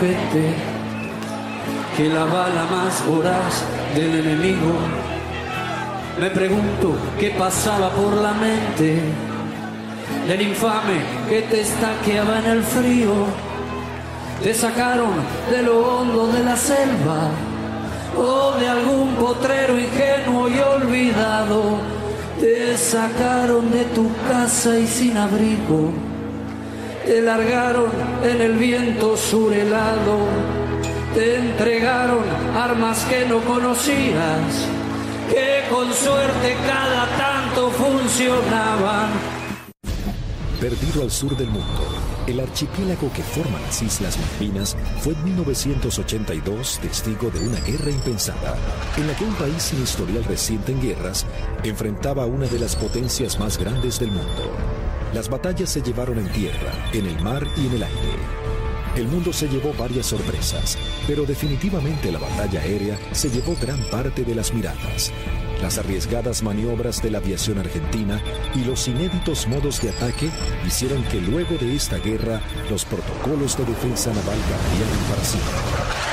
Gente 0.00 0.54
que 1.96 2.08
la 2.08 2.24
bala 2.24 2.66
más 2.70 3.04
voraz 3.06 3.64
del 3.94 4.20
enemigo. 4.20 4.74
Me 6.20 6.30
pregunto 6.30 6.96
qué 7.18 7.30
pasaba 7.30 7.90
por 7.90 8.14
la 8.14 8.32
mente 8.32 9.00
del 10.28 10.42
infame 10.42 11.00
que 11.28 11.42
te 11.42 11.60
estaqueaba 11.60 12.38
en 12.40 12.46
el 12.46 12.62
frío. 12.62 13.12
Te 14.42 14.52
sacaron 14.52 15.12
de 15.50 15.62
lo 15.62 15.78
hondo 15.78 16.26
de 16.28 16.44
la 16.44 16.56
selva 16.56 17.30
o 18.16 18.52
de 18.58 18.68
algún 18.68 19.14
potrero 19.14 19.78
ingenuo 19.78 20.48
y 20.48 20.58
olvidado. 20.58 21.78
Te 22.40 22.76
sacaron 22.76 23.70
de 23.70 23.84
tu 23.86 24.10
casa 24.28 24.78
y 24.78 24.86
sin 24.86 25.16
abrigo 25.16 25.92
te 27.06 27.22
largaron 27.22 27.90
en 28.24 28.40
el 28.42 28.54
viento 28.54 29.16
surelado, 29.16 30.26
te 31.14 31.36
entregaron 31.36 32.24
armas 32.54 33.04
que 33.04 33.24
no 33.26 33.40
conocías, 33.42 34.66
que 35.30 35.62
con 35.70 35.92
suerte 35.94 36.56
cada 36.66 37.06
tanto 37.16 37.70
funcionaban. 37.70 39.10
Perdido 40.60 41.02
al 41.02 41.10
sur 41.12 41.36
del 41.36 41.48
mundo, 41.48 41.86
el 42.26 42.40
archipiélago 42.40 43.12
que 43.12 43.22
forma 43.22 43.60
las 43.60 43.82
Islas 43.82 44.18
Malvinas 44.18 44.76
fue 45.00 45.12
en 45.12 45.24
1982 45.24 46.80
testigo 46.80 47.30
de 47.30 47.46
una 47.46 47.60
guerra 47.60 47.90
impensada, 47.90 48.56
en 48.96 49.06
la 49.06 49.14
que 49.14 49.24
un 49.24 49.34
país 49.34 49.62
sin 49.62 49.80
historial 49.80 50.24
reciente 50.24 50.72
en 50.72 50.82
guerras 50.82 51.24
enfrentaba 51.62 52.24
a 52.24 52.26
una 52.26 52.46
de 52.48 52.58
las 52.58 52.74
potencias 52.74 53.38
más 53.38 53.58
grandes 53.58 54.00
del 54.00 54.10
mundo. 54.10 54.75
Las 55.16 55.30
batallas 55.30 55.70
se 55.70 55.80
llevaron 55.80 56.18
en 56.18 56.30
tierra, 56.30 56.90
en 56.92 57.06
el 57.06 57.18
mar 57.22 57.48
y 57.56 57.68
en 57.68 57.72
el 57.72 57.84
aire. 57.84 58.18
El 58.96 59.08
mundo 59.08 59.32
se 59.32 59.48
llevó 59.48 59.72
varias 59.72 60.04
sorpresas, 60.04 60.76
pero 61.06 61.24
definitivamente 61.24 62.12
la 62.12 62.18
batalla 62.18 62.60
aérea 62.60 62.98
se 63.12 63.30
llevó 63.30 63.56
gran 63.58 63.80
parte 63.84 64.24
de 64.24 64.34
las 64.34 64.52
miradas. 64.52 65.12
Las 65.62 65.78
arriesgadas 65.78 66.42
maniobras 66.42 67.02
de 67.02 67.10
la 67.10 67.16
aviación 67.16 67.56
argentina 67.58 68.20
y 68.54 68.64
los 68.64 68.88
inéditos 68.88 69.48
modos 69.48 69.80
de 69.80 69.88
ataque 69.88 70.28
hicieron 70.66 71.02
que 71.04 71.18
luego 71.22 71.56
de 71.56 71.74
esta 71.74 71.96
guerra 71.96 72.42
los 72.68 72.84
protocolos 72.84 73.56
de 73.56 73.64
defensa 73.64 74.10
naval 74.10 74.38
cambiaran 74.50 74.98
para 75.08 75.24
siempre. 75.24 76.05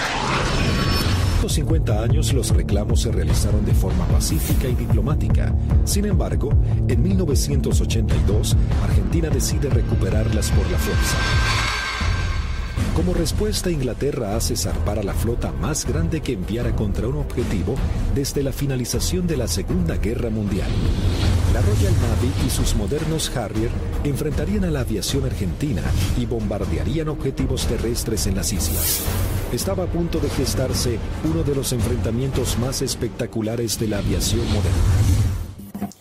50 1.49 2.01
años 2.01 2.33
los 2.33 2.49
reclamos 2.49 3.01
se 3.01 3.11
realizaron 3.11 3.65
de 3.65 3.73
forma 3.73 4.05
pacífica 4.07 4.67
y 4.67 4.75
diplomática. 4.75 5.53
Sin 5.83 6.05
embargo, 6.05 6.49
en 6.87 7.01
1982, 7.01 8.55
Argentina 8.83 9.29
decide 9.29 9.69
recuperarlas 9.69 10.49
por 10.51 10.69
la 10.71 10.77
fuerza. 10.77 11.17
Como 12.95 13.15
respuesta, 13.15 13.71
Inglaterra 13.71 14.35
hace 14.35 14.55
zarpar 14.55 14.99
a 14.99 15.03
la 15.03 15.13
flota 15.13 15.51
más 15.51 15.85
grande 15.85 16.21
que 16.21 16.33
enviara 16.33 16.75
contra 16.75 17.07
un 17.07 17.17
objetivo 17.17 17.75
desde 18.13 18.43
la 18.43 18.51
finalización 18.51 19.25
de 19.25 19.37
la 19.37 19.47
Segunda 19.47 19.97
Guerra 19.97 20.29
Mundial. 20.29 20.69
La 21.53 21.61
Royal 21.61 21.93
Navy 21.93 22.31
y 22.45 22.49
sus 22.51 22.75
modernos 22.75 23.35
Harrier 23.35 23.71
enfrentarían 24.03 24.65
a 24.65 24.71
la 24.71 24.81
aviación 24.81 25.25
argentina 25.25 25.81
y 26.17 26.27
bombardearían 26.27 27.09
objetivos 27.09 27.65
terrestres 27.65 28.27
en 28.27 28.35
las 28.35 28.53
islas. 28.53 29.01
Estaba 29.53 29.83
a 29.83 29.85
punto 29.85 30.17
de 30.17 30.29
gestarse 30.31 30.97
uno 31.31 31.43
de 31.43 31.53
los 31.53 31.73
enfrentamientos 31.73 32.57
más 32.57 32.81
espectaculares 32.81 33.79
de 33.79 33.87
la 33.87 33.99
aviación 33.99 34.47
moderna. 34.47 35.91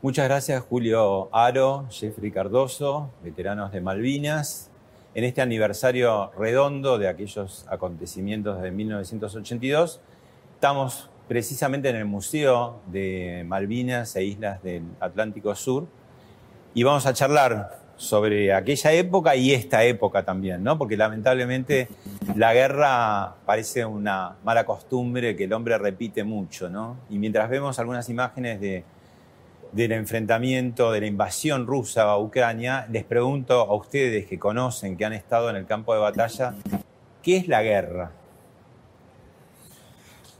Muchas 0.00 0.24
gracias 0.24 0.62
Julio 0.62 1.28
Aro, 1.30 1.86
Jeffrey 1.90 2.30
Cardoso, 2.30 3.10
veteranos 3.22 3.70
de 3.70 3.82
Malvinas, 3.82 4.70
en 5.14 5.24
este 5.24 5.42
aniversario 5.42 6.30
redondo 6.38 6.96
de 6.96 7.08
aquellos 7.08 7.66
acontecimientos 7.68 8.62
de 8.62 8.70
1982. 8.70 10.00
Estamos 10.54 11.10
precisamente 11.28 11.90
en 11.90 11.96
el 11.96 12.06
Museo 12.06 12.80
de 12.86 13.44
Malvinas 13.46 14.16
e 14.16 14.24
Islas 14.24 14.62
del 14.62 14.84
Atlántico 15.00 15.54
Sur 15.54 15.86
y 16.72 16.82
vamos 16.82 17.04
a 17.04 17.12
charlar 17.12 17.78
sobre 18.00 18.54
aquella 18.54 18.92
época 18.92 19.36
y 19.36 19.52
esta 19.52 19.84
época 19.84 20.24
también, 20.24 20.64
¿no? 20.64 20.78
Porque 20.78 20.96
lamentablemente 20.96 21.86
la 22.34 22.54
guerra 22.54 23.34
parece 23.44 23.84
una 23.84 24.36
mala 24.42 24.64
costumbre 24.64 25.36
que 25.36 25.44
el 25.44 25.52
hombre 25.52 25.76
repite 25.76 26.24
mucho, 26.24 26.70
¿no? 26.70 26.96
Y 27.10 27.18
mientras 27.18 27.50
vemos 27.50 27.78
algunas 27.78 28.08
imágenes 28.08 28.58
de 28.58 28.84
del 29.72 29.92
enfrentamiento, 29.92 30.90
de 30.90 31.00
la 31.00 31.06
invasión 31.06 31.66
rusa 31.66 32.02
a 32.02 32.18
Ucrania, 32.18 32.86
les 32.90 33.04
pregunto 33.04 33.60
a 33.60 33.74
ustedes 33.74 34.26
que 34.26 34.38
conocen, 34.38 34.96
que 34.96 35.04
han 35.04 35.12
estado 35.12 35.48
en 35.48 35.56
el 35.56 35.66
campo 35.66 35.94
de 35.94 36.00
batalla, 36.00 36.54
¿qué 37.22 37.36
es 37.36 37.46
la 37.46 37.62
guerra? 37.62 38.10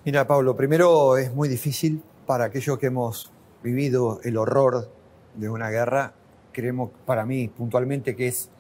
Mira, 0.05 0.27
Pablo, 0.27 0.57
primero 0.57 1.17
es 1.17 1.33
muy 1.33 1.49
difícil 1.49 2.03
para 2.27 2.47
aquellos 2.47 2.79
que 2.79 2.87
hemos 2.87 3.31
vivido 3.63 4.21
el 4.25 4.37
horror 4.37 4.91
de 5.35 5.49
una 5.49 5.71
guerra, 5.71 6.15
creemos 6.53 6.91
para 7.07 7.25
mí 7.27 7.49
puntualmente 7.49 8.17
que 8.17 8.29
es 8.29 8.51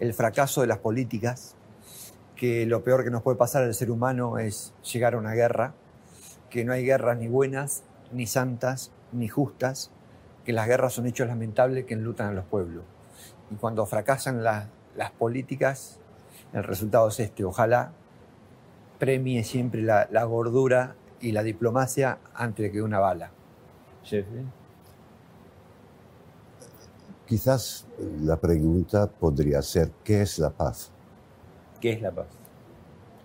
el 0.00 0.14
fracaso 0.14 0.60
de 0.60 0.66
las 0.66 0.78
políticas, 0.78 1.56
que 2.36 2.66
lo 2.66 2.84
peor 2.84 3.04
que 3.04 3.10
nos 3.10 3.22
puede 3.22 3.36
pasar 3.36 3.64
al 3.64 3.74
ser 3.74 3.90
humano 3.90 4.38
es 4.38 4.72
llegar 4.92 5.14
a 5.14 5.18
una 5.18 5.32
guerra, 5.32 5.74
que 6.50 6.64
no 6.64 6.72
hay 6.72 6.84
guerras 6.84 7.18
ni 7.18 7.28
buenas, 7.28 7.82
ni 8.12 8.26
santas, 8.26 8.92
ni 9.12 9.28
justas, 9.28 9.90
que 10.44 10.52
las 10.52 10.66
guerras 10.66 10.94
son 10.94 11.06
hechos 11.06 11.26
lamentables 11.26 11.84
que 11.84 11.94
enlutan 11.94 12.28
a 12.28 12.32
los 12.32 12.44
pueblos. 12.44 12.84
Y 13.50 13.56
cuando 13.56 13.84
fracasan 13.86 14.42
las 14.42 15.10
políticas, 15.18 15.98
el 16.52 16.64
resultado 16.64 17.08
es 17.08 17.20
este. 17.20 17.44
Ojalá 17.44 17.92
premie 18.98 19.44
siempre 19.44 19.82
la, 19.82 20.24
gordura 20.24 20.96
y 21.20 21.32
la 21.32 21.42
diplomacia 21.42 22.18
antes 22.34 22.70
que 22.70 22.82
una 22.82 22.98
bala. 22.98 23.30
Quizás 27.28 27.84
la 28.22 28.40
pregunta 28.40 29.06
podría 29.06 29.60
ser, 29.60 29.90
¿qué 30.02 30.22
es 30.22 30.38
la 30.38 30.48
paz? 30.48 30.90
¿Qué 31.78 31.92
es 31.92 32.00
la 32.00 32.10
paz? 32.10 32.26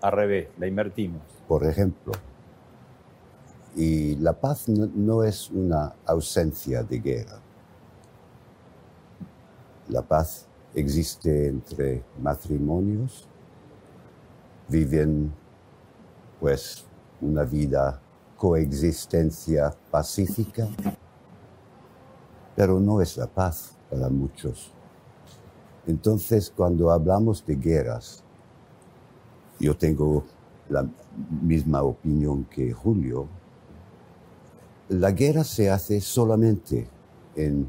Al 0.01 0.11
revés, 0.11 0.49
la 0.59 0.67
invertimos. 0.67 1.21
Por 1.47 1.65
ejemplo, 1.65 2.11
y 3.77 4.15
la 4.17 4.33
paz 4.33 4.67
no, 4.67 5.23
es 5.23 5.49
una 5.49 5.95
ausencia 6.05 6.83
de 6.83 6.99
guerra. 6.99 7.39
La 9.87 10.01
paz 10.01 10.47
existe 10.75 11.47
entre 11.47 12.03
matrimonios, 12.19 13.25
viven 14.67 15.31
pues 16.41 16.83
una 17.21 17.43
vida 17.43 18.01
coexistencia 18.35 19.73
pacífica, 19.89 20.67
pero 22.53 22.81
no 22.81 22.99
es 22.99 23.15
la 23.15 23.27
paz 23.27 23.77
para 23.93 24.09
muchos. 24.09 24.71
Entonces, 25.85 26.51
cuando 26.55 26.89
hablamos 26.91 27.45
de 27.45 27.55
guerras, 27.55 28.23
yo 29.59 29.77
tengo 29.77 30.23
la 30.69 30.87
misma 31.41 31.83
opinión 31.83 32.45
que 32.45 32.73
Julio, 32.73 33.27
la 34.89 35.11
guerra 35.11 35.43
se 35.43 35.69
hace 35.69 36.01
solamente, 36.01 36.87
en 37.35 37.67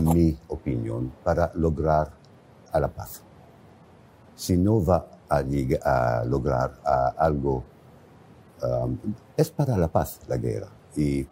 mi 0.00 0.36
opinión, 0.48 1.12
para 1.22 1.52
lograr 1.54 2.10
a 2.72 2.80
la 2.80 2.88
paz. 2.88 3.22
Si 4.34 4.56
no 4.56 4.84
va 4.84 5.06
a, 5.28 6.24
lograr 6.24 6.80
algo, 7.16 7.62
um, 8.62 8.98
es 9.36 9.50
para 9.50 9.76
la 9.76 9.88
paz 9.88 10.20
la 10.26 10.36
guerra. 10.36 10.68
Y 10.96 11.26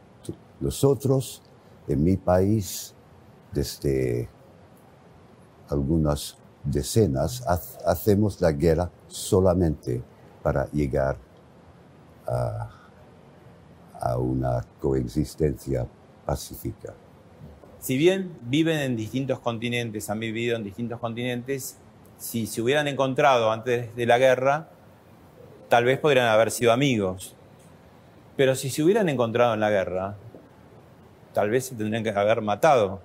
nosotros, 0.61 1.43
en 1.89 2.05
mi 2.05 2.17
país, 2.17 2.95
desde 3.53 4.29
algunos 5.69 6.39
decenas, 6.65 7.45
hacemos 7.87 8.41
la 8.41 8.53
guerra 8.53 8.91
solamente 9.09 10.03
para 10.43 10.71
llegar 10.71 11.17
a, 12.27 12.71
a 14.01 14.19
una 14.19 14.65
coexistencia 14.81 15.87
pacífica. 16.25 16.95
Si 17.79 17.97
bien 17.97 18.37
viven 18.43 18.79
en 18.79 18.97
distintos 18.97 19.39
continentes, 19.41 20.11
han 20.11 20.21
vivido 20.21 20.57
en 20.57 20.65
distintos 20.65 21.01
continentes, 21.01 21.79
si 22.19 22.47
se 22.47 22.61
hubieran 22.61 22.87
encontrado 22.89 23.51
antes 23.51 23.97
de 23.97 24.07
la 24.07 24.19
guerra, 24.19 24.69
tal 25.71 25.85
vez 25.85 25.99
podrían 25.99 26.27
haber 26.27 26.51
sido 26.51 26.73
amigos. 26.73 27.35
Pero 28.37 28.55
si 28.55 28.69
se 28.69 28.83
hubieran 28.83 29.09
encontrado 29.09 29.55
en 29.55 29.61
la 29.61 29.71
guerra, 29.71 30.17
tal 31.33 31.49
vez 31.49 31.67
se 31.67 31.75
tendrían 31.75 32.05
que 32.05 32.11
haber 32.11 32.43
matado. 32.43 33.01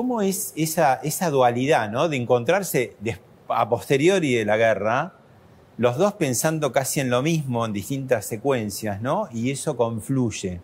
¿Cómo 0.00 0.22
es 0.22 0.54
esa, 0.56 1.30
dualidad, 1.30 1.90
¿no? 1.90 2.08
De 2.08 2.16
encontrarse 2.16 2.96
a 3.48 3.68
posteriori 3.68 4.32
de 4.32 4.46
la 4.46 4.56
guerra, 4.56 5.12
los 5.76 5.98
dos 5.98 6.14
pensando 6.14 6.72
casi 6.72 7.00
en 7.00 7.10
lo 7.10 7.20
mismo 7.20 7.66
en 7.66 7.74
distintas 7.74 8.24
secuencias, 8.24 9.02
¿no? 9.02 9.28
Y 9.30 9.50
eso 9.50 9.76
confluye. 9.76 10.62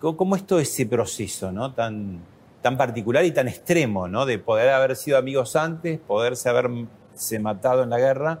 ¿Cómo 0.00 0.34
es 0.34 0.46
todo 0.46 0.60
ese 0.60 0.86
proceso, 0.86 1.52
¿no? 1.52 1.74
Tan, 1.74 2.20
tan 2.62 2.78
particular 2.78 3.22
y 3.26 3.32
tan 3.32 3.48
extremo, 3.48 4.08
¿no? 4.08 4.24
De 4.24 4.38
poder 4.38 4.70
haber 4.70 4.96
sido 4.96 5.18
amigos 5.18 5.54
antes, 5.54 6.00
poderse 6.00 6.48
haberse 6.48 7.38
matado 7.40 7.82
en 7.82 7.90
la 7.90 7.98
guerra 7.98 8.40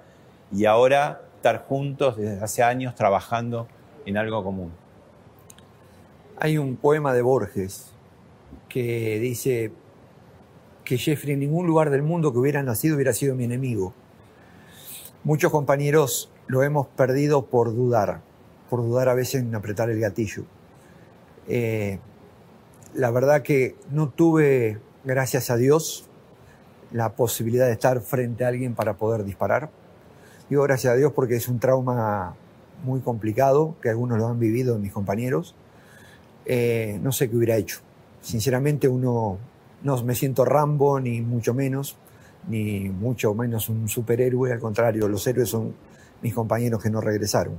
y 0.50 0.64
ahora 0.64 1.20
estar 1.36 1.66
juntos 1.66 2.16
desde 2.16 2.42
hace 2.42 2.62
años 2.62 2.94
trabajando 2.94 3.68
en 4.06 4.16
algo 4.16 4.42
común. 4.42 4.72
Hay 6.40 6.56
un 6.56 6.76
poema 6.76 7.12
de 7.12 7.20
Borges 7.20 7.92
que 8.70 9.18
dice 9.20 9.70
que 10.88 10.96
Jeffrey 10.96 11.34
en 11.34 11.40
ningún 11.40 11.66
lugar 11.66 11.90
del 11.90 12.02
mundo 12.02 12.32
que 12.32 12.38
hubiera 12.38 12.62
nacido 12.62 12.94
hubiera 12.94 13.12
sido 13.12 13.34
mi 13.34 13.44
enemigo. 13.44 13.92
Muchos 15.22 15.52
compañeros 15.52 16.32
lo 16.46 16.62
hemos 16.62 16.86
perdido 16.86 17.44
por 17.44 17.74
dudar, 17.74 18.22
por 18.70 18.80
dudar 18.80 19.10
a 19.10 19.14
veces 19.14 19.42
en 19.42 19.54
apretar 19.54 19.90
el 19.90 20.00
gatillo. 20.00 20.44
Eh, 21.46 21.98
la 22.94 23.10
verdad 23.10 23.42
que 23.42 23.76
no 23.90 24.08
tuve, 24.08 24.80
gracias 25.04 25.50
a 25.50 25.58
Dios, 25.58 26.08
la 26.90 27.16
posibilidad 27.16 27.66
de 27.66 27.72
estar 27.72 28.00
frente 28.00 28.46
a 28.46 28.48
alguien 28.48 28.74
para 28.74 28.94
poder 28.94 29.24
disparar. 29.24 29.68
Digo 30.48 30.62
gracias 30.62 30.94
a 30.94 30.96
Dios 30.96 31.12
porque 31.12 31.36
es 31.36 31.48
un 31.48 31.58
trauma 31.58 32.34
muy 32.82 33.00
complicado, 33.00 33.76
que 33.82 33.90
algunos 33.90 34.16
lo 34.16 34.26
han 34.26 34.38
vivido 34.38 34.78
mis 34.78 34.92
compañeros. 34.94 35.54
Eh, 36.46 36.98
no 37.02 37.12
sé 37.12 37.28
qué 37.28 37.36
hubiera 37.36 37.56
hecho. 37.56 37.80
Sinceramente 38.22 38.88
uno 38.88 39.36
no 39.82 40.02
me 40.02 40.14
siento 40.14 40.44
Rambo, 40.44 41.00
ni 41.00 41.20
mucho 41.20 41.54
menos, 41.54 41.96
ni 42.48 42.88
mucho 42.88 43.34
menos 43.34 43.68
un 43.68 43.88
superhéroe, 43.88 44.52
al 44.52 44.60
contrario, 44.60 45.08
los 45.08 45.26
héroes 45.26 45.48
son 45.48 45.74
mis 46.22 46.34
compañeros 46.34 46.82
que 46.82 46.90
no 46.90 47.00
regresaron. 47.00 47.58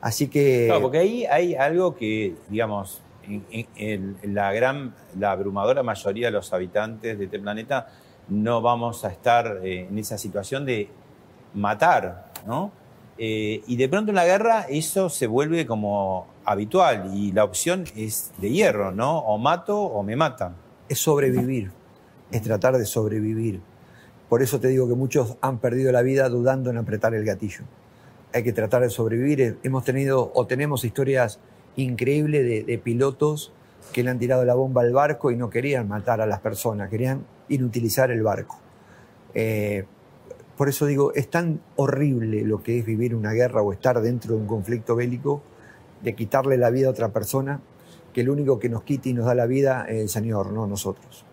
Así 0.00 0.28
que... 0.28 0.68
No, 0.68 0.80
porque 0.80 0.98
ahí 0.98 1.26
hay 1.26 1.54
algo 1.54 1.94
que, 1.94 2.34
digamos, 2.48 3.02
en, 3.28 4.16
la 4.22 4.52
gran, 4.52 4.94
la 5.18 5.32
abrumadora 5.32 5.82
mayoría 5.82 6.28
de 6.28 6.32
los 6.32 6.52
habitantes 6.52 7.18
de 7.18 7.24
este 7.24 7.38
planeta 7.38 7.88
no 8.28 8.60
vamos 8.60 9.04
a 9.04 9.08
estar 9.08 9.60
eh, 9.62 9.86
en 9.88 9.98
esa 9.98 10.18
situación 10.18 10.64
de 10.64 10.88
matar, 11.54 12.32
¿no? 12.46 12.72
Eh, 13.16 13.62
y 13.66 13.76
de 13.76 13.88
pronto 13.88 14.12
en 14.12 14.16
la 14.16 14.24
guerra 14.24 14.66
eso 14.68 15.08
se 15.08 15.26
vuelve 15.26 15.66
como 15.66 16.28
habitual 16.44 17.10
y 17.14 17.32
la 17.32 17.42
opción 17.42 17.84
es 17.96 18.32
de 18.38 18.50
hierro, 18.50 18.92
¿no? 18.92 19.18
O 19.18 19.38
mato 19.38 19.80
o 19.80 20.02
me 20.02 20.14
matan. 20.14 20.54
Es 20.88 20.98
sobrevivir, 20.98 21.70
es 22.30 22.42
tratar 22.42 22.78
de 22.78 22.86
sobrevivir. 22.86 23.60
Por 24.28 24.42
eso 24.42 24.60
te 24.60 24.68
digo 24.68 24.88
que 24.88 24.94
muchos 24.94 25.36
han 25.40 25.58
perdido 25.58 25.90
la 25.92 26.02
vida 26.02 26.28
dudando 26.28 26.70
en 26.70 26.78
apretar 26.78 27.14
el 27.14 27.24
gatillo. 27.24 27.64
Hay 28.34 28.42
que 28.42 28.52
tratar 28.52 28.82
de 28.82 28.90
sobrevivir. 28.90 29.58
Hemos 29.62 29.84
tenido 29.84 30.30
o 30.34 30.46
tenemos 30.46 30.84
historias 30.84 31.40
increíbles 31.76 32.66
de, 32.66 32.78
pilotos 32.78 33.52
que 33.92 34.02
le 34.02 34.10
han 34.10 34.18
tirado 34.18 34.44
la 34.44 34.54
bomba 34.54 34.82
al 34.82 34.92
barco 34.92 35.30
y 35.30 35.36
no 35.36 35.48
querían 35.48 35.88
matar 35.88 36.20
a 36.20 36.26
las 36.26 36.40
personas, 36.40 36.90
querían 36.90 37.24
inutilizar 37.48 38.10
el 38.10 38.22
barco. 38.22 38.58
Eh, 39.34 39.84
por 40.58 40.68
eso 40.68 40.86
digo, 40.86 41.14
es 41.14 41.30
tan 41.30 41.60
horrible 41.76 42.42
lo 42.42 42.62
que 42.62 42.80
es 42.80 42.84
vivir 42.84 43.14
una 43.14 43.32
guerra 43.32 43.62
o 43.62 43.72
estar 43.72 44.00
dentro 44.00 44.34
de 44.34 44.40
un 44.40 44.46
conflicto 44.46 44.96
bélico, 44.96 45.40
de 46.02 46.14
quitarle 46.14 46.58
la 46.58 46.70
vida 46.70 46.88
a 46.88 46.90
otra 46.90 47.10
persona, 47.10 47.60
que 48.18 48.22
el 48.22 48.30
único 48.30 48.58
que 48.58 48.68
nos 48.68 48.82
quita 48.82 49.08
y 49.08 49.12
nos 49.14 49.26
da 49.26 49.34
la 49.36 49.46
vida 49.46 49.84
es 49.84 50.00
el 50.00 50.08
Señor, 50.08 50.52
no 50.52 50.66
nosotros. 50.66 51.24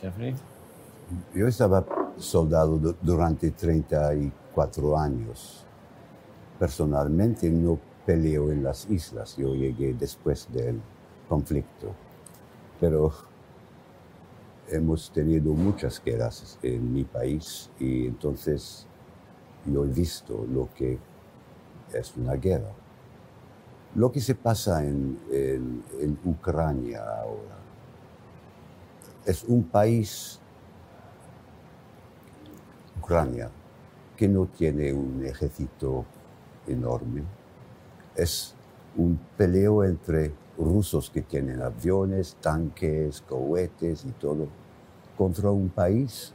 Jeffrey. 0.00 0.32
Yo 1.34 1.48
estaba 1.48 1.84
soldado 2.18 2.78
durante 3.02 3.50
34 3.50 4.96
años. 4.96 5.66
Personalmente 6.56 7.50
no 7.50 7.80
peleo 8.06 8.52
en 8.52 8.62
las 8.62 8.88
islas, 8.88 9.36
yo 9.36 9.52
llegué 9.56 9.92
después 9.92 10.46
del 10.52 10.80
conflicto. 11.28 11.96
Pero 12.78 13.12
hemos 14.68 15.10
tenido 15.10 15.52
muchas 15.52 16.00
guerras 16.00 16.60
en 16.62 16.94
mi 16.94 17.02
país 17.02 17.70
y 17.80 18.06
entonces 18.06 18.86
yo 19.66 19.84
he 19.84 19.88
visto 19.88 20.46
lo 20.48 20.68
que 20.76 20.96
es 21.92 22.16
una 22.16 22.34
guerra. 22.34 22.70
Lo 23.96 24.12
que 24.12 24.20
se 24.20 24.36
pasa 24.36 24.84
en, 24.84 25.18
en, 25.32 26.18
Ucrania 26.24 27.02
ahora 27.02 27.56
es 29.26 29.42
un 29.42 29.64
país, 29.64 30.38
Ucrania, 33.02 33.50
que 34.16 34.28
no 34.28 34.46
tiene 34.46 34.92
un 34.92 35.24
ejército 35.26 36.04
enorme. 36.68 37.24
Es 38.14 38.54
un 38.96 39.18
peleo 39.36 39.82
entre 39.82 40.32
rusos 40.56 41.10
que 41.10 41.22
tienen 41.22 41.60
aviones, 41.60 42.36
tanques, 42.40 43.22
cohetes 43.22 44.04
y 44.04 44.12
todo 44.12 44.46
contra 45.18 45.50
un 45.50 45.68
país 45.68 46.32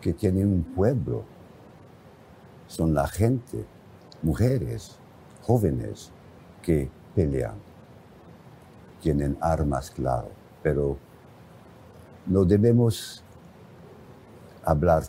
que 0.00 0.14
tiene 0.14 0.46
un 0.46 0.62
pueblo. 0.62 1.22
Son 2.66 2.94
la 2.94 3.06
gente, 3.06 3.66
mujeres, 4.22 4.96
jóvenes 5.42 6.12
que 6.66 6.90
pelean. 7.14 7.54
Tienen 9.00 9.38
armas, 9.40 9.88
claro, 9.88 10.28
pero 10.64 10.96
no 12.26 12.44
debemos 12.44 13.22
hablar 14.64 15.04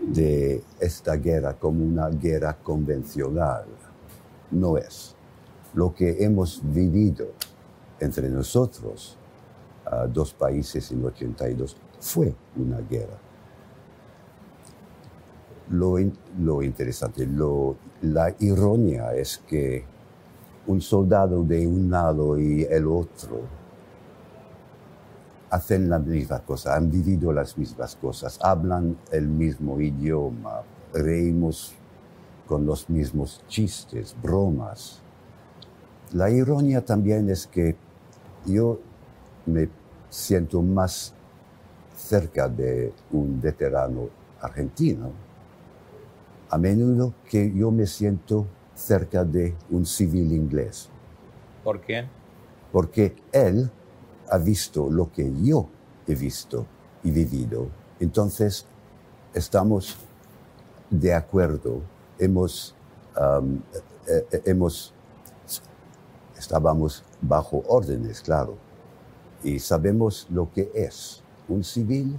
de 0.00 0.64
esta 0.80 1.16
guerra 1.16 1.52
como 1.52 1.84
una 1.84 2.08
guerra 2.08 2.54
convencional. 2.54 3.66
No 4.50 4.78
es. 4.78 5.14
Lo 5.74 5.94
que 5.94 6.24
hemos 6.24 6.62
vivido 6.64 7.26
entre 8.00 8.30
nosotros, 8.30 9.18
dos 10.14 10.32
países 10.32 10.90
en 10.92 11.04
82, 11.04 11.76
fue 12.00 12.34
una 12.56 12.80
guerra. 12.80 13.18
Lo, 15.68 15.96
lo 16.38 16.62
interesante, 16.62 17.26
lo, 17.26 17.76
la 18.00 18.34
ironía 18.38 19.14
es 19.14 19.42
que 19.46 19.84
un 20.66 20.80
soldado 20.80 21.42
de 21.42 21.66
un 21.66 21.90
lado 21.90 22.38
y 22.38 22.64
el 22.64 22.86
otro 22.86 23.40
hacen 25.50 25.88
la 25.88 25.98
misma 25.98 26.40
cosa, 26.40 26.74
han 26.76 26.90
vivido 26.90 27.32
las 27.32 27.56
mismas 27.56 27.96
cosas, 27.96 28.38
hablan 28.42 28.96
el 29.12 29.28
mismo 29.28 29.80
idioma, 29.80 30.62
reímos 30.92 31.72
con 32.46 32.66
los 32.66 32.88
mismos 32.90 33.42
chistes, 33.48 34.14
bromas. 34.20 35.00
La 36.12 36.30
ironía 36.30 36.84
también 36.84 37.30
es 37.30 37.46
que 37.46 37.76
yo 38.44 38.78
me 39.46 39.68
siento 40.10 40.62
más 40.62 41.14
cerca 41.96 42.48
de 42.48 42.92
un 43.12 43.40
veterano 43.40 44.08
argentino, 44.40 45.10
a 46.50 46.58
menudo 46.58 47.14
que 47.28 47.52
yo 47.52 47.70
me 47.70 47.86
siento 47.86 48.46
cerca 48.76 49.24
de 49.24 49.56
un 49.70 49.84
civil 49.86 50.32
inglés. 50.32 50.88
¿Por 51.64 51.80
qué? 51.80 52.06
Porque 52.70 53.16
él 53.32 53.70
ha 54.30 54.38
visto 54.38 54.88
lo 54.90 55.10
que 55.10 55.32
yo 55.42 55.68
he 56.06 56.14
visto 56.14 56.66
y 57.02 57.10
vivido. 57.10 57.68
Entonces, 57.98 58.66
estamos 59.34 59.96
de 60.90 61.14
acuerdo, 61.14 61.82
hemos, 62.18 62.74
um, 63.18 63.56
eh, 64.06 64.26
eh, 64.30 64.42
hemos, 64.44 64.92
estábamos 66.38 67.02
bajo 67.20 67.64
órdenes, 67.66 68.20
claro, 68.20 68.56
y 69.42 69.58
sabemos 69.58 70.26
lo 70.30 70.50
que 70.52 70.70
es 70.74 71.22
un 71.48 71.64
civil 71.64 72.16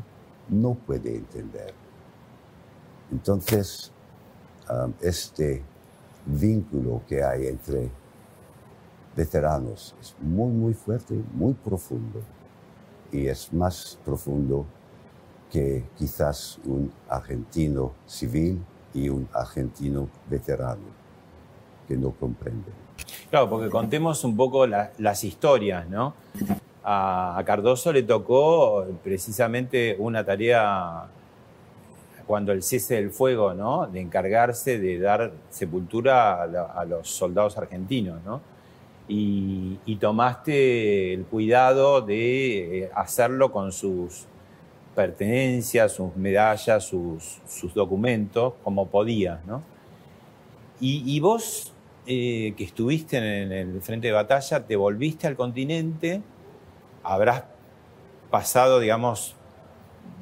no 0.49 0.73
puede 0.73 1.15
entender. 1.15 1.73
Entonces, 3.11 3.91
um, 4.69 4.93
este 5.01 5.63
vínculo 6.27 7.01
que 7.07 7.23
hay 7.23 7.47
entre 7.47 7.89
veteranos 9.15 9.95
es 9.99 10.15
muy, 10.21 10.51
muy 10.51 10.73
fuerte, 10.73 11.15
muy 11.33 11.53
profundo. 11.53 12.21
Y 13.11 13.27
es 13.27 13.51
más 13.51 13.97
profundo 14.05 14.65
que 15.51 15.85
quizás 15.97 16.59
un 16.65 16.91
argentino 17.09 17.93
civil 18.05 18.63
y 18.93 19.09
un 19.09 19.27
argentino 19.33 20.07
veterano 20.29 20.85
que 21.87 21.95
no 21.95 22.11
comprenden. 22.11 22.73
Claro, 23.29 23.49
porque 23.49 23.69
contemos 23.69 24.23
un 24.23 24.35
poco 24.35 24.67
las 24.67 25.23
historias, 25.23 25.87
¿no? 25.89 26.13
A, 26.83 27.41
Cardoso 27.45 27.91
le 27.91 28.03
tocó 28.03 28.85
precisamente 29.03 29.95
una 29.99 30.23
tarea 30.23 31.07
cuando 32.27 32.51
el 32.51 32.61
cese 32.61 32.95
del 32.95 33.09
fuego, 33.09 33.53
¿no? 33.53 33.87
De 33.87 34.01
encargarse 34.01 34.77
de 34.79 34.99
dar 34.99 35.31
sepultura 35.49 36.43
a, 36.43 36.85
los 36.85 37.09
soldados 37.09 37.57
argentinos, 37.57 38.21
¿no? 38.25 38.41
Y, 39.07 39.95
tomaste 40.01 41.13
el 41.13 41.23
cuidado 41.23 42.01
de 42.01 42.83
eh, 42.83 42.89
hacerlo 42.93 43.51
con 43.51 43.71
sus 43.71 44.25
pertenencias, 44.93 45.93
sus 45.93 46.15
medallas, 46.17 46.83
sus, 46.83 47.73
documentos, 47.73 48.53
como 48.63 48.87
podías, 48.87 49.43
¿no? 49.45 49.63
Y, 50.79 51.19
vos, 51.21 51.73
eh, 52.05 52.53
que 52.55 52.63
estuviste 52.65 53.17
en 53.17 53.51
el 53.51 53.81
frente 53.81 54.07
de 54.07 54.13
batalla, 54.13 54.67
te 54.67 54.75
volviste 54.75 55.25
al 55.25 55.35
continente, 55.35 56.21
habrás 57.01 57.45
pasado, 58.29 58.79
digamos, 58.79 59.36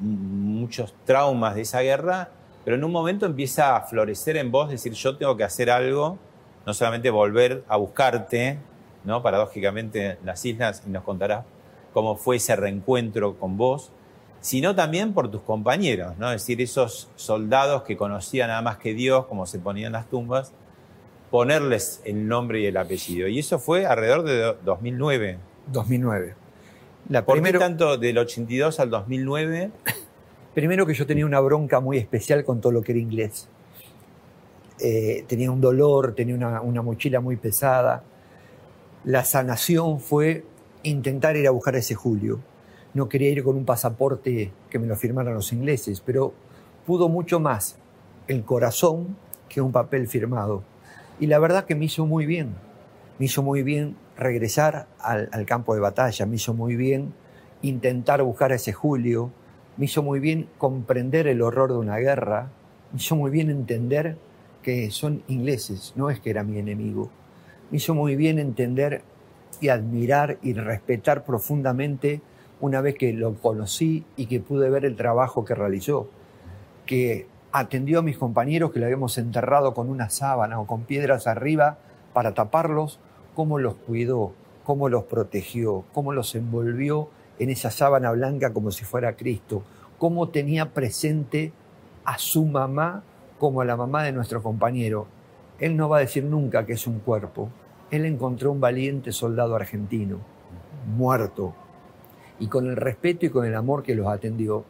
muchos 0.00 0.94
traumas 1.04 1.54
de 1.54 1.62
esa 1.62 1.80
guerra, 1.80 2.30
pero 2.64 2.76
en 2.76 2.84
un 2.84 2.92
momento 2.92 3.26
empieza 3.26 3.76
a 3.76 3.82
florecer 3.82 4.36
en 4.36 4.50
vos, 4.50 4.70
decir, 4.70 4.92
yo 4.92 5.16
tengo 5.16 5.36
que 5.36 5.44
hacer 5.44 5.70
algo, 5.70 6.18
no 6.66 6.74
solamente 6.74 7.10
volver 7.10 7.64
a 7.68 7.76
buscarte, 7.76 8.58
¿no? 9.04 9.22
paradójicamente 9.22 10.18
las 10.24 10.44
islas, 10.44 10.82
y 10.86 10.90
nos 10.90 11.04
contarás 11.04 11.44
cómo 11.92 12.16
fue 12.16 12.36
ese 12.36 12.56
reencuentro 12.56 13.38
con 13.38 13.56
vos, 13.56 13.90
sino 14.40 14.74
también 14.74 15.14
por 15.14 15.30
tus 15.30 15.42
compañeros, 15.42 16.18
¿no? 16.18 16.26
es 16.32 16.42
decir, 16.42 16.60
esos 16.60 17.08
soldados 17.16 17.82
que 17.82 17.96
conocían 17.96 18.48
nada 18.48 18.62
más 18.62 18.78
que 18.78 18.94
Dios, 18.94 19.26
como 19.26 19.46
se 19.46 19.58
ponían 19.58 19.92
las 19.92 20.08
tumbas, 20.08 20.52
ponerles 21.30 22.00
el 22.04 22.28
nombre 22.28 22.60
y 22.60 22.66
el 22.66 22.76
apellido. 22.76 23.28
Y 23.28 23.38
eso 23.38 23.58
fue 23.58 23.86
alrededor 23.86 24.24
de 24.24 24.56
2009. 24.64 25.38
2009. 25.68 26.45
La 27.08 27.24
¿Por 27.24 27.40
qué 27.40 27.52
tanto 27.52 27.96
del 27.98 28.18
82 28.18 28.80
al 28.80 28.90
2009? 28.90 29.70
Primero 30.54 30.86
que 30.86 30.94
yo 30.94 31.06
tenía 31.06 31.24
una 31.24 31.38
bronca 31.38 31.78
muy 31.78 31.98
especial 31.98 32.44
con 32.44 32.60
todo 32.60 32.72
lo 32.72 32.82
que 32.82 32.92
era 32.92 33.00
inglés. 33.00 33.48
Eh, 34.80 35.24
tenía 35.28 35.50
un 35.50 35.60
dolor, 35.60 36.14
tenía 36.14 36.34
una, 36.34 36.60
una, 36.60 36.82
mochila 36.82 37.20
muy 37.20 37.36
pesada. 37.36 38.02
La 39.04 39.22
sanación 39.22 40.00
fue 40.00 40.44
intentar 40.82 41.36
ir 41.36 41.46
a 41.46 41.50
buscar 41.52 41.76
a 41.76 41.78
ese 41.78 41.94
Julio. 41.94 42.40
No 42.92 43.08
quería 43.08 43.30
ir 43.30 43.44
con 43.44 43.56
un 43.56 43.64
pasaporte 43.64 44.52
que 44.68 44.78
me 44.78 44.86
lo 44.86 44.96
firmaran 44.96 45.34
los 45.34 45.52
ingleses, 45.52 46.00
pero 46.00 46.32
pudo 46.86 47.08
mucho 47.08 47.38
más 47.38 47.76
el 48.26 48.44
corazón 48.44 49.16
que 49.48 49.60
un 49.60 49.70
papel 49.70 50.08
firmado. 50.08 50.64
Y 51.20 51.26
la 51.26 51.38
verdad 51.38 51.66
que 51.66 51.76
me 51.76 51.84
hizo 51.84 52.04
muy 52.04 52.26
bien. 52.26 52.54
Me 53.18 53.26
hizo 53.26 53.42
muy 53.42 53.62
bien 53.62 53.96
regresar 54.16 54.86
al, 54.98 55.46
campo 55.46 55.74
de 55.74 55.80
batalla, 55.80 56.26
me 56.26 56.36
hizo 56.36 56.54
muy 56.54 56.76
bien 56.76 57.12
intentar 57.62 58.22
buscar 58.22 58.52
a 58.52 58.56
ese 58.56 58.72
Julio, 58.72 59.30
me 59.76 59.86
hizo 59.86 60.02
muy 60.02 60.20
bien 60.20 60.48
comprender 60.58 61.26
el 61.26 61.42
horror 61.42 61.72
de 61.72 61.78
una 61.78 61.98
guerra, 61.98 62.48
me 62.92 62.98
hizo 62.98 63.16
muy 63.16 63.30
bien 63.30 63.50
entender 63.50 64.16
que 64.62 64.90
son 64.90 65.22
ingleses, 65.28 65.92
no 65.96 66.10
es 66.10 66.20
que 66.20 66.30
era 66.30 66.42
mi 66.44 66.58
enemigo, 66.58 67.10
me 67.70 67.76
hizo 67.76 67.94
muy 67.94 68.16
bien 68.16 68.38
entender 68.38 69.02
y 69.60 69.68
admirar 69.68 70.38
y 70.42 70.54
respetar 70.54 71.24
profundamente 71.24 72.20
una 72.60 72.80
vez 72.80 72.94
que 72.94 73.12
lo 73.12 73.34
conocí 73.34 74.04
y 74.16 74.26
que 74.26 74.40
pude 74.40 74.70
ver 74.70 74.84
el 74.84 74.96
trabajo 74.96 75.44
que 75.44 75.54
realizó, 75.54 76.08
que 76.86 77.26
atendió 77.52 78.00
a 78.00 78.02
mis 78.02 78.18
compañeros 78.18 78.72
que 78.72 78.78
lo 78.78 78.86
habíamos 78.86 79.18
enterrado 79.18 79.74
con 79.74 79.88
una 79.88 80.10
sábana 80.10 80.60
o 80.60 80.66
con 80.66 80.82
piedras 80.82 81.26
arriba 81.26 81.78
para 82.12 82.34
taparlos, 82.34 82.98
cómo 83.36 83.58
los 83.58 83.74
cuidó, 83.74 84.32
cómo 84.64 84.88
los 84.88 85.04
protegió, 85.04 85.84
cómo 85.92 86.14
los 86.14 86.34
envolvió 86.34 87.10
en 87.38 87.50
esa 87.50 87.70
sábana 87.70 88.10
blanca 88.12 88.54
como 88.54 88.70
si 88.70 88.86
fuera 88.86 89.14
Cristo, 89.14 89.62
cómo 89.98 90.30
tenía 90.30 90.72
presente 90.72 91.52
a 92.06 92.16
su 92.16 92.46
mamá 92.46 93.02
como 93.38 93.60
a 93.60 93.66
la 93.66 93.76
mamá 93.76 94.04
de 94.04 94.12
nuestro 94.12 94.42
compañero. 94.42 95.06
Él 95.58 95.76
no 95.76 95.90
va 95.90 95.98
a 95.98 96.00
decir 96.00 96.24
nunca 96.24 96.64
que 96.64 96.72
es 96.72 96.86
un 96.86 97.00
cuerpo. 97.00 97.50
Él 97.90 98.06
encontró 98.06 98.50
un 98.50 98.60
valiente 98.60 99.12
soldado 99.12 99.54
argentino, 99.54 100.16
muerto, 100.96 101.54
y 102.38 102.46
con 102.46 102.66
el 102.68 102.76
respeto 102.76 103.26
y 103.26 103.30
con 103.30 103.44
el 103.44 103.54
amor 103.54 103.82
que 103.82 103.94
los 103.94 104.08
atendió, 104.08 104.64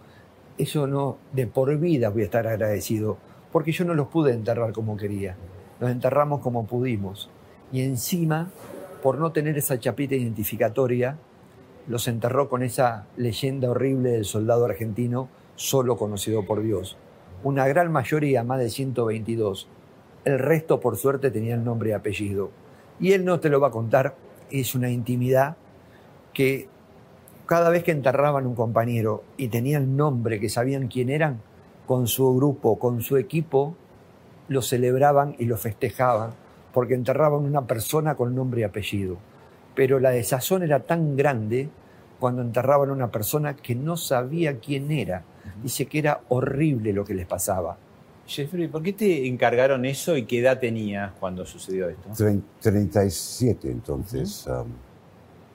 eso 0.59 0.89
no, 0.89 1.19
de 1.33 1.47
por 1.47 1.77
vida 1.79 2.09
voy 2.09 2.23
a 2.23 2.25
estar 2.25 2.49
agradecido, 2.49 3.17
porque 3.53 3.71
yo 3.71 3.85
no 3.85 3.95
los 3.95 4.09
pude 4.09 4.33
enterrar 4.33 4.73
como 4.73 4.97
quería, 4.97 5.37
los 5.79 5.89
enterramos 5.89 6.41
como 6.41 6.67
pudimos, 6.67 7.31
y 7.77 7.83
encima, 7.83 8.49
por 9.03 9.19
no 9.19 9.33
tener 9.33 9.59
esa 9.59 9.79
chapita 9.79 10.15
identificatoria, 10.15 11.19
los 11.87 12.09
enterró 12.09 12.49
con 12.49 12.63
esa 12.63 13.05
leyenda 13.19 13.71
horrible 13.71 14.13
del 14.13 14.25
soldado 14.25 14.65
argentino 14.65 15.29
solo 15.57 15.99
conocido 15.99 16.47
por 16.47 16.63
Dios. 16.63 16.97
Una 17.45 17.69
gran 17.69 17.93
mayoría, 17.93 18.45
más 18.45 18.61
de 18.61 18.71
122. 18.71 19.69
El 20.25 20.39
resto, 20.39 20.81
por 20.81 20.97
suerte, 20.97 21.31
tenía 21.31 21.55
el 21.55 21.65
nombre 21.65 21.91
y 21.91 21.93
apellido. 21.93 22.51
Y 22.99 23.13
él 23.13 23.27
no 23.27 23.41
te 23.41 23.51
lo 23.51 23.61
va 23.61 23.69
a 23.69 23.73
contar, 23.73 24.15
es 24.51 24.75
una 24.75 24.89
intimidad 24.89 25.59
que 26.33 26.71
cada 27.45 27.69
vez 27.69 27.85
que 27.85 27.93
enterraban 27.93 28.47
un 28.47 28.55
compañero 28.55 29.23
y 29.37 29.49
tenían 29.49 29.99
nombre, 29.99 30.41
que 30.41 30.49
sabían 30.49 30.89
quién 30.89 31.11
eran, 31.11 31.43
con 31.87 32.07
su 32.07 32.35
grupo, 32.37 32.79
con 32.79 33.03
su 33.03 33.19
equipo, 33.19 33.77
lo 34.49 34.63
celebraban 34.63 35.37
y 35.39 35.45
lo 35.45 35.59
festejaban 35.59 36.46
porque 36.77 36.93
enterraban 36.93 37.43
una 37.43 37.67
persona 37.67 38.17
con 38.17 38.35
nombre 38.35 38.61
y 38.61 38.65
apellido. 38.65 39.17
Pero 39.75 39.99
la 39.99 40.11
desazón 40.11 40.63
era 40.63 40.81
tan 40.81 41.17
grande 41.17 41.71
cuando 42.21 42.43
enterraban 42.43 42.91
a 42.91 42.93
una 42.93 43.11
persona 43.11 43.57
que 43.57 43.75
no 43.75 43.97
sabía 43.97 44.59
quién 44.59 44.91
era. 44.93 45.25
Dice 45.63 45.87
que 45.87 46.01
era 46.01 46.21
horrible 46.29 46.93
lo 46.93 47.03
que 47.03 47.15
les 47.15 47.27
pasaba. 47.27 47.79
Jeffrey, 48.27 48.69
¿por 48.69 48.83
qué 48.83 48.93
te 48.93 49.27
encargaron 49.27 49.87
eso 49.87 50.19
y 50.19 50.27
qué 50.27 50.41
edad 50.41 50.61
tenías 50.61 51.13
cuando 51.19 51.47
sucedió 51.47 51.89
esto? 51.89 52.11
37 52.61 53.71
entonces, 53.71 54.47
um, 54.47 54.67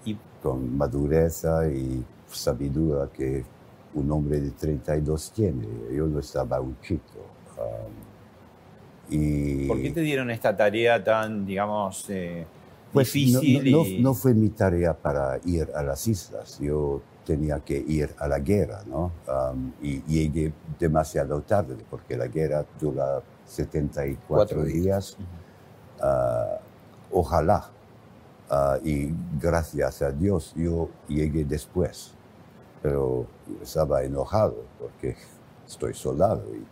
y 0.03 0.17
con 0.41 0.75
madurez 0.75 1.45
y 1.71 2.03
sabiduría 2.31 3.11
que 3.13 3.45
un 3.93 4.11
hombre 4.11 4.41
de 4.41 4.49
32 4.49 5.33
tiene. 5.33 5.67
Yo 5.95 6.07
no 6.07 6.17
estaba 6.17 6.59
un 6.59 6.81
chico. 6.81 7.19
Um, 7.59 8.10
¿Por 9.67 9.81
qué 9.81 9.91
te 9.91 10.01
dieron 10.01 10.31
esta 10.31 10.55
tarea 10.55 11.03
tan, 11.03 11.45
digamos, 11.45 12.05
eh, 12.09 12.45
pues 12.93 13.11
difícil? 13.11 14.01
No, 14.01 14.13
fue 14.13 14.33
mi 14.33 14.49
tarea 14.49 14.93
para 14.93 15.39
ir 15.45 15.69
a 15.75 15.83
las 15.83 16.07
islas, 16.07 16.59
yo 16.59 17.01
tenía 17.25 17.59
que 17.59 17.77
ir 17.77 18.09
a 18.17 18.27
la 18.27 18.39
guerra, 18.39 18.83
¿no? 18.87 19.11
y 19.81 20.01
llegué 20.03 20.53
demasiado 20.79 21.41
tarde, 21.41 21.75
porque 21.89 22.17
la 22.17 22.27
guerra 22.27 22.65
dura 22.79 23.21
74 23.45 24.63
días. 24.63 25.17
Ah, 26.01 26.57
ojalá, 27.11 27.69
ah, 28.49 28.77
y 28.83 29.13
gracias 29.39 30.01
a 30.01 30.11
Dios, 30.11 30.53
yo 30.55 30.89
llegué 31.07 31.43
después, 31.43 32.13
pero 32.81 33.27
estaba 33.61 34.03
enojado 34.03 34.63
porque 34.79 35.15
estoy 35.67 35.93
soldado 35.93 36.43
y 36.55 36.65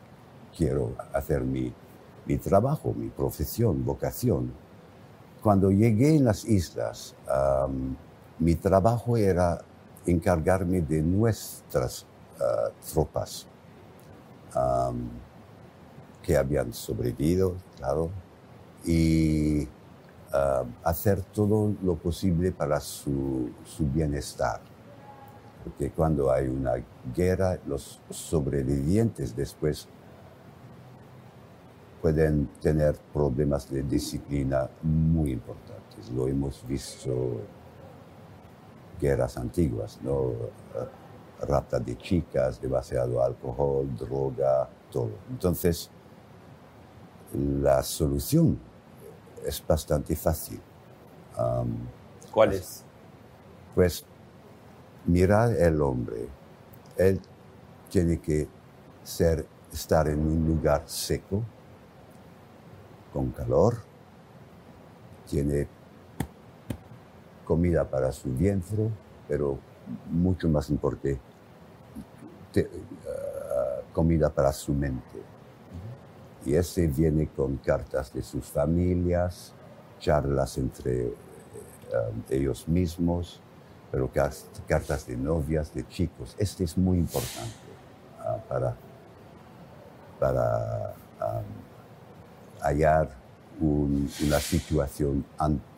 quiero 0.58 0.96
hacer 1.14 1.42
mi 1.42 1.72
mi 2.30 2.38
trabajo, 2.38 2.94
mi 2.94 3.10
profesión, 3.10 3.84
vocación. 3.84 4.54
Cuando 5.42 5.72
llegué 5.72 6.16
en 6.16 6.26
las 6.26 6.46
islas, 6.46 7.16
mi 8.38 8.54
trabajo 8.54 9.18
era 9.18 9.62
encargarme 10.06 10.82
de 10.82 11.02
nuestras 11.02 12.06
ah, 12.40 12.70
tropas 12.94 13.48
que 16.22 16.38
habían 16.38 16.72
sobrevivido, 16.72 17.56
claro, 17.78 18.12
y 18.86 19.68
hacer 20.84 21.24
todo 21.24 21.74
lo 21.82 21.96
posible 21.96 22.52
para 22.52 22.80
su, 22.80 23.50
su 23.66 23.88
bienestar. 23.88 24.62
Porque 25.64 25.90
cuando 25.90 26.32
hay 26.32 26.48
una 26.48 26.74
guerra, 27.16 27.58
los 27.66 28.00
sobrevivientes 28.12 29.36
después 29.36 29.88
pueden 32.02 32.48
tener 32.62 32.96
problemas 33.14 33.70
de 33.70 33.84
disciplina 33.84 34.70
muy 34.82 35.32
importantes. 35.32 36.10
Lo 36.12 36.28
hemos 36.28 36.66
visto 36.68 37.42
guerras 39.00 39.38
antiguas, 39.38 40.00
¿no? 40.02 40.34
Rapta 41.42 41.80
de 41.80 41.98
chicas, 41.98 42.62
demasiado 42.62 43.24
alcohol, 43.24 43.88
droga, 43.98 44.70
todo. 44.92 45.12
Entonces, 45.30 45.90
la 47.34 47.82
solución 47.84 48.60
es 49.46 49.66
bastante 49.66 50.16
fácil. 50.16 50.60
¿Cuál 52.32 52.54
es? 52.54 52.84
Pues 53.76 54.06
mirar 55.06 55.54
el 55.54 55.82
hombre. 55.82 56.28
Él 56.98 57.22
tiene 57.90 58.20
que 58.20 58.48
ser, 59.04 59.46
estar 59.72 60.08
en 60.10 60.20
un 60.20 60.46
lugar 60.46 60.84
seco, 60.86 61.44
con 63.14 63.32
calor, 63.32 63.78
tiene 65.28 65.68
comida 67.46 67.84
para 67.90 68.12
su 68.12 68.30
vientre, 68.30 68.90
pero 69.28 69.58
mucho 70.12 70.48
más 70.50 70.70
importante, 70.70 71.20
ah, 72.56 73.82
comida 73.94 74.30
para 74.30 74.52
su 74.54 74.74
mente. 74.74 75.20
Y 76.46 76.56
ese 76.56 76.88
viene 76.88 77.28
con 77.28 77.58
cartas 77.58 78.14
de 78.14 78.22
sus 78.22 78.46
familias, 78.46 79.54
charlas 80.00 80.58
entre 80.58 81.08
eh, 81.08 81.14
ellos 82.30 82.68
mismos, 82.68 83.42
pero 83.92 84.10
cartas 84.68 85.08
de 85.08 85.18
novias, 85.18 85.74
de 85.74 85.88
chicos. 85.88 86.36
Este 86.38 86.64
es 86.64 86.78
muy 86.78 86.98
importante 86.98 87.56
ah, 88.20 88.38
para, 88.48 88.76
para 90.20 90.94
hallar 92.62 93.10
una 93.60 94.40
situación 94.40 95.26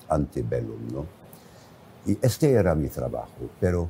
ante 0.08 0.44
¿no? 0.44 1.06
Y 2.06 2.18
este 2.22 2.52
era 2.52 2.74
mi 2.76 2.90
trabajo, 2.90 3.50
pero 3.60 3.88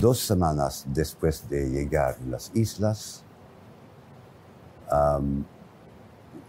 dos 0.00 0.20
semanas 0.20 0.84
después 0.88 1.48
de 1.48 1.70
llegar 1.70 2.16
a 2.20 2.30
las 2.30 2.50
islas, 2.54 3.22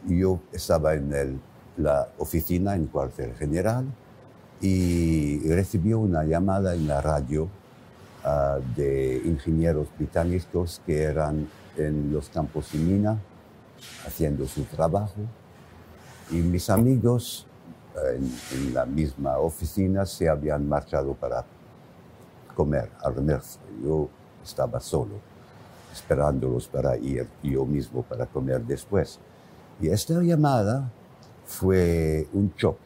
yo 0.08 0.40
estaba 0.52 0.94
en 0.96 1.40
la 1.78 2.10
oficina 2.18 2.76
en 2.76 2.88
cuartel 2.88 3.34
general 3.36 3.86
y 4.62 5.40
recibí 5.50 5.94
una 5.94 6.24
llamada 6.24 6.76
en 6.76 6.88
la 6.88 7.02
radio 7.02 7.48
ah, 8.24 8.60
de 8.76 9.22
ingenieros 9.26 9.88
británicos 9.98 10.82
que 10.86 11.04
eran 11.04 11.48
en 11.78 12.12
los 12.12 12.30
campos 12.30 12.72
de 12.72 12.80
mina 12.80 13.18
haciendo 14.06 14.48
su 14.48 14.64
trabajo 14.64 15.22
y 16.34 16.38
mis 16.38 16.68
amigos 16.72 17.46
en, 18.16 18.74
la 18.74 18.88
misma 18.88 19.38
oficina 19.38 20.04
se 20.04 20.28
habían 20.28 20.68
marchado 20.68 21.14
para 21.14 21.46
comer, 22.56 22.90
almuerzo. 23.04 23.60
Yo 23.84 24.10
estaba 24.44 24.80
solo, 24.80 25.20
esperándolos 25.92 26.68
para 26.68 26.98
ir 26.98 27.28
yo 27.44 27.66
mismo 27.66 28.02
para 28.02 28.26
comer 28.26 28.64
después. 28.64 29.20
Y 29.80 29.90
esta 29.90 30.22
llamada 30.24 30.90
fue 31.46 32.28
un 32.34 32.52
choque. 32.56 32.80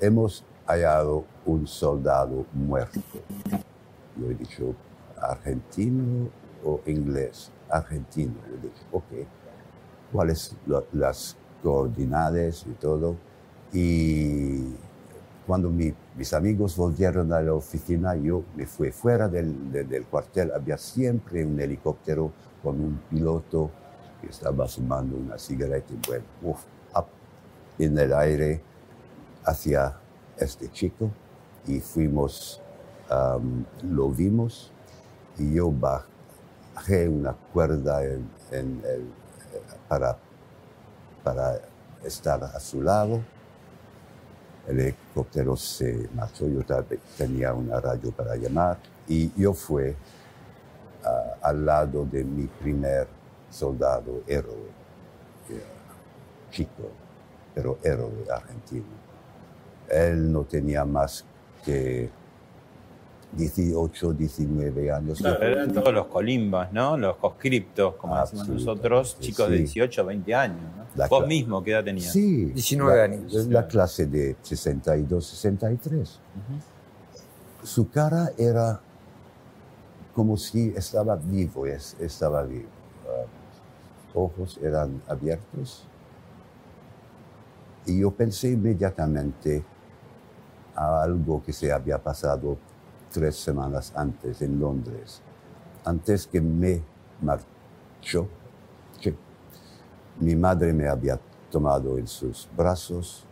hemos 0.00 0.42
hallado 0.66 1.24
un 1.44 1.66
soldado 1.66 2.46
muerto. 2.54 2.98
Yo 4.16 4.30
he 4.30 4.34
dicho, 4.34 4.74
argentino 5.20 6.30
o 6.64 6.80
inglés, 6.86 7.50
argentino. 7.68 8.36
Yo 8.48 8.54
he 8.56 8.60
dicho, 8.62 8.82
ok, 8.90 9.28
¿cuáles 10.12 10.56
las 10.92 11.36
coordinadas 11.62 12.64
y 12.66 12.72
todo. 12.72 13.16
Y 13.72 14.74
cuando 15.46 15.70
mis 15.70 16.32
amigos 16.32 16.76
volvieron 16.76 17.32
a 17.32 17.40
la 17.40 17.54
oficina, 17.54 18.14
yo 18.16 18.42
me 18.56 18.66
fui 18.66 18.90
fuera 18.90 19.28
del, 19.28 19.72
del, 19.72 20.04
cuartel. 20.06 20.52
Había 20.52 20.76
siempre 20.76 21.44
un 21.44 21.58
helicóptero 21.60 22.32
con 22.62 22.80
un 22.80 23.00
piloto 23.10 23.70
que 24.20 24.28
estaba 24.28 24.66
fumando 24.68 25.16
una 25.16 25.38
cigareta 25.38 25.92
y 25.92 26.00
bueno, 26.06 26.56
en 27.78 27.98
el 27.98 28.12
aire 28.12 28.60
hacia 29.44 29.96
este 30.36 30.70
chico 30.70 31.10
y 31.66 31.80
fuimos, 31.80 32.60
lo 33.82 34.10
vimos 34.10 34.70
y 35.38 35.54
yo 35.54 35.72
bajé 35.72 37.08
una 37.08 37.32
cuerda 37.32 38.04
en, 38.04 38.28
en 38.50 38.82
el, 38.84 39.06
para 39.90 40.16
para 41.22 41.60
estar 42.04 42.42
a 42.42 42.58
su 42.60 42.82
lado. 42.82 43.20
El 44.66 44.80
helicóptero 44.80 45.56
se 45.56 46.08
marchó, 46.14 46.46
yo 46.46 46.60
tenía 47.16 47.52
una 47.52 47.80
radio 47.80 48.12
para 48.12 48.36
llamar 48.36 48.78
y 49.08 49.32
yo 49.40 49.52
fui 49.52 49.94
ah, 51.04 51.34
al 51.42 51.64
lado 51.64 52.04
de 52.04 52.22
mi 52.22 52.46
primer 52.46 53.08
soldado 53.50 54.22
héroe, 54.26 54.70
chico, 56.50 56.88
pero 57.54 57.78
héroe 57.82 58.26
argentino. 58.32 59.00
Él 59.88 60.30
no 60.30 60.44
tenía 60.44 60.84
más 60.84 61.24
que 61.64 62.10
18, 63.32 64.12
19 64.12 64.92
años. 64.92 65.20
eran 65.20 65.72
todos 65.72 65.94
los 65.94 66.06
colimbas, 66.06 66.72
¿no? 66.72 66.96
Los 66.96 67.16
conscriptos, 67.16 67.94
como 67.94 68.20
decimos 68.20 68.48
nosotros, 68.48 69.18
chicos 69.20 69.48
de 69.50 69.58
18, 69.58 70.04
20 70.04 70.34
años. 70.34 70.58
¿no? 70.96 71.08
Vos 71.08 71.26
mismo, 71.26 71.62
¿qué 71.62 71.70
edad 71.72 71.84
tenías? 71.84 72.12
Sí, 72.12 72.46
19 72.46 73.02
años. 73.02 73.46
La 73.46 73.66
clase 73.66 74.06
de 74.06 74.36
62, 74.42 75.24
63. 75.24 76.20
Su 77.62 77.88
cara 77.90 78.32
era 78.36 78.80
como 80.14 80.36
si 80.36 80.72
estaba 80.76 81.14
vivo, 81.16 81.66
estaba 81.66 82.42
vivo. 82.42 82.68
Uh, 84.14 84.24
ojos 84.24 84.58
eran 84.62 85.00
abiertos. 85.06 85.84
Y 87.86 88.00
yo 88.00 88.10
pensé 88.10 88.50
inmediatamente 88.50 89.64
a 90.74 91.02
algo 91.02 91.42
que 91.42 91.52
se 91.52 91.72
había 91.72 91.98
pasado 91.98 92.58
tres 93.10 93.36
semanas 93.36 93.92
antes 93.94 94.42
en 94.42 94.58
Londres, 94.58 95.20
antes 95.84 96.26
que 96.26 96.40
me 96.40 96.82
marchó, 97.20 98.28
mi 100.20 100.36
madre 100.36 100.72
me 100.72 100.86
había 100.86 101.18
tomado 101.50 101.96
en 101.96 102.06
sus 102.06 102.48
brazos 102.56 103.24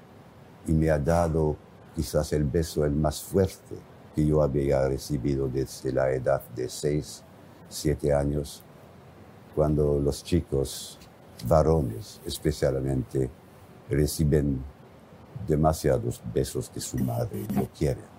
y 0.66 0.72
me 0.72 0.90
ha 0.90 0.98
dado 0.98 1.56
quizás 1.94 2.32
el 2.32 2.44
beso 2.44 2.84
el 2.84 2.92
más 2.92 3.22
fuerte 3.22 3.76
que 4.14 4.26
yo 4.26 4.42
había 4.42 4.88
recibido 4.88 5.48
desde 5.48 5.92
la 5.92 6.10
edad 6.10 6.42
de 6.56 6.68
seis, 6.68 7.22
siete 7.68 8.12
años, 8.12 8.62
cuando 9.54 9.98
los 9.98 10.24
chicos 10.24 10.98
varones 11.46 12.20
especialmente 12.24 13.30
reciben 13.88 14.62
demasiados 15.46 16.22
besos 16.32 16.68
que 16.68 16.80
su 16.80 16.98
madre 16.98 17.46
no 17.54 17.68
quiere. 17.76 18.17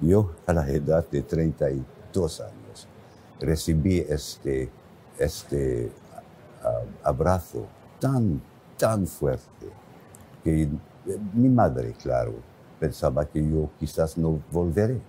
Yo 0.00 0.32
a 0.46 0.52
la 0.52 0.68
edad 0.68 1.06
de 1.10 1.22
32 1.22 2.40
años 2.40 2.88
recibí 3.40 3.98
este, 3.98 4.70
este 5.18 5.90
abrazo 7.02 7.66
tan, 7.98 8.40
tan 8.76 9.06
fuerte 9.06 9.66
que 10.44 10.68
mi 11.32 11.48
madre, 11.48 11.94
claro, 12.00 12.34
pensaba 12.78 13.24
que 13.24 13.42
yo 13.42 13.70
quizás 13.78 14.18
no 14.18 14.40
volveré. 14.50 15.00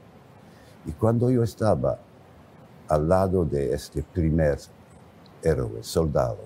Y 0.85 0.91
cuando 0.91 1.29
yo 1.29 1.43
estaba 1.43 1.97
al 2.87 3.09
lado 3.09 3.43
de 3.43 3.73
este 3.73 4.03
primer 4.03 4.57
héroe, 5.43 5.83
soldado, 5.83 6.39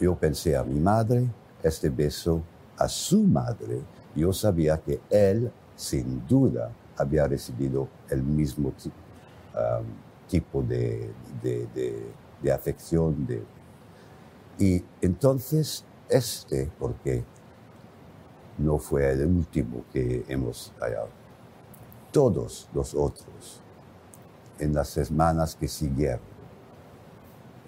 yo 0.00 0.14
pensé 0.14 0.56
a 0.56 0.62
mi 0.62 0.78
madre, 0.78 1.26
este 1.62 1.88
beso 1.88 2.42
a 2.76 2.88
su 2.88 3.22
madre, 3.22 3.80
yo 4.14 4.32
sabía 4.32 4.78
que 4.78 5.00
él, 5.10 5.50
sin 5.74 6.26
duda, 6.26 6.70
había 6.96 7.26
recibido 7.26 7.88
el 8.08 8.22
mismo 8.22 8.68
um, 8.68 9.84
tipo 10.28 10.62
de, 10.62 11.10
de, 11.42 12.52
afección. 12.52 13.26
De, 13.26 13.42
y 14.58 14.84
entonces 15.00 15.84
este, 16.08 16.70
porque 16.78 17.24
no 18.58 18.78
fue 18.78 19.10
el 19.10 19.26
último 19.26 19.84
que 19.92 20.24
hemos 20.28 20.72
hallado, 20.78 21.08
todos 22.12 22.68
los 22.72 22.94
otros, 22.94 23.60
en 24.58 24.72
las 24.72 24.88
semanas 24.88 25.56
que 25.56 25.66
siguieron, 25.66 26.34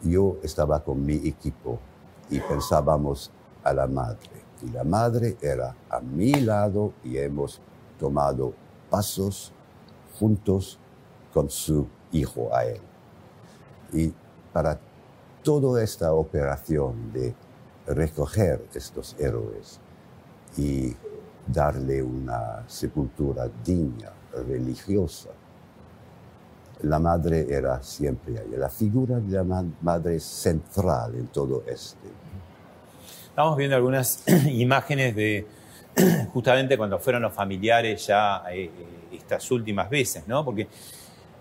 yo 0.05 0.37
estaba 0.43 0.85
con 0.85 1.05
mi 1.05 1.15
equipo 1.15 1.81
y 2.31 2.39
pensábamos 2.41 3.33
a 3.65 3.73
la 3.73 3.87
madre. 3.87 4.31
Y 4.63 4.71
la 4.71 4.85
madre 4.85 5.37
era 5.41 5.75
a 5.91 6.01
mi 6.01 6.33
lado 6.35 6.93
y 7.03 7.19
hemos 7.19 7.61
tomado 7.99 8.55
pasos 8.91 9.53
juntos 10.19 10.79
con 11.33 11.51
su 11.51 11.87
hijo 12.13 12.55
a 12.55 12.65
él. 12.65 12.81
Y 13.93 14.13
para 14.53 14.79
toda 15.43 15.83
esta 15.83 16.13
operación 16.13 17.13
de 17.13 17.35
recoger 17.87 18.67
estos 18.75 19.15
héroes 19.19 19.79
y 20.57 20.97
darle 21.47 22.03
una 22.03 22.65
sepultura 22.67 23.49
digna, 23.65 24.13
religiosa, 24.47 25.31
la 26.83 26.99
madre 26.99 27.47
era 27.49 27.83
siempre 27.83 28.39
ahí. 28.39 28.51
La 28.57 28.69
figura 28.69 29.19
de 29.19 29.43
la 29.43 29.65
madre 29.81 30.21
central 30.21 31.15
en 31.15 31.27
todo 31.29 31.63
este. 31.67 32.09
Estamos 33.29 33.57
viendo 33.57 33.77
algunas 33.77 34.25
imágenes 34.47 35.15
de 35.15 35.47
justamente 36.33 36.77
cuando 36.77 36.99
fueron 36.99 37.23
los 37.23 37.33
familiares 37.33 38.07
ya 38.07 38.43
eh, 38.51 38.65
eh, 38.65 38.71
estas 39.13 39.51
últimas 39.51 39.89
veces, 39.89 40.27
¿no? 40.29 40.45
Porque 40.45 40.69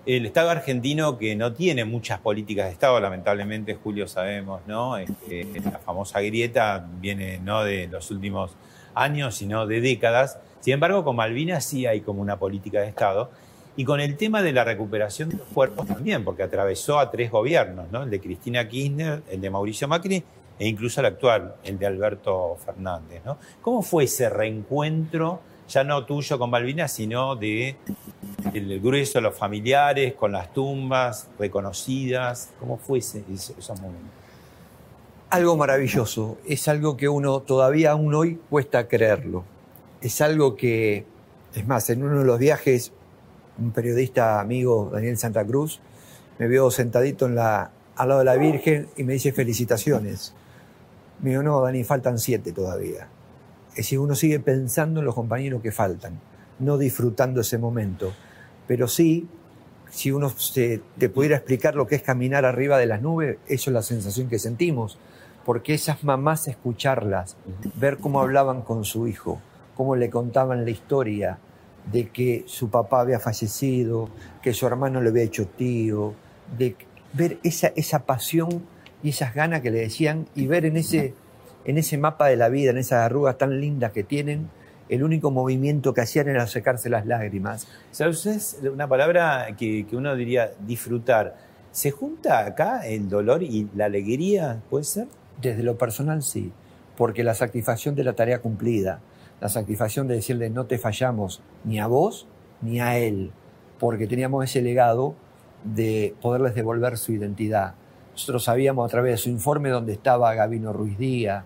el 0.06 0.26
Estado 0.26 0.52
argentino 0.52 1.18
que 1.18 1.36
no 1.36 1.54
tiene 1.54 1.84
muchas 1.84 2.20
políticas 2.20 2.68
de 2.68 2.74
Estado, 2.74 3.00
lamentablemente, 3.00 3.76
Julio, 3.76 4.08
sabemos, 4.08 4.62
¿no? 4.68 4.98
Este, 4.98 5.48
la 5.63 5.80
famosa 5.80 6.22
grieta 6.22 6.88
viene 7.00 7.39
no 7.39 7.63
de 7.63 7.88
los 7.88 8.12
últimos 8.12 8.52
años, 8.94 9.36
sino 9.36 9.65
de 9.65 9.82
décadas. 9.82 10.38
Sin 10.60 10.74
embargo, 10.74 11.04
con 11.04 11.15
Malvinas 11.15 11.65
sí 11.65 11.86
hay 11.88 12.02
como 12.02 12.22
una 12.22 12.38
política 12.38 12.82
de 12.82 12.89
Estado. 12.89 13.32
Y 13.78 13.84
con 13.84 14.00
el 14.00 14.15
tema 14.15 14.41
de 14.41 14.54
la 14.54 14.63
recuperación 14.63 15.30
de 15.30 15.38
los 15.38 15.48
cuerpos 15.48 15.88
también, 15.88 16.24
porque 16.24 16.44
atravesó 16.44 16.98
a 16.98 17.12
tres 17.12 17.30
gobiernos, 17.30 17.91
¿no? 17.91 18.04
El 18.04 18.10
de 18.10 18.22
Cristina 18.22 18.70
Kirchner, 18.70 19.24
el 19.30 19.41
de 19.41 19.50
Mauricio 19.50 19.88
Macri 19.88 20.24
e 20.58 20.68
incluso 20.68 21.00
el 21.02 21.08
actual, 21.08 21.56
el 21.63 21.78
de 21.78 21.86
Alberto 21.86 22.58
Fernández, 22.63 23.22
¿no? 23.26 23.38
¿Cómo 23.62 23.82
fue 23.82 24.06
ese 24.06 24.30
reencuentro, 24.30 25.41
ya 25.68 25.84
no 25.84 26.06
tuyo 26.06 26.38
con 26.38 26.50
Malvinas, 26.50 26.91
sino 26.91 27.36
de 27.36 27.76
el 28.54 28.80
grueso 28.80 29.20
de 29.20 29.24
los 29.24 29.36
familiares, 29.36 30.13
con 30.13 30.32
las 30.32 30.54
tumbas 30.54 31.28
reconocidas. 31.39 32.52
¿Cómo 32.60 32.78
fue 32.78 33.00
ese, 33.00 33.24
esos 33.30 33.80
momentos? 33.82 34.12
Algo 35.30 35.58
maravilloso. 35.58 36.38
Es 36.48 36.68
algo 36.68 36.96
que 36.96 37.10
uno 37.10 37.41
todavía 37.41 37.91
aún 37.91 38.13
hoy 38.13 38.39
cuesta 38.50 38.88
creerlo. 38.88 39.44
Es 40.02 40.22
algo 40.22 40.56
que, 40.56 41.06
es 41.54 41.68
más, 41.68 41.89
en 41.89 42.04
uno 42.04 42.20
de 42.20 42.26
los 42.26 42.39
viajes, 42.39 42.91
un 43.58 43.72
periodista 43.72 44.39
amigo, 44.39 44.89
Daniel 44.94 45.18
Santa 45.18 45.44
Cruz, 45.46 45.82
me 46.38 46.48
vio 46.48 46.70
sentadito 46.70 47.26
al 47.26 47.36
lado 47.36 48.20
de 48.20 48.26
la 48.26 48.36
Virgen 48.36 48.88
y 48.98 49.04
me 49.04 49.13
dice 49.13 49.32
felicitaciones. 49.32 50.34
Me 51.21 51.32
dijo, 51.32 51.43
no, 51.43 51.62
Dani, 51.62 51.84
faltan 51.84 52.19
siete 52.19 52.51
todavía. 52.51 53.08
Es 53.71 53.78
decir, 53.78 53.99
uno 53.99 54.15
sigue 54.15 54.39
pensando 54.39 54.99
en 54.99 55.06
los 55.06 55.15
compañeros 55.15 55.62
que 55.62 55.71
faltan, 55.71 56.19
no 56.60 56.78
disfrutando 56.78 57.41
ese 57.41 57.58
momento 57.58 58.12
pero 58.67 58.88
sí, 58.88 59.28
si 59.89 60.12
uno 60.12 60.32
te 60.54 61.10
pudiera 61.10 61.38
explicar 61.38 61.75
lo 61.75 61.88
que 61.88 61.95
es 61.95 62.01
caminar 62.01 62.45
arriba 62.45 62.78
de 62.78 62.86
las 62.86 63.01
nubes, 63.01 63.38
eso 63.47 63.69
es 63.69 63.73
la 63.73 63.82
sensación 63.82 64.28
que 64.28 64.39
sentimos, 64.39 64.97
porque 65.45 65.73
esas 65.73 66.04
mamás 66.04 66.47
escucharlas, 66.47 67.38
ver 67.75 67.97
cómo 67.97 68.19
hablaban 68.19 68.62
con 68.63 68.84
su 68.84 69.08
hijo, 69.08 69.39
cómo 69.75 69.95
le 69.95 70.10
contaban 70.10 70.65
la 70.65 70.71
historia 70.71 71.38
de 71.91 72.10
que 72.10 72.43
su 72.47 72.69
papá 72.69 73.01
había 73.01 73.19
fallecido, 73.19 74.10
que 74.41 74.54
su 74.54 74.65
hermano 74.65 75.01
le 75.01 75.10
había 75.10 75.23
hecho 75.23 75.47
tío, 75.47 76.13
de 76.58 76.75
ver 77.13 77.38
esa, 77.43 77.67
esa 77.75 77.99
pasión 77.99 78.63
y 79.06 79.10
esas 79.10 79.36
ganas 79.36 79.62
que 79.62 79.70
le 79.70 79.82
decían 79.82 80.28
y 80.34 80.48
ver 80.48 80.65
en 80.65 80.78
ese, 80.78 81.13
en 81.63 81.78
ese 81.78 81.96
mapa 82.00 82.26
de 82.26 82.38
la 82.38 82.50
vida, 82.50 82.72
en 82.72 82.80
esas 82.80 83.06
arrugas 83.06 83.38
tan 83.38 83.62
lindas 83.62 83.91
que 83.91 84.04
tienen, 84.04 84.50
el 84.89 85.04
único 85.04 85.30
movimiento 85.30 85.94
que 85.94 86.02
hacían 86.02 86.28
era 86.28 86.48
secarse 86.48 86.89
las 86.89 87.06
lágrimas. 87.06 87.68
¿Sabes? 87.91 88.58
Una 88.63 88.88
palabra 88.88 89.56
que, 89.60 89.86
uno 89.91 90.15
diría 90.15 90.54
disfrutar. 90.65 91.38
¿Se 91.72 91.91
junta 91.91 92.48
acá 92.48 92.88
el 92.88 93.08
dolor 93.08 93.44
y 93.44 93.70
la 93.76 93.86
alegría, 93.86 94.63
puede 94.72 94.86
ser? 94.86 95.06
Desde 95.39 95.62
lo 95.62 95.78
personal 95.78 96.24
sí, 96.24 96.52
porque 96.98 97.24
la 97.24 97.36
satisfacción 97.36 97.94
de 97.94 98.06
la 98.06 98.13
tarea 98.13 98.39
cumplida, 98.39 99.02
la 99.39 99.50
satisfacción 99.50 100.08
de 100.08 100.15
decirle 100.15 100.50
no 100.50 100.65
te 100.65 100.80
fallamos 100.80 101.44
ni 101.63 101.80
a 101.80 101.86
vos 101.86 102.26
ni 102.60 102.80
a 102.80 102.98
él, 102.98 103.30
porque 103.78 104.08
teníamos 104.08 104.46
ese 104.46 104.63
legado 104.63 105.13
de 105.63 106.15
poderles 106.24 106.56
devolver 106.56 106.98
su 106.98 107.12
identidad. 107.12 107.76
Nosotros 108.15 108.45
sabíamos 108.45 108.88
a 108.88 108.89
través 108.89 109.12
de 109.12 109.17
su 109.17 109.30
informe 109.30 109.67
dónde 109.67 109.91
estaba 109.91 110.34
Gabino 110.34 110.71
Ruiz 110.71 110.97
Díaz 110.97 111.43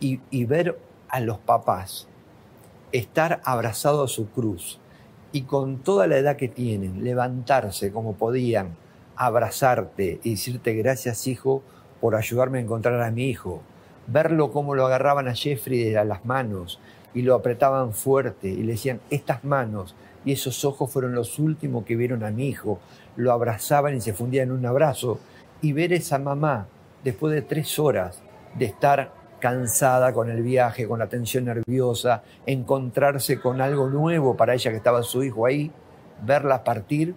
y, 0.00 0.44
ver 0.46 0.76
a 1.08 1.20
los 1.20 1.38
papás 1.38 2.08
estar 2.90 3.40
abrazado 3.44 4.02
a 4.02 4.08
su 4.08 4.28
cruz 4.28 4.80
y 5.30 5.42
con 5.42 5.78
toda 5.78 6.08
la 6.08 6.16
edad 6.16 6.34
que 6.34 6.48
tienen, 6.48 7.04
levantarse 7.04 7.92
como 7.92 8.14
podían, 8.14 8.74
abrazarte 9.14 10.18
y 10.24 10.30
decirte 10.30 10.74
gracias 10.74 11.28
hijo 11.28 11.62
por 12.00 12.16
ayudarme 12.16 12.58
a 12.58 12.62
encontrar 12.62 13.00
a 13.00 13.12
mi 13.12 13.26
hijo, 13.26 13.62
verlo 14.08 14.50
como 14.50 14.74
lo 14.74 14.86
agarraban 14.86 15.28
a 15.28 15.36
Jeffrey 15.36 15.84
de 15.84 16.04
las 16.04 16.24
manos 16.24 16.80
y 17.14 17.22
lo 17.22 17.36
apretaban 17.36 17.92
fuerte 17.92 18.48
y 18.48 18.64
le 18.64 18.72
decían, 18.72 19.00
estas 19.10 19.44
manos 19.44 19.94
y 20.24 20.32
esos 20.32 20.64
ojos 20.64 20.90
fueron 20.90 21.14
los 21.14 21.38
últimos 21.38 21.84
que 21.84 21.94
vieron 21.94 22.24
a 22.24 22.32
mi 22.32 22.48
hijo, 22.48 22.80
lo 23.14 23.30
abrazaban 23.30 23.94
y 23.94 24.00
se 24.00 24.14
fundían 24.14 24.48
en 24.48 24.56
un 24.56 24.66
abrazo 24.66 25.20
y 25.60 25.72
ver 25.72 25.92
esa 25.92 26.18
mamá 26.18 26.68
después 27.04 27.34
de 27.34 27.42
tres 27.42 27.78
horas 27.78 28.22
de 28.54 28.66
estar 28.66 29.12
cansada 29.40 30.12
con 30.12 30.30
el 30.30 30.42
viaje, 30.42 30.88
con 30.88 30.98
la 30.98 31.08
tensión 31.08 31.44
nerviosa, 31.44 32.22
encontrarse 32.46 33.40
con 33.40 33.60
algo 33.60 33.88
nuevo 33.88 34.36
para 34.36 34.54
ella 34.54 34.70
que 34.70 34.76
estaba 34.76 35.02
su 35.02 35.22
hijo 35.22 35.46
ahí, 35.46 35.70
verlas 36.24 36.60
partir 36.60 37.14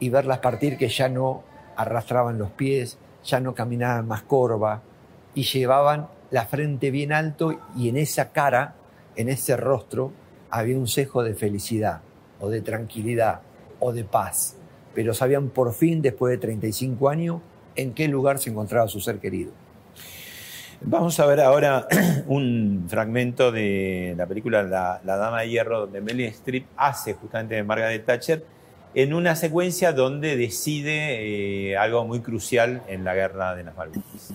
y 0.00 0.08
verlas 0.08 0.38
partir 0.38 0.76
que 0.76 0.88
ya 0.88 1.08
no 1.08 1.44
arrastraban 1.76 2.38
los 2.38 2.50
pies, 2.50 2.98
ya 3.24 3.40
no 3.40 3.54
caminaban 3.54 4.06
más 4.08 4.22
corva 4.22 4.82
y 5.34 5.44
llevaban 5.44 6.08
la 6.30 6.46
frente 6.46 6.90
bien 6.90 7.12
alto 7.12 7.54
y 7.76 7.88
en 7.88 7.96
esa 7.96 8.32
cara, 8.32 8.74
en 9.16 9.28
ese 9.28 9.56
rostro, 9.56 10.12
había 10.50 10.76
un 10.76 10.88
cejo 10.88 11.22
de 11.22 11.34
felicidad 11.34 12.00
o 12.40 12.48
de 12.48 12.60
tranquilidad 12.60 13.40
o 13.78 13.92
de 13.92 14.04
paz. 14.04 14.56
Pero 14.94 15.14
sabían 15.14 15.48
por 15.48 15.72
fin, 15.72 16.02
después 16.02 16.30
de 16.30 16.38
35 16.38 17.08
años, 17.08 17.40
en 17.76 17.92
qué 17.92 18.08
lugar 18.08 18.38
se 18.38 18.50
encontraba 18.50 18.88
su 18.88 19.00
ser 19.00 19.18
querido. 19.18 19.52
Vamos 20.84 21.20
a 21.20 21.26
ver 21.26 21.40
ahora 21.40 21.86
un 22.26 22.86
fragmento 22.88 23.52
de 23.52 24.14
la 24.16 24.26
película 24.26 24.62
La, 24.62 25.00
Dama 25.04 25.42
de 25.42 25.50
Hierro, 25.50 25.80
donde 25.82 26.00
Meryl 26.00 26.26
Streep 26.26 26.66
hace 26.76 27.14
justamente 27.14 27.54
de 27.54 27.62
Margaret 27.62 28.04
Thatcher 28.04 28.44
en 28.94 29.14
una 29.14 29.36
secuencia 29.36 29.92
donde 29.92 30.36
decide 30.36 31.70
eh, 31.70 31.76
algo 31.76 32.04
muy 32.04 32.20
crucial 32.20 32.82
en 32.88 33.04
la 33.04 33.14
guerra 33.14 33.54
de 33.54 33.64
las 33.64 33.76
Malvinas. 33.76 34.32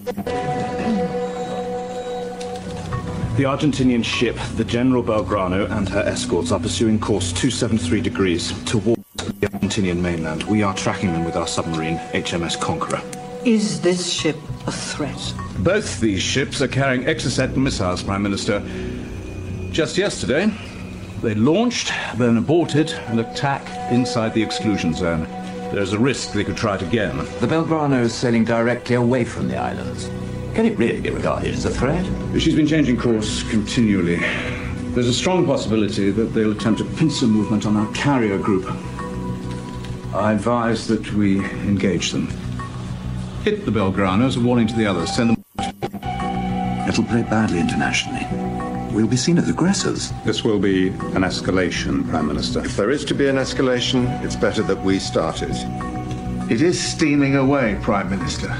The 3.38 3.46
Argentinian 3.46 4.02
ship, 4.02 4.36
the 4.56 4.64
General 4.64 5.04
Belgrano, 5.04 5.70
and 5.70 5.88
her 5.90 6.04
escorts 6.08 6.52
are 6.52 6.60
pursuing 6.60 6.98
course 6.98 7.32
273 7.34 8.02
degrees 8.02 8.52
towards 8.66 9.04
the 9.40 9.48
Argentinian 9.48 10.02
mainland. 10.02 10.44
We 10.46 10.64
are 10.64 10.74
tracking 10.74 11.14
them 11.14 11.24
with 11.24 11.36
our 11.36 11.46
submarine, 11.46 12.00
HMS 12.14 12.60
Conqueror. 12.60 13.00
Is 13.48 13.80
this 13.80 14.12
ship 14.12 14.36
a 14.68 14.74
threat? 14.74 15.34
Both 15.60 16.02
these 16.02 16.22
ships 16.22 16.62
are 16.62 16.68
carrying 16.68 17.06
Exocet 17.06 17.56
missiles, 17.56 18.04
Prime 18.04 18.22
Minister. 18.22 18.62
Just 19.72 19.98
yesterday, 19.98 20.52
they 21.22 21.34
launched, 21.34 21.94
then 22.18 22.36
aborted 22.36 22.92
an 23.08 23.20
attack 23.20 23.66
inside 23.90 24.34
the 24.34 24.44
exclusion 24.44 24.94
zone. 24.94 25.24
There's 25.72 25.94
a 25.94 25.98
risk 25.98 26.34
they 26.34 26.44
could 26.44 26.58
try 26.58 26.76
it 26.76 26.82
again. 26.82 27.20
The 27.40 27.48
Belgrano 27.48 28.02
is 28.02 28.14
sailing 28.14 28.44
directly 28.44 28.98
away 28.98 29.24
from 29.24 29.48
the 29.48 29.56
islands. 29.56 30.08
Can 30.54 30.66
it 30.66 30.78
really 30.78 31.00
be 31.00 31.10
regarded 31.10 31.54
as 31.54 31.64
a 31.64 31.70
threat? 31.70 32.06
She's 32.38 32.54
been 32.54 32.68
changing 32.68 32.98
course 32.98 33.44
continually. 33.44 34.18
There's 34.94 35.08
a 35.08 35.14
strong 35.14 35.46
possibility 35.46 36.12
that 36.12 36.34
they'll 36.34 36.52
attempt 36.52 36.82
a 36.82 36.86
pincer 36.98 37.28
movement 37.28 37.66
on 37.66 37.78
our 37.78 37.90
carrier 37.94 38.38
group. 38.38 38.70
I 40.14 40.34
advise 40.34 40.86
that 40.90 41.14
we 41.14 41.40
engage 41.40 42.12
them. 42.12 42.28
Hit 43.44 43.66
the 43.66 43.72
Belgrano 43.72 44.26
as 44.26 44.36
a 44.36 44.40
warning 44.42 44.68
to 44.68 44.76
the 44.76 44.86
others. 44.86 45.16
Send 45.16 45.30
them. 45.30 45.44
It'll 46.88 47.04
play 47.04 47.24
badly 47.24 47.60
internationally. 47.60 48.26
We'll 48.94 49.08
be 49.08 49.18
seen 49.18 49.38
as 49.38 49.48
aggressors. 49.50 50.12
This 50.26 50.44
will 50.44 50.60
be 50.60 50.90
an 50.90 51.24
escalation, 51.24 52.10
Prime 52.10 52.28
Minister. 52.28 52.66
If 52.66 52.76
there 52.76 52.90
is 52.90 53.06
to 53.06 53.14
be 53.14 53.28
an 53.28 53.36
escalation, 53.36 54.24
it's 54.24 54.36
better 54.36 54.64
that 54.64 54.84
we 54.84 55.00
start 55.00 55.42
it. 55.42 55.56
It 56.52 56.62
is 56.62 56.80
steaming 56.80 57.36
away, 57.36 57.78
Prime 57.82 58.10
Minister. 58.10 58.56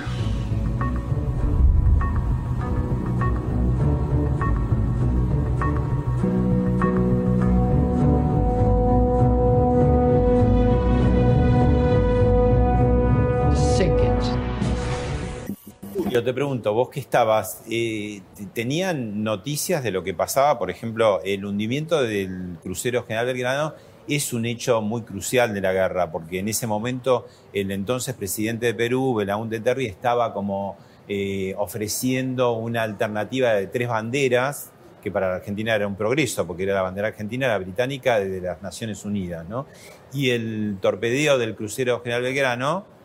Vos 16.64 16.90
que 16.90 17.00
estabas, 17.00 17.64
eh, 17.70 18.22
¿tenían 18.54 19.24
noticias 19.24 19.84
de 19.84 19.92
lo 19.92 20.04
que 20.04 20.14
pasaba? 20.14 20.60
Por 20.60 20.70
ejemplo, 20.70 21.22
el 21.24 21.46
hundimiento 21.46 22.02
del 22.04 22.58
crucero 22.62 23.04
General 23.04 23.26
Belgrano 23.26 23.74
es 24.08 24.34
un 24.34 24.46
hecho 24.46 24.82
muy 24.82 25.02
crucial 25.02 25.54
de 25.54 25.62
la 25.62 25.74
guerra, 25.74 26.12
porque 26.12 26.40
en 26.40 26.48
ese 26.48 26.68
momento 26.68 27.28
el 27.54 27.72
entonces 27.72 28.16
presidente 28.16 28.68
de 28.68 28.74
Perú, 28.74 29.16
Belaúnde 29.16 29.60
Terry, 29.60 29.86
estaba 29.86 30.34
como 30.34 30.78
eh, 31.08 31.54
ofreciendo 31.58 32.54
una 32.54 32.84
alternativa 32.84 33.54
de 33.54 33.68
tres 33.68 33.88
banderas, 33.88 34.72
que 35.04 35.12
para 35.12 35.30
la 35.30 35.36
Argentina 35.36 35.76
era 35.76 35.88
un 35.88 35.96
progreso, 35.96 36.48
porque 36.48 36.64
era 36.64 36.74
la 36.74 36.82
bandera 36.82 37.10
argentina, 37.10 37.48
la 37.48 37.58
británica, 37.58 38.20
de 38.20 38.42
las 38.42 38.62
Naciones 38.62 39.06
Unidas, 39.06 39.48
¿no? 39.48 39.66
Y 40.12 40.32
el 40.32 40.78
torpedeo 40.82 41.38
del 41.38 41.56
crucero 41.56 42.02
General 42.02 42.24
Belgrano 42.24 42.97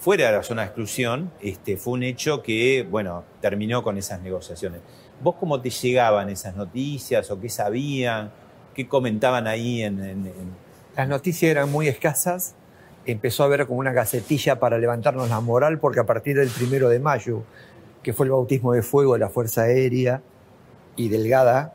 fuera 0.00 0.26
de 0.26 0.32
la 0.32 0.42
zona 0.42 0.62
de 0.62 0.66
exclusión, 0.66 1.30
este, 1.40 1.76
fue 1.76 1.92
un 1.92 2.02
hecho 2.02 2.42
que, 2.42 2.84
bueno, 2.90 3.22
terminó 3.40 3.84
con 3.84 3.96
esas 3.96 4.20
negociaciones. 4.20 4.80
¿Vos 5.22 5.36
cómo 5.38 5.60
te 5.60 5.70
llegaban 5.70 6.28
esas 6.28 6.56
noticias 6.56 7.30
o 7.30 7.38
qué 7.38 7.48
sabían? 7.48 8.32
¿Qué 8.74 8.88
comentaban 8.88 9.46
ahí? 9.46 9.82
Las 10.96 11.08
noticias 11.08 11.52
eran 11.52 11.70
muy 11.70 11.86
escasas 11.86 12.56
empezó 13.06 13.42
a 13.42 13.46
haber 13.46 13.66
como 13.66 13.80
una 13.80 13.92
gacetilla 13.92 14.58
para 14.58 14.78
levantarnos 14.78 15.28
la 15.28 15.40
moral, 15.40 15.78
porque 15.78 16.00
a 16.00 16.04
partir 16.04 16.36
del 16.36 16.48
primero 16.48 16.88
de 16.88 17.00
mayo, 17.00 17.42
que 18.02 18.12
fue 18.12 18.26
el 18.26 18.32
bautismo 18.32 18.72
de 18.72 18.82
fuego 18.82 19.14
de 19.14 19.20
la 19.20 19.30
Fuerza 19.30 19.62
Aérea 19.62 20.22
y 20.96 21.08
Delgada, 21.08 21.74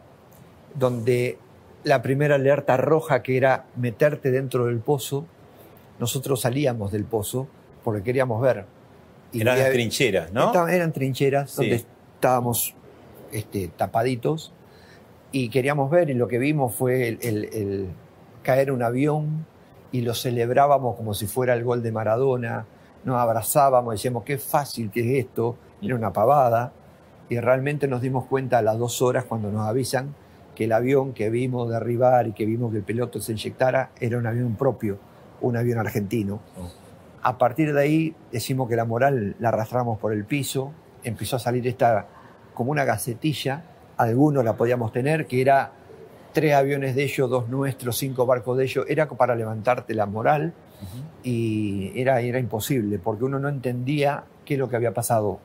donde 0.76 1.38
la 1.84 2.02
primera 2.02 2.36
alerta 2.36 2.78
roja, 2.78 3.22
que 3.22 3.38
era 3.38 3.66
meterte 3.76 4.32
dentro 4.32 4.66
del 4.66 4.80
pozo, 4.80 5.26
nosotros 6.00 6.42
salíamos 6.42 6.92
del 6.92 7.06
pozo 7.06 7.48
porque 7.86 8.04
queríamos 8.04 8.42
ver. 8.42 8.66
eran 9.34 9.58
las 9.58 9.72
trincheras, 9.72 10.34
¿no? 10.34 10.68
eran 10.68 10.92
trincheras 10.92 11.56
donde 11.56 11.86
estábamos 12.16 12.76
este, 13.32 13.70
tapaditos 13.70 14.52
y 15.32 15.48
queríamos 15.48 15.90
ver 15.90 16.10
y 16.10 16.16
lo 16.16 16.28
que 16.28 16.40
vimos 16.40 16.76
fue 16.76 17.08
el 17.08 17.90
caer 18.44 18.72
un 18.72 18.84
avión 18.84 19.46
y 19.92 20.02
lo 20.02 20.14
celebrábamos 20.14 20.98
como 20.98 21.14
si 21.14 21.26
fuera 21.26 21.54
el 21.54 21.64
gol 21.64 21.82
de 21.82 21.92
Maradona, 21.92 22.66
nos 23.06 23.18
abrazábamos, 23.18 23.94
decíamos, 23.94 24.24
qué 24.24 24.38
fácil 24.38 24.92
que 24.92 25.00
es 25.00 25.26
esto, 25.26 25.56
era 25.82 25.96
una 25.96 26.12
pavada, 26.12 26.74
y 27.30 27.40
realmente 27.40 27.88
nos 27.88 28.02
dimos 28.02 28.26
cuenta 28.26 28.58
a 28.58 28.62
las 28.62 28.78
dos 28.78 29.02
horas 29.02 29.24
cuando 29.24 29.52
nos 29.52 29.68
avisan 29.68 30.14
que 30.54 30.66
el 30.66 30.74
avión 30.74 31.14
que 31.14 31.30
vimos 31.30 31.70
derribar 31.70 32.28
y 32.28 32.34
que 32.34 32.46
vimos 32.46 32.72
que 32.72 32.78
el 32.80 32.84
piloto 32.84 33.22
se 33.22 33.32
inyectara 33.32 33.92
era 34.00 34.18
un 34.18 34.28
avión 34.28 34.56
propio, 34.56 34.98
un 35.42 35.58
avión 35.58 35.80
argentino. 35.80 36.40
Oh. 36.58 36.85
A 37.26 37.40
partir 37.40 37.74
de 37.74 37.82
ahí 37.82 38.16
decimos 38.32 38.70
que 38.70 38.76
la 38.76 38.86
moral 38.86 39.36
la 39.40 39.50
arrastramos 39.50 39.98
por 39.98 40.14
el 40.14 40.26
piso, 40.26 40.72
empezó 41.04 41.38
a 41.38 41.40
salir 41.40 41.68
esta 41.68 42.06
como 42.54 42.70
una 42.70 42.86
gacetilla, 42.86 43.64
algunos 43.98 44.46
la 44.46 44.56
podíamos 44.56 44.92
tener, 44.92 45.26
que 45.26 45.42
era 45.42 45.72
tres 46.34 46.54
aviones 46.54 46.94
de 46.94 47.04
ellos, 47.04 47.28
dos 47.28 47.50
nuestros, 47.50 47.98
cinco 47.98 48.28
barcos 48.28 48.60
de 48.60 48.66
ellos, 48.66 48.86
era 48.88 49.10
para 49.10 49.36
levantarte 49.36 49.96
la 49.96 50.06
moral 50.06 50.54
y 51.24 52.00
era, 52.00 52.22
era 52.22 52.38
imposible 52.38 53.00
porque 53.00 53.24
uno 53.24 53.40
no 53.40 53.50
entendía 53.50 54.26
qué 54.46 54.54
es 54.54 54.60
lo 54.60 54.70
que 54.70 54.76
había 54.76 54.94
pasado. 54.94 55.40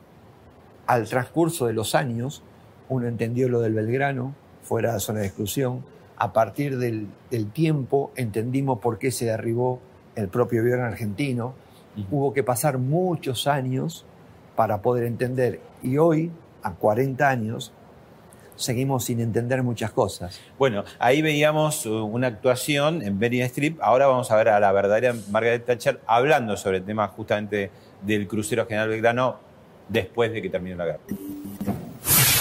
Al 0.85 1.09
transcurso 1.09 1.65
de 1.65 1.73
los 1.73 1.95
años, 1.95 2.43
uno 2.89 3.07
entendió 3.07 3.49
lo 3.49 3.59
del 3.59 3.73
Belgrano, 3.73 4.35
fuera 4.61 4.89
de 4.89 4.93
la 4.97 4.99
zona 4.99 5.21
de 5.21 5.25
exclusión. 5.25 5.83
A 6.17 6.31
partir 6.31 6.77
del, 6.77 7.07
tiempo 7.53 8.11
entendimos 8.15 8.77
por 8.77 8.99
qué 8.99 9.09
se 9.09 9.25
derribó 9.25 9.79
el 10.15 10.27
propio 10.27 10.61
avión 10.61 10.81
argentino. 10.81 11.55
Hubo 12.09 12.33
que 12.33 12.43
pasar 12.43 12.77
muchos 12.77 13.47
años 13.47 14.05
para 14.55 14.81
poder 14.81 15.05
entender. 15.05 15.59
Y 15.83 15.97
hoy, 15.97 16.31
a 16.63 16.73
40 16.73 17.27
años, 17.27 17.73
seguimos 18.55 19.05
sin 19.05 19.19
entender 19.19 19.63
muchas 19.63 19.91
cosas. 19.91 20.39
Bueno, 20.57 20.83
ahí 20.99 21.21
veíamos 21.21 21.85
uh, 21.85 22.05
una 22.05 22.27
actuación 22.27 23.01
en 23.01 23.19
Berry 23.19 23.41
Strip. 23.41 23.79
Ahora 23.81 24.07
vamos 24.07 24.31
a 24.31 24.35
ver 24.35 24.49
a 24.49 24.59
la 24.59 24.71
verdadera 24.71 25.15
Margaret 25.29 25.65
Thatcher 25.65 25.99
hablando 26.05 26.55
sobre 26.57 26.77
el 26.77 26.83
tema 26.83 27.07
justamente 27.07 27.71
del 28.01 28.27
crucero 28.27 28.65
General 28.65 28.89
Belgrano 28.89 29.39
después 29.89 30.31
de 30.31 30.41
que 30.41 30.49
terminó 30.49 30.77
la 30.77 30.85
guerra. 30.85 30.99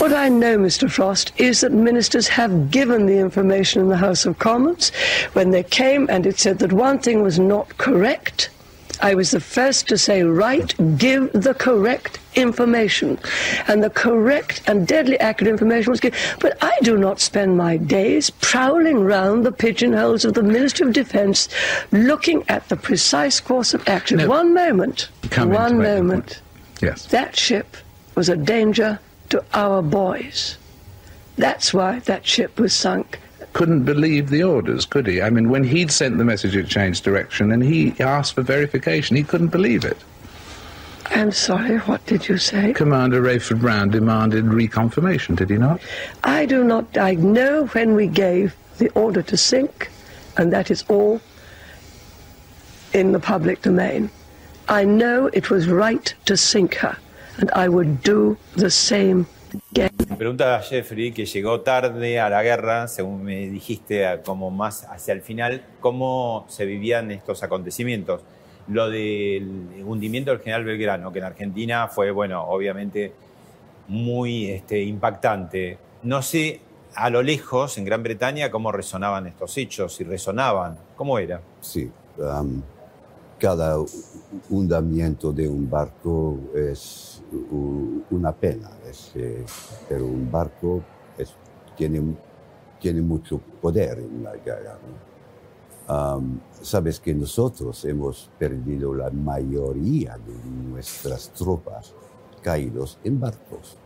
What 0.00 0.12
I 0.12 0.30
know, 0.30 0.56
Mr. 0.56 0.88
Frost, 0.88 1.32
is 1.38 1.60
that 1.60 1.72
ministers 1.72 2.26
have 2.26 2.70
given 2.70 3.04
the 3.04 3.18
information 3.18 3.82
in 3.82 3.90
the 3.90 3.98
House 3.98 4.24
of 4.24 4.38
Commons 4.38 4.92
when 5.34 5.50
they 5.50 5.62
came 5.62 6.06
and 6.08 6.24
it 6.24 6.38
said 6.38 6.58
that 6.60 6.72
one 6.72 6.98
thing 6.98 7.22
was 7.22 7.38
not 7.38 7.76
correct. 7.76 8.48
I 9.02 9.14
was 9.14 9.30
the 9.30 9.40
first 9.40 9.88
to 9.88 9.98
say, 9.98 10.22
right, 10.22 10.74
give 10.98 11.32
the 11.32 11.54
correct 11.54 12.18
information. 12.34 13.18
And 13.66 13.82
the 13.82 13.90
correct 13.90 14.62
and 14.66 14.86
deadly 14.86 15.18
accurate 15.20 15.50
information 15.50 15.90
was 15.90 16.00
given. 16.00 16.18
But 16.40 16.58
I 16.62 16.76
do 16.82 16.96
not 16.96 17.20
spend 17.20 17.56
my 17.56 17.76
days 17.76 18.30
prowling 18.30 19.00
round 19.00 19.44
the 19.44 19.52
pigeonholes 19.52 20.24
of 20.24 20.34
the 20.34 20.42
Ministry 20.42 20.86
of 20.86 20.92
Defence 20.92 21.48
looking 21.92 22.44
at 22.48 22.68
the 22.68 22.76
precise 22.76 23.40
course 23.40 23.74
of 23.74 23.86
action. 23.88 24.18
No. 24.18 24.28
One 24.28 24.54
moment. 24.54 25.08
One 25.36 25.78
moment. 25.78 26.40
Yes. 26.80 27.06
That 27.06 27.36
ship 27.36 27.76
was 28.14 28.28
a 28.28 28.36
danger 28.36 28.98
to 29.30 29.44
our 29.54 29.82
boys. 29.82 30.56
That's 31.36 31.72
why 31.72 32.00
that 32.00 32.26
ship 32.26 32.58
was 32.58 32.74
sunk 32.74 33.18
couldn't 33.52 33.84
believe 33.84 34.30
the 34.30 34.42
orders, 34.42 34.86
could 34.86 35.06
he? 35.06 35.20
I 35.20 35.30
mean, 35.30 35.50
when 35.50 35.64
he'd 35.64 35.90
sent 35.90 36.18
the 36.18 36.24
message 36.24 36.56
it 36.56 36.68
changed 36.68 37.04
direction 37.04 37.52
and 37.52 37.62
he 37.62 37.94
asked 38.00 38.34
for 38.34 38.42
verification, 38.42 39.16
he 39.16 39.22
couldn't 39.22 39.48
believe 39.48 39.84
it. 39.84 39.98
I'm 41.06 41.32
sorry, 41.32 41.78
what 41.78 42.04
did 42.06 42.28
you 42.28 42.38
say? 42.38 42.72
Commander 42.72 43.20
Rayford 43.20 43.60
Brown 43.60 43.90
demanded 43.90 44.44
reconfirmation, 44.44 45.36
did 45.36 45.50
he 45.50 45.58
not? 45.58 45.80
I 46.22 46.46
do 46.46 46.62
not. 46.62 46.96
I 46.96 47.14
know 47.14 47.66
when 47.66 47.94
we 47.94 48.06
gave 48.06 48.54
the 48.78 48.90
order 48.90 49.22
to 49.22 49.36
sink, 49.36 49.90
and 50.36 50.52
that 50.52 50.70
is 50.70 50.84
all 50.88 51.20
in 52.92 53.12
the 53.12 53.20
public 53.20 53.62
domain. 53.62 54.10
I 54.68 54.84
know 54.84 55.26
it 55.32 55.50
was 55.50 55.68
right 55.68 56.14
to 56.26 56.36
sink 56.36 56.76
her, 56.76 56.96
and 57.38 57.50
I 57.52 57.68
would 57.68 58.02
do 58.02 58.38
the 58.54 58.70
same 58.70 59.26
Pregunta 60.16 60.56
a 60.56 60.60
Jeffrey, 60.60 61.12
que 61.12 61.24
llegó 61.24 61.60
tarde 61.60 62.20
a 62.20 62.28
la 62.28 62.42
guerra, 62.42 62.88
según 62.88 63.22
me 63.22 63.48
dijiste, 63.48 64.20
como 64.24 64.50
más 64.50 64.84
hacia 64.84 65.12
el 65.14 65.22
final, 65.22 65.62
¿cómo 65.80 66.44
se 66.48 66.66
vivían 66.66 67.10
estos 67.10 67.42
acontecimientos? 67.42 68.20
Lo 68.68 68.90
del 68.90 69.82
hundimiento 69.86 70.30
del 70.30 70.40
general 70.40 70.64
Belgrano, 70.64 71.12
que 71.12 71.20
en 71.20 71.24
Argentina 71.24 71.88
fue, 71.88 72.10
bueno, 72.10 72.44
obviamente 72.44 73.12
muy 73.88 74.50
este, 74.50 74.82
impactante. 74.82 75.78
No 76.02 76.22
sé 76.22 76.60
a 76.94 77.10
lo 77.10 77.22
lejos, 77.22 77.78
en 77.78 77.84
Gran 77.84 78.02
Bretaña, 78.02 78.50
cómo 78.50 78.72
resonaban 78.72 79.26
estos 79.26 79.56
hechos, 79.56 79.94
si 79.94 80.04
resonaban, 80.04 80.76
¿cómo 80.96 81.18
era? 81.18 81.40
Sí, 81.60 81.90
um, 82.18 82.62
cada 83.38 83.76
hundimiento 84.48 85.32
de 85.32 85.48
un 85.48 85.68
barco 85.68 86.38
es 86.54 87.10
una 88.11 88.33
pena, 88.33 88.71
eh, 89.14 89.45
pero 89.88 90.07
un 90.07 90.31
barco 90.31 90.83
tiene, 91.77 92.16
tiene 92.81 93.01
mucho 93.01 93.38
poder 93.61 93.99
en 93.99 94.25
la 94.25 94.37
guerra. 94.37 94.79
sabes 96.61 97.01
que 97.01 97.14
nosotros 97.14 97.85
hemos 97.85 98.31
perdido 98.38 98.95
la 98.95 99.11
mayoría 99.11 100.16
de 100.19 100.51
nuestras 100.71 101.31
tropas 101.31 101.95
caídos 102.43 102.99
en 103.05 103.21
barcos. 103.21 103.77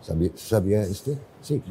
¿Sabía, 0.00 0.30
¿sabía 0.34 0.82
este? 0.82 1.18
Sí. 1.40 1.62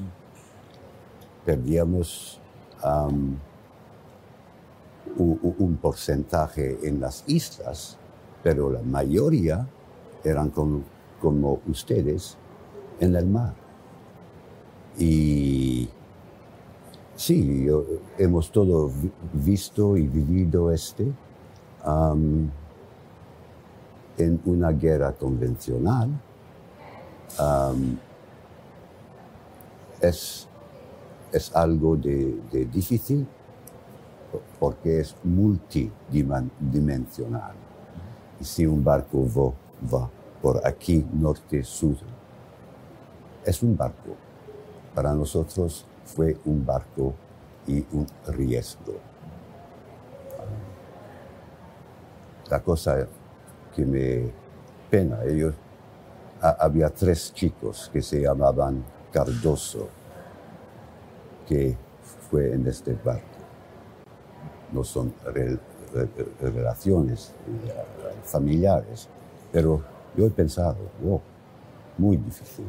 Perdíamos 1.45 2.39
un, 2.83 3.39
un 5.17 5.77
porcentaje 5.77 6.77
en 6.83 6.99
las 6.99 7.23
islas, 7.27 7.97
pero 8.43 8.69
la 8.71 8.81
mayoría 8.81 9.67
eran 10.23 10.49
como, 10.49 10.81
como 11.21 11.59
ustedes 11.67 12.37
en 12.99 13.15
el 13.15 13.27
mar. 13.27 13.53
Y 14.97 15.87
sí, 17.15 17.67
hemos 18.17 18.51
todo 18.51 18.91
visto 19.33 19.95
y 19.97 20.07
vivido 20.07 20.71
este 20.71 21.13
en 24.17 24.41
una 24.45 24.71
guerra 24.71 25.11
convencional. 25.13 26.09
es, 30.01 30.47
es 31.31 31.55
algo 31.55 31.95
de, 31.95 32.67
difícil 32.71 33.27
porque 34.59 34.99
es 34.99 35.15
multidimensional. 35.23 37.53
Si 38.41 38.65
un 38.65 38.83
barco 38.83 39.19
va 39.81 40.09
por 40.41 40.65
aquí, 40.65 41.05
norte, 41.13 41.63
sur. 41.63 41.95
Es 43.45 43.61
un 43.61 43.75
barco. 43.75 44.15
Para 44.95 45.13
nosotros 45.13 45.85
fue 46.05 46.37
un 46.45 46.65
barco 46.65 47.13
y 47.67 47.85
un 47.91 48.07
riesgo. 48.27 48.95
La 52.49 52.59
cosa 52.61 53.07
que 53.75 53.85
me 53.85 54.31
pena, 54.89 55.23
ellos, 55.23 55.53
había 56.41 56.89
tres 56.89 57.33
chicos 57.33 57.89
que 57.93 58.01
se 58.01 58.21
llamaban 58.21 58.83
Cardoso, 59.11 59.87
que 61.47 61.75
fue 62.29 62.53
en 62.53 62.65
este 62.67 62.93
barco. 62.93 63.23
No 64.71 64.83
son 64.83 65.13
relaciones 66.41 67.33
eh, 67.47 67.73
familiares, 68.23 69.09
pero 69.51 69.81
yo 70.15 70.25
he 70.25 70.29
pensado, 70.29 70.77
wow, 71.01 71.21
muy 71.97 72.17
difícil. 72.17 72.65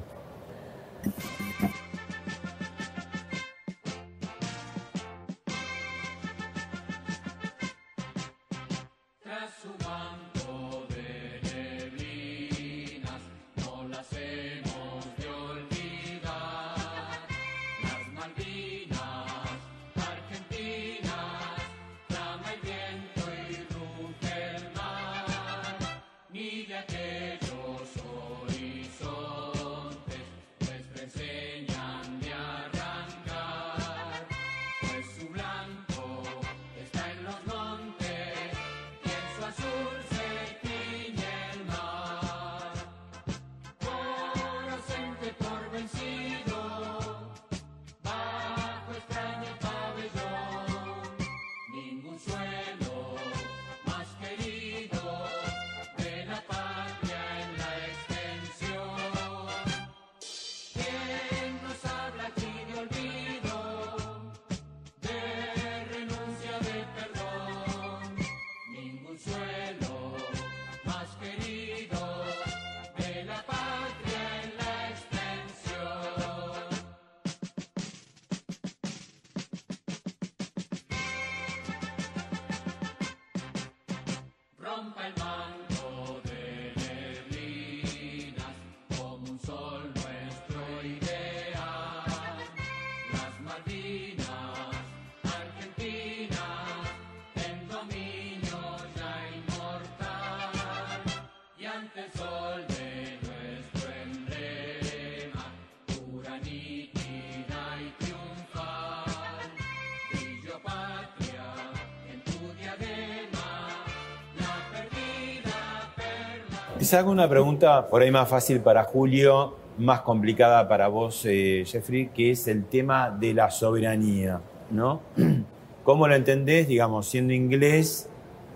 Quizá 116.80 117.00
hago 117.00 117.10
una 117.10 117.28
pregunta 117.28 117.88
por 117.88 118.00
ahí 118.00 118.10
más 118.10 118.26
fácil 118.26 118.62
para 118.62 118.84
Julio, 118.84 119.54
más 119.76 120.00
complicada 120.00 120.66
para 120.66 120.88
vos, 120.88 121.26
eh, 121.26 121.62
Jeffrey, 121.66 122.08
que 122.08 122.30
es 122.30 122.48
el 122.48 122.64
tema 122.64 123.10
de 123.10 123.34
la 123.34 123.50
soberanía, 123.50 124.40
¿no? 124.70 125.02
¿Cómo 125.84 126.08
lo 126.08 126.14
entendés, 126.14 126.68
digamos, 126.68 127.06
siendo 127.06 127.34
inglés, 127.34 128.08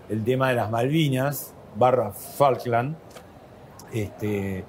el 0.09 0.23
tema 0.23 0.49
de 0.49 0.55
las 0.55 0.71
Malvinas, 0.71 1.53
barra 1.75 2.13
Falkland, 2.13 2.95
este, 3.93 4.65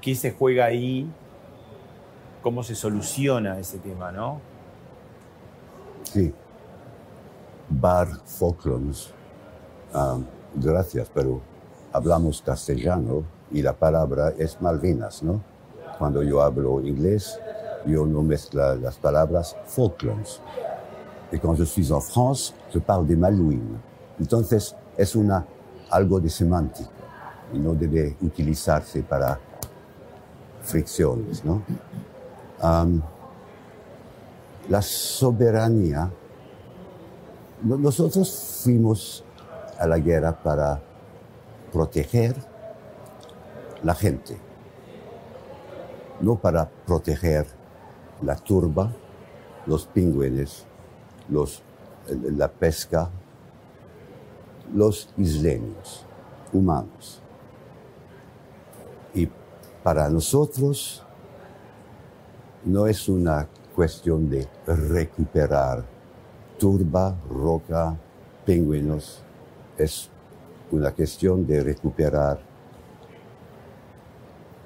qué 0.00 0.14
se 0.14 0.30
juega 0.30 0.66
ahí, 0.66 1.10
cómo 2.40 2.62
se 2.62 2.76
soluciona 2.76 3.58
ese 3.58 3.80
tema, 3.80 4.12
¿no? 4.12 4.40
Sí. 6.04 6.32
Bar 7.68 8.06
Falklands. 8.26 9.12
Ah, 9.92 10.18
gracias, 10.54 11.10
pero 11.12 11.40
hablamos 11.92 12.42
castellano 12.42 13.24
y 13.50 13.62
la 13.62 13.74
palabra 13.74 14.32
es 14.38 14.60
Malvinas, 14.60 15.22
¿no? 15.22 15.42
Cuando 15.98 16.22
yo 16.22 16.42
hablo 16.42 16.80
inglés, 16.80 17.38
yo 17.86 18.06
no 18.06 18.22
mezclo 18.22 18.74
las 18.76 18.96
palabras 18.96 19.56
Falklands. 19.66 20.40
Y 21.30 21.38
cuando 21.38 21.64
suis 21.64 21.90
en 21.90 22.00
France, 22.00 22.54
je 22.72 22.80
parle 22.80 23.08
de 23.08 23.16
Malouines. 23.16 23.80
Entonces, 24.18 24.74
es 24.96 25.16
una, 25.16 25.46
algo 25.90 26.20
de 26.20 26.28
semántica 26.28 26.90
y 27.52 27.58
no 27.58 27.74
debe 27.74 28.16
utilizarse 28.22 29.02
para 29.02 29.38
fricciones, 30.62 31.44
¿no? 31.44 31.62
la 34.68 34.80
soberanía, 34.80 36.08
nosotros 37.62 38.60
fuimos 38.62 39.24
a 39.78 39.86
la 39.86 39.98
guerra 39.98 40.32
para 40.32 40.80
proteger 41.72 42.36
la 43.82 43.94
gente, 43.94 44.36
no 46.20 46.36
para 46.36 46.68
proteger 46.68 47.46
la 48.22 48.36
turba, 48.36 48.92
los 49.66 49.86
pingüines, 49.86 50.64
los, 51.28 51.62
la 52.08 52.48
pesca, 52.48 53.10
los 54.74 55.08
isleños, 55.16 56.04
humanos. 56.52 57.20
Y 59.14 59.28
para 59.82 60.08
nosotros 60.08 61.02
no 62.64 62.86
es 62.86 63.08
una 63.08 63.48
cuestión 63.74 64.28
de 64.30 64.46
recuperar 64.66 65.84
turba, 66.58 67.16
roca, 67.28 67.96
pingüinos, 68.44 69.22
es 69.76 70.11
una 70.72 70.90
cuestión 70.90 71.46
de 71.46 71.62
recuperar 71.62 72.40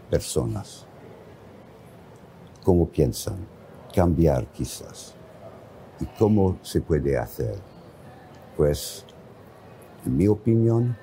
personas. 0.08 0.86
¿Cómo 2.64 2.88
piensan? 2.88 3.36
Cambiar 3.94 4.46
quizás. 4.46 5.14
¿Y 6.00 6.06
cómo 6.18 6.58
se 6.62 6.80
puede 6.80 7.18
hacer? 7.18 7.56
Pues, 8.56 9.04
en 10.04 10.16
mi 10.16 10.28
opinión, 10.28 10.96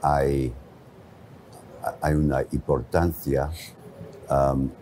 hay, 0.00 0.52
hay 2.00 2.14
una 2.14 2.42
importancia 2.50 3.50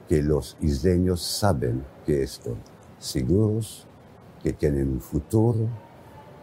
que 0.08 0.22
los 0.22 0.56
isleños 0.60 1.20
saben 1.20 1.84
que 2.06 2.22
están 2.22 2.54
seguros, 2.98 3.86
que 4.40 4.52
tienen 4.52 4.88
un 4.88 5.00
futuro, 5.00 5.68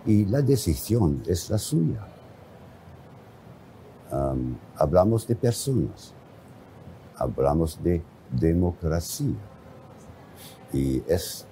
y 0.09 0.25
la 0.25 0.41
decisión 0.41 1.21
es 1.27 1.51
la 1.51 1.59
suya. 1.59 2.03
hablamos 4.75 5.27
de 5.27 5.35
personas, 5.35 6.15
hablamos 7.15 7.77
de 7.83 8.01
democracia 8.31 9.35
y 10.73 11.03
es 11.07 11.45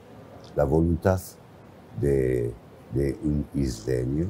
la 0.56 0.64
voluntad 0.64 1.22
de, 2.02 2.52
un 3.24 3.46
isleño, 3.54 4.26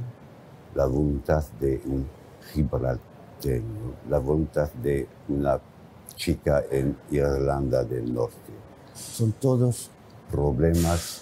la 0.76 0.88
voluntad 0.88 1.46
de 1.62 1.82
un 1.86 2.06
gibralteño, 2.52 3.94
la 4.10 4.20
voluntad 4.20 4.70
de 4.74 5.08
una 5.30 5.58
chica 6.16 6.66
en 6.70 6.98
Irlanda 7.12 7.86
del 7.86 8.14
Norte. 8.14 8.52
Son 8.94 9.32
todos 9.32 9.90
problemas 10.30 11.22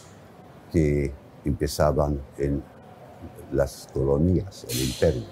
que 0.71 1.13
empezaban 1.43 2.19
en 2.39 2.74
las 3.55 3.87
colonias, 3.93 4.65
el 4.69 4.81
imperio. 4.83 5.23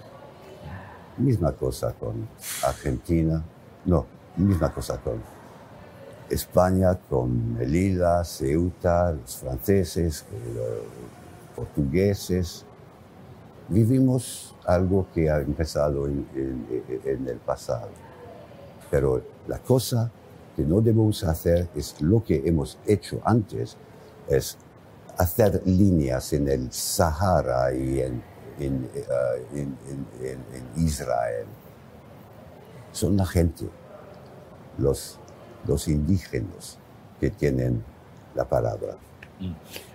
Misma 1.18 1.52
cosa 1.52 1.94
con 1.94 2.28
Argentina, 2.66 3.44
no, 3.86 4.06
misma 4.38 4.74
cosa 4.74 4.98
con 4.98 5.22
España, 6.30 6.98
con 7.10 7.54
Melilla, 7.54 8.24
Ceuta, 8.24 9.12
los 9.12 9.38
franceses, 9.38 10.26
los 10.56 11.56
portugueses. 11.56 12.66
Vivimos 13.70 14.56
algo 14.66 15.08
que 15.14 15.30
ha 15.30 15.38
empezado 15.38 16.08
en, 16.08 16.26
en 17.06 17.28
el 17.28 17.38
pasado. 17.38 17.90
Pero 18.90 19.22
la 19.48 19.60
cosa 19.60 20.12
que 20.56 20.64
no 20.64 20.82
debemos 20.82 21.24
hacer 21.24 21.70
es 21.76 22.02
lo 22.02 22.24
que 22.24 22.42
hemos 22.46 22.78
hecho 22.86 23.22
antes, 23.24 23.78
es 24.28 24.58
hacer 25.18 25.62
líneas 25.66 26.34
en 26.34 26.48
el 26.48 26.72
Sahara 26.72 27.74
y 27.74 28.02
en, 28.02 28.24
en, 28.60 28.90
eh, 30.22 30.38
Israel. 30.78 31.46
Son 32.92 33.18
la 33.18 33.26
gente, 33.26 33.66
los, 34.78 35.20
los 35.66 35.88
indígenas 35.88 36.78
que 37.20 37.30
tienen 37.30 37.84
la 38.36 38.46
palabra. 38.46 38.98
Mm. 39.40 39.54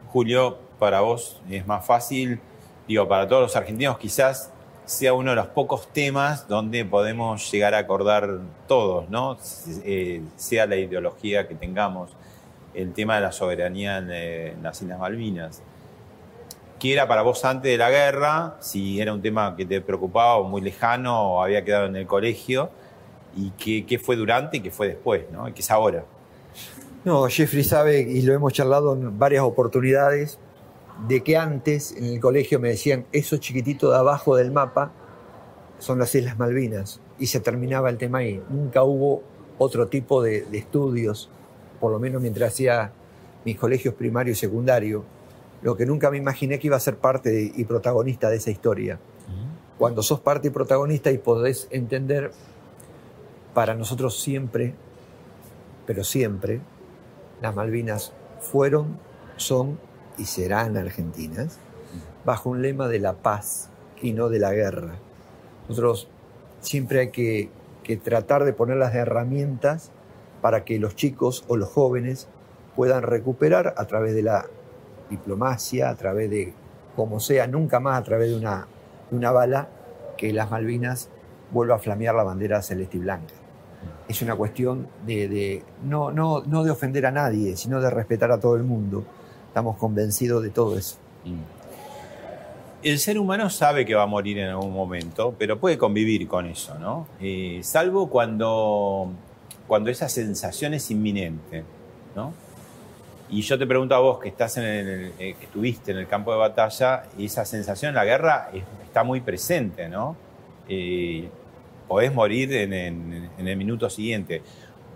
Julio, 0.08 0.58
para 0.78 1.00
vos 1.00 1.40
es 1.50 1.66
más 1.66 1.84
fácil, 1.84 2.40
digo, 2.86 3.06
para 3.06 3.28
todos 3.28 3.42
los 3.42 3.56
argentinos 3.56 3.98
quizás 3.98 4.50
sea 4.84 5.12
uno 5.12 5.30
de 5.30 5.36
los 5.36 5.48
pocos 5.48 5.88
temas 5.92 6.48
donde 6.48 6.84
podemos 6.84 7.50
llegar 7.52 7.74
a 7.74 7.78
acordar 7.78 8.40
todos, 8.66 9.08
¿no? 9.10 9.36
Eh, 9.84 10.22
sea 10.36 10.66
la 10.66 10.76
ideología 10.76 11.46
que 11.46 11.54
tengamos 11.54 12.10
el 12.74 12.92
tema 12.92 13.16
de 13.16 13.22
la 13.22 13.32
soberanía 13.32 13.98
en, 13.98 14.62
las 14.62 14.82
Islas 14.82 14.98
Malvinas. 14.98 15.62
¿Qué 16.78 16.92
era 16.92 17.08
para 17.08 17.22
vos 17.22 17.44
antes 17.44 17.72
de 17.72 17.76
la 17.76 17.90
guerra? 17.90 18.56
Si 18.60 19.00
era 19.00 19.12
un 19.12 19.20
tema 19.20 19.56
que 19.56 19.66
te 19.66 19.80
preocupaba 19.80 20.36
o 20.36 20.44
muy 20.44 20.60
lejano 20.60 21.34
o 21.34 21.42
había 21.42 21.64
quedado 21.64 21.86
en 21.86 21.96
el 21.96 22.06
colegio. 22.06 22.70
¿Y 23.36 23.50
qué, 23.82 23.98
fue 23.98 24.16
durante 24.16 24.58
y 24.58 24.60
qué 24.60 24.70
fue 24.70 24.88
después? 24.88 25.24
¿no? 25.32 25.44
¿Qué 25.52 25.60
es 25.60 25.70
ahora? 25.70 26.04
No, 27.04 27.26
Jeffrey 27.28 27.64
sabe, 27.64 28.00
y 28.00 28.22
lo 28.22 28.32
hemos 28.32 28.52
charlado 28.52 28.92
en 28.94 29.18
varias 29.18 29.42
oportunidades, 29.42 30.38
de 31.06 31.22
que 31.22 31.36
antes 31.36 31.92
en 31.96 32.04
el 32.04 32.20
colegio 32.20 32.58
me 32.58 32.68
decían, 32.68 33.06
eso 33.12 33.36
chiquitito 33.36 33.90
de 33.90 33.98
abajo 33.98 34.36
del 34.36 34.50
mapa 34.50 34.90
son 35.78 35.98
las 36.00 36.14
Islas 36.14 36.38
Malvinas. 36.38 37.00
Y 37.18 37.26
se 37.26 37.40
terminaba 37.40 37.90
el 37.90 37.98
tema 37.98 38.18
ahí. 38.18 38.42
Nunca 38.48 38.82
hubo 38.82 39.22
otro 39.58 39.88
tipo 39.88 40.22
de 40.22 40.46
estudios 40.52 41.30
por 41.81 41.93
lo 41.93 41.99
menos 41.99 42.20
mientras 42.20 42.53
hacía 42.53 42.93
mis 43.45 43.57
colegios 43.57 43.95
primario 43.95 44.33
y 44.33 44.37
secundario, 44.37 45.05
lo 45.62 45.76
que 45.76 45.87
nunca 45.87 46.11
me 46.11 46.18
imaginé 46.18 46.59
que 46.59 46.66
iba 46.68 46.76
a 46.76 46.81
ser 46.81 46.97
parte 46.97 47.53
y 47.55 47.64
protagonista 47.64 48.31
de 48.31 48.37
esa 48.37 48.51
historia. 48.51 48.99
Cuando 49.79 50.03
sos 50.03 50.20
parte 50.20 50.49
y 50.49 50.51
protagonista 50.51 51.11
y 51.11 51.18
podés 51.18 51.68
entender, 51.70 52.33
para 53.55 53.74
nosotros 53.74 54.20
siempre, 54.20 54.74
pero 55.87 56.05
siempre, 56.05 56.61
las 57.41 57.55
Malvinas 57.55 58.12
fueron, 58.41 58.99
son 59.37 59.79
y 60.16 60.24
serán 60.24 60.76
argentinas, 60.76 61.59
bajo 62.24 62.51
un 62.51 62.62
lema 62.62 62.89
de 62.89 62.99
la 62.99 63.14
paz 63.14 63.70
y 64.03 64.12
no 64.12 64.29
de 64.29 64.39
la 64.39 64.53
guerra. 64.53 64.97
Nosotros 65.68 66.09
siempre 66.61 67.01
hay 67.01 67.11
que, 67.11 67.51
que 67.83 67.97
tratar 67.97 68.45
de 68.45 68.53
poner 68.53 68.76
las 68.76 68.95
herramientas 68.95 69.91
para 70.41 70.64
que 70.64 70.78
los 70.78 70.95
chicos 70.95 71.45
o 71.49 71.57
los 71.57 71.68
jóvenes 71.68 72.28
puedan 72.76 73.03
recuperar 73.03 73.74
a 73.76 73.86
través 73.86 74.14
de 74.14 74.22
la 74.22 74.47
diplomacia, 75.11 75.91
a 75.91 75.95
través 75.97 76.30
de, 76.30 76.55
como 76.95 77.20
sea, 77.20 77.47
nunca 77.47 77.80
más 77.80 77.99
a 77.99 78.05
través 78.05 78.30
de 78.30 78.36
una, 78.36 79.32
bala, 79.32 79.68
que 80.16 80.32
las 80.32 80.51
Malvinas 80.51 81.09
vuelva 81.53 81.76
a 81.76 81.78
flamear 81.78 82.14
la 82.14 82.22
bandera 82.22 82.62
celeste 82.62 82.99
y 82.99 83.01
blanca. 83.01 83.34
Es 84.09 84.22
una 84.22 84.36
cuestión 84.36 84.89
de, 85.07 85.62
no 85.82 86.64
de 86.64 86.70
ofender 86.70 87.07
a 87.07 87.11
nadie, 87.11 87.57
sino 87.57 87.80
de 87.80 87.91
respetar 87.91 88.30
a 88.32 88.41
todo 88.41 88.57
el 88.57 88.64
mundo. 88.64 89.05
Estamos 89.49 89.76
convencidos 89.76 90.43
de 90.43 90.51
todo 90.51 90.78
eso. 90.78 90.97
Mm. 91.24 91.59
El 92.82 93.01
ser 93.01 93.18
humano 93.18 93.51
sabe 93.51 93.84
que 93.84 93.97
va 93.97 94.05
a 94.05 94.07
morir 94.07 94.39
en 94.39 94.51
algún 94.51 94.72
momento, 94.72 95.34
pero 95.36 95.59
puede 95.59 95.76
convivir 95.76 96.28
con 96.28 96.47
eso, 96.47 96.78
¿no? 96.78 97.09
Eh, 97.20 97.59
salvo 97.64 98.09
cuando 98.09 99.11
cuando 99.68 99.90
esa 99.90 100.08
sensación 100.08 100.74
es 100.74 100.90
inminente, 100.90 101.62
¿no? 102.16 102.32
Y 103.30 103.42
yo 103.42 103.58
te 103.58 103.66
pregunto 103.66 103.94
a 103.94 104.00
vos 104.00 104.18
que 104.18 104.28
estás 104.28 104.56
en 104.56 104.64
eh, 104.64 105.12
que 105.38 105.44
estuviste 105.44 105.92
en 105.92 105.98
el 105.98 106.08
campo 106.08 106.32
de 106.32 106.38
batalla, 106.38 107.04
y 107.16 107.26
esa 107.26 107.44
sensación 107.44 107.90
en 107.90 107.94
la 107.94 108.04
guerra 108.04 108.50
está 108.84 109.04
muy 109.04 109.20
presente, 109.20 109.88
¿no? 109.88 110.16
eh, 110.68 111.28
podés 111.86 112.12
morir 112.12 112.52
en 112.52 112.72
el 113.38 113.56
minuto 113.56 113.88
siguiente. 113.88 114.42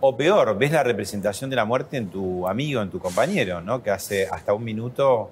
O 0.00 0.16
peor, 0.16 0.56
ves 0.58 0.72
la 0.72 0.82
representación 0.82 1.48
de 1.48 1.56
la 1.56 1.64
muerte 1.64 1.96
en 1.96 2.08
tu 2.08 2.46
amigo, 2.46 2.82
en 2.82 2.90
tu 2.90 2.98
compañero, 2.98 3.60
¿no? 3.60 3.82
que 3.82 3.90
hace 3.90 4.26
hasta 4.30 4.52
un 4.52 4.64
minuto 4.64 5.30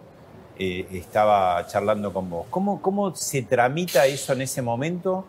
eh, 0.59 0.87
estaba 0.93 1.67
charlando 1.67 2.13
con 2.13 2.31
vos. 2.31 2.47
¿Cómo, 2.51 2.81
¿Cómo 2.81 3.15
se 3.15 3.43
tramita 3.43 4.07
eso 4.07 4.33
en 4.33 4.43
ese 4.43 4.63
momento 4.63 5.25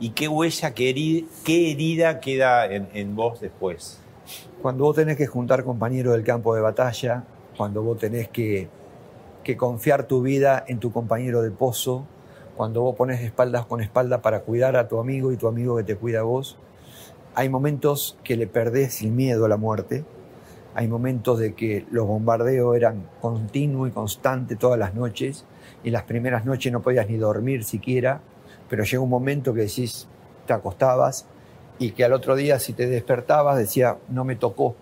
y 0.00 0.10
qué 0.10 0.28
huella, 0.28 0.74
qué 0.74 0.90
herida, 1.46 2.20
queda 2.20 2.66
en, 2.66 2.88
en 2.94 3.16
vos 3.16 3.40
después? 3.40 4.00
Cuando 4.62 4.84
vos 4.84 4.96
tenés 4.96 5.16
que 5.16 5.26
juntar 5.26 5.64
compañeros 5.64 6.14
del 6.14 6.24
campo 6.24 6.54
de 6.54 6.60
batalla, 6.60 7.24
cuando 7.56 7.82
vos 7.82 7.98
tenés 7.98 8.28
que, 8.28 8.68
que 9.42 9.56
confiar 9.56 10.06
tu 10.06 10.22
vida 10.22 10.64
en 10.66 10.78
tu 10.78 10.92
compañero 10.92 11.42
de 11.42 11.50
pozo, 11.50 12.06
cuando 12.56 12.82
vos 12.82 12.96
pones 12.96 13.20
espaldas 13.20 13.66
con 13.66 13.80
espalda 13.80 14.20
para 14.20 14.40
cuidar 14.40 14.76
a 14.76 14.88
tu 14.88 14.98
amigo 14.98 15.32
y 15.32 15.36
tu 15.36 15.48
amigo 15.48 15.76
que 15.76 15.84
te 15.84 15.96
cuida 15.96 16.20
a 16.20 16.22
vos, 16.22 16.58
hay 17.34 17.48
momentos 17.48 18.18
que 18.24 18.36
le 18.36 18.46
perdés 18.46 19.02
el 19.02 19.12
miedo 19.12 19.44
a 19.44 19.48
la 19.48 19.56
muerte, 19.56 20.04
hay 20.74 20.88
momentos 20.88 21.38
de 21.38 21.54
que 21.54 21.86
los 21.90 22.06
bombardeos 22.06 22.76
eran 22.76 23.08
continuos 23.20 23.88
y 23.88 23.92
constantes 23.92 24.58
todas 24.58 24.78
las 24.78 24.94
noches, 24.94 25.44
y 25.84 25.90
las 25.90 26.02
primeras 26.02 26.44
noches 26.44 26.72
no 26.72 26.82
podías 26.82 27.08
ni 27.08 27.16
dormir 27.16 27.64
siquiera, 27.64 28.20
pero 28.68 28.84
llega 28.84 29.00
un 29.00 29.10
momento 29.10 29.54
que 29.54 29.62
decís, 29.62 30.06
te 30.46 30.52
acostabas, 30.52 31.26
y 31.78 31.92
que 31.92 32.04
al 32.04 32.12
otro 32.12 32.34
día 32.34 32.58
si 32.58 32.72
te 32.72 32.86
despertabas 32.86 33.56
decía, 33.56 33.96
no 34.08 34.24
me 34.24 34.36
tocó, 34.36 34.74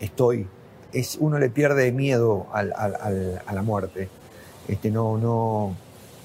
estoy. 0.00 0.46
Es, 0.92 1.16
uno 1.20 1.38
le 1.38 1.50
pierde 1.50 1.90
miedo 1.92 2.46
a 2.52 2.62
la 2.62 3.62
muerte. 3.62 4.08
Este, 4.68 4.90
no, 4.90 5.16
no, 5.16 5.76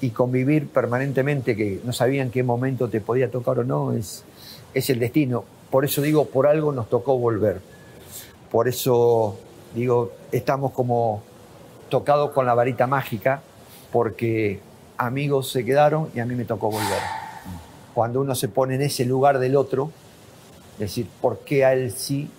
y 0.01 0.09
convivir 0.09 0.67
permanentemente, 0.67 1.55
que 1.55 1.79
no 1.83 1.93
sabía 1.93 2.23
en 2.23 2.31
qué 2.31 2.43
momento 2.43 2.89
te 2.89 3.01
podía 3.01 3.29
tocar 3.29 3.59
o 3.59 3.63
no, 3.63 3.93
es, 3.93 4.23
es 4.73 4.89
el 4.89 4.99
destino. 4.99 5.43
Por 5.69 5.85
eso 5.85 6.01
digo, 6.01 6.25
por 6.25 6.47
algo 6.47 6.71
nos 6.71 6.89
tocó 6.89 7.17
volver. 7.17 7.61
Por 8.51 8.67
eso 8.67 9.37
digo, 9.75 10.11
estamos 10.31 10.71
como 10.71 11.21
tocados 11.89 12.31
con 12.31 12.45
la 12.45 12.55
varita 12.55 12.87
mágica, 12.87 13.41
porque 13.91 14.59
amigos 15.05 15.49
se 15.49 15.65
quedaron 15.65 16.09
y 16.15 16.19
a 16.19 16.25
mí 16.25 16.35
me 16.35 16.45
tocó 16.45 16.69
volver. 16.69 16.99
Cuando 17.93 18.21
uno 18.21 18.35
se 18.35 18.47
pone 18.47 18.75
en 18.75 18.81
ese 18.83 19.03
lugar 19.05 19.39
del 19.39 19.55
otro, 19.55 19.91
decir, 20.77 21.07
¿por 21.19 21.39
qué 21.39 21.65
a 21.65 21.73
él 21.73 21.91
sí? 21.91 22.29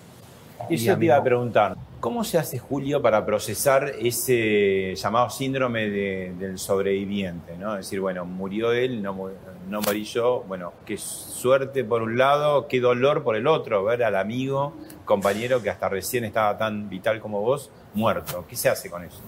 Y 0.70 0.74
y 0.74 0.76
yo 0.78 0.96
te 0.96 1.04
iba 1.06 1.16
a 1.16 1.22
preguntar, 1.24 1.76
¿cómo 1.98 2.22
se 2.22 2.38
hace 2.38 2.58
Julio 2.58 3.02
para 3.02 3.26
procesar 3.26 3.92
ese 4.00 4.94
llamado 4.94 5.28
síndrome 5.28 5.90
de- 5.90 6.32
del 6.38 6.56
sobreviviente? 6.58 7.56
¿no? 7.58 7.74
Decir, 7.74 8.00
bueno, 8.00 8.24
murió 8.24 8.72
él, 8.72 9.02
no, 9.02 9.30
no 9.68 9.80
morí 9.82 10.04
yo, 10.04 10.44
bueno, 10.46 10.72
qué 10.86 10.96
suerte 10.96 11.82
por 11.84 12.02
un 12.02 12.16
lado, 12.16 12.68
qué 12.68 12.80
dolor 12.80 13.24
por 13.24 13.34
el 13.34 13.48
otro, 13.48 13.82
ver 13.84 14.04
al 14.04 14.14
amigo, 14.14 14.72
compañero 15.04 15.60
que 15.60 15.68
hasta 15.70 15.88
recién 15.88 16.24
estaba 16.24 16.56
tan 16.56 16.88
vital 16.88 17.20
como 17.20 17.40
vos, 17.40 17.70
muerto. 17.94 18.44
¿Qué 18.48 18.54
se 18.54 18.68
hace 18.68 18.88
con 18.88 19.02
eso? 19.02 19.18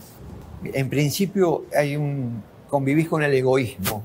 En 0.63 0.89
principio 0.89 1.65
hay 1.77 1.97
un 1.97 2.43
convivís 2.75 3.09
con 3.09 3.23
el 3.23 3.33
egoísmo, 3.33 4.03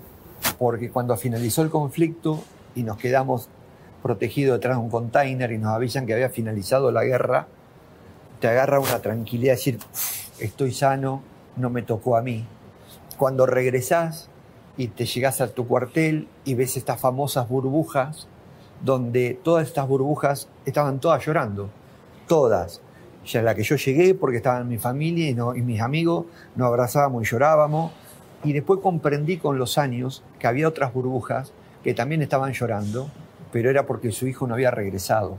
porque 0.59 0.91
cuando 0.91 1.17
finalizó 1.17 1.63
el 1.63 1.71
conflicto 1.71 2.43
y 2.75 2.83
nos 2.83 2.97
quedamos 2.97 3.49
protegidos 4.03 4.59
detrás 4.59 4.77
de 4.77 4.83
un 4.83 4.91
container 4.91 5.51
y 5.51 5.57
nos 5.57 5.73
avisan 5.73 6.05
que 6.05 6.13
había 6.13 6.29
finalizado 6.29 6.91
la 6.91 7.03
guerra, 7.03 7.47
te 8.39 8.47
agarra 8.47 8.79
una 8.79 8.99
tranquilidad, 8.99 9.53
decir, 9.53 9.79
"Uf, 9.91 10.39
estoy 10.39 10.71
sano, 10.71 11.23
no 11.55 11.71
me 11.71 11.81
tocó 11.81 12.15
a 12.15 12.21
mí. 12.21 12.45
Cuando 13.17 13.47
regresás 13.47 14.29
y 14.77 14.89
te 14.89 15.07
llegás 15.07 15.41
a 15.41 15.47
tu 15.47 15.65
cuartel 15.67 16.27
y 16.45 16.53
ves 16.53 16.77
estas 16.77 16.99
famosas 17.01 17.49
burbujas, 17.49 18.27
donde 18.83 19.39
todas 19.43 19.65
estas 19.67 19.87
burbujas 19.87 20.47
estaban 20.67 20.99
todas 20.99 21.25
llorando, 21.25 21.71
todas. 22.27 22.81
Ya 23.25 23.41
la 23.41 23.55
que 23.55 23.63
yo 23.63 23.77
llegué 23.77 24.13
porque 24.13 24.37
estaba 24.37 24.59
en 24.59 24.67
mi 24.67 24.77
familia 24.77 25.27
y, 25.27 25.57
y 25.57 25.61
mis 25.63 25.81
amigos, 25.81 26.27
nos 26.55 26.67
abrazábamos 26.67 27.23
y 27.23 27.31
llorábamos. 27.31 27.93
Y 28.43 28.53
después 28.53 28.79
comprendí 28.81 29.37
con 29.37 29.57
los 29.57 29.77
años 29.77 30.23
que 30.39 30.47
había 30.47 30.67
otras 30.67 30.93
burbujas 30.93 31.51
que 31.83 31.93
también 31.93 32.21
estaban 32.21 32.53
llorando, 32.53 33.09
pero 33.51 33.69
era 33.69 33.85
porque 33.85 34.11
su 34.11 34.27
hijo 34.27 34.47
no 34.47 34.53
había 34.53 34.71
regresado. 34.71 35.37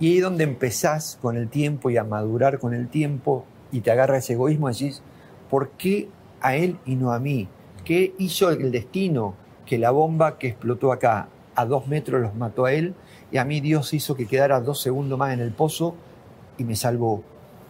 Y 0.00 0.08
ahí 0.08 0.16
es 0.18 0.22
donde 0.22 0.44
empezás 0.44 1.18
con 1.20 1.36
el 1.36 1.48
tiempo 1.48 1.90
y 1.90 1.96
a 1.96 2.04
madurar 2.04 2.58
con 2.58 2.74
el 2.74 2.88
tiempo 2.88 3.44
y 3.70 3.80
te 3.80 3.90
agarra 3.90 4.18
ese 4.18 4.32
egoísmo 4.32 4.68
y 4.68 4.72
decís, 4.72 5.02
¿por 5.50 5.70
qué 5.70 6.08
a 6.40 6.56
él 6.56 6.78
y 6.84 6.96
no 6.96 7.12
a 7.12 7.18
mí? 7.18 7.48
¿Qué 7.84 8.14
hizo 8.18 8.50
el 8.50 8.70
destino 8.70 9.34
que 9.66 9.78
la 9.78 9.90
bomba 9.90 10.38
que 10.38 10.48
explotó 10.48 10.92
acá 10.92 11.28
a 11.54 11.64
dos 11.64 11.86
metros 11.86 12.20
los 12.20 12.34
mató 12.34 12.64
a 12.64 12.72
él 12.72 12.94
y 13.30 13.38
a 13.38 13.44
mí 13.44 13.60
Dios 13.60 13.94
hizo 13.94 14.16
que 14.16 14.26
quedara 14.26 14.60
dos 14.60 14.80
segundos 14.80 15.18
más 15.18 15.32
en 15.32 15.40
el 15.40 15.52
pozo 15.52 15.94
y 16.58 16.64
me 16.64 16.76
salvó? 16.76 17.22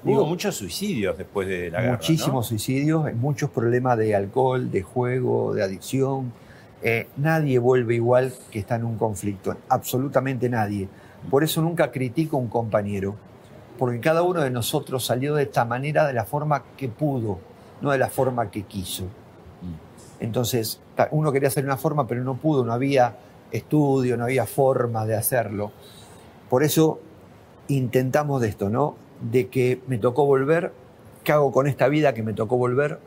Hubo 0.05 0.11
Digo, 0.11 0.27
muchos 0.27 0.55
suicidios 0.57 1.17
después 1.17 1.49
de 1.49 1.71
la 1.71 1.81
guerra. 1.81 1.93
¿no? 1.93 1.99
muchísimos 1.99 2.47
suicidios, 2.47 3.15
muchos 3.15 3.49
problemas 3.49 3.97
de 3.97 4.15
alcohol, 4.15 4.71
de 4.71 4.83
juego, 4.83 5.55
de 5.55 5.63
adicción. 5.63 6.31
Eh, 6.83 7.09
nadie 7.17 7.59
vuelve 7.59 7.95
igual 7.95 8.31
que 8.51 8.59
está 8.59 8.77
en 8.77 8.85
un 8.85 8.99
conflicto, 8.99 9.57
absolutamente 9.71 10.51
nadie. 10.51 10.89
Por 11.31 11.43
eso 11.43 11.63
nunca 11.63 11.91
critico 11.91 12.37
a 12.37 12.41
un 12.41 12.49
compañero, 12.49 13.17
porque 13.79 13.99
cada 14.01 14.23
uno 14.23 14.43
de 14.43 14.51
nosotros 14.51 15.07
salió 15.07 15.35
de 15.35 15.45
esta 15.45 15.65
manera 15.65 16.07
de 16.07 16.13
la 16.13 16.27
forma 16.27 16.63
que 16.77 16.89
pudo, 16.89 17.39
no 17.81 17.91
de 17.91 17.97
la 17.97 18.11
forma 18.11 18.51
que 18.51 18.65
quiso. 18.65 19.05
Entonces, 20.21 20.81
uno 21.13 21.33
quería 21.33 21.49
hacer 21.49 21.65
una 21.65 21.79
forma, 21.79 22.07
pero 22.07 22.23
no 22.23 22.37
pudo, 22.37 22.63
no 22.65 22.75
había 22.75 23.17
estudio, 23.51 24.19
no 24.19 24.25
había 24.25 24.45
forma 24.45 25.07
de 25.07 25.17
hacerlo. 25.17 25.73
Por 26.51 26.63
eso 26.63 27.01
intentamos 27.69 28.43
de 28.43 28.49
esto, 28.49 28.69
¿no? 28.69 28.97
De 29.21 29.49
que 29.49 29.81
me 29.87 29.99
tocó 29.99 30.27
volver, 30.27 30.73
¿qué 31.23 31.33
hago 31.33 31.53
con 31.53 31.67
esta 31.67 31.89
vida 31.89 32.15
que 32.15 32.23
me 32.23 32.33
tocó 32.33 32.57
volver? 32.57 32.99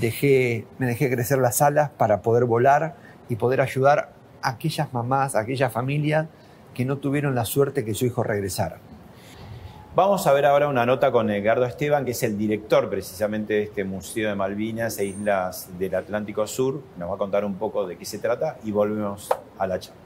Dejé, 0.00 0.66
me 0.78 0.86
dejé 0.86 1.10
crecer 1.10 1.38
las 1.38 1.62
alas 1.62 1.90
para 1.90 2.22
poder 2.22 2.44
volar 2.44 2.96
y 3.28 3.36
poder 3.36 3.60
ayudar 3.60 4.12
a 4.42 4.50
aquellas 4.50 4.92
mamás, 4.92 5.34
a 5.34 5.40
aquellas 5.40 5.72
familias 5.72 6.26
que 6.74 6.84
no 6.84 6.98
tuvieron 6.98 7.34
la 7.34 7.44
suerte 7.44 7.84
que 7.84 7.94
su 7.94 8.06
hijo 8.06 8.22
regresara. 8.22 8.78
Vamos 9.98 10.28
a 10.28 10.32
ver 10.32 10.46
ahora 10.46 10.68
una 10.68 10.86
nota 10.86 11.10
con 11.10 11.28
Edgardo 11.28 11.64
Esteban, 11.64 12.04
que 12.04 12.12
es 12.12 12.22
el 12.22 12.38
director 12.38 12.88
precisamente 12.88 13.54
de 13.54 13.62
este 13.64 13.82
Museo 13.82 14.28
de 14.28 14.36
Malvinas 14.36 14.96
e 14.98 15.06
Islas 15.06 15.70
del 15.76 15.94
Atlántico 15.96 16.46
Sur. 16.46 16.82
Nos 16.96 17.10
va 17.10 17.16
a 17.16 17.18
contar 17.18 17.44
un 17.44 17.56
poco 17.56 17.84
de 17.84 17.96
qué 17.96 18.04
se 18.04 18.18
trata 18.18 18.58
y 18.62 18.70
volvemos 18.70 19.28
a 19.58 19.66
la 19.66 19.80
charla. 19.80 20.00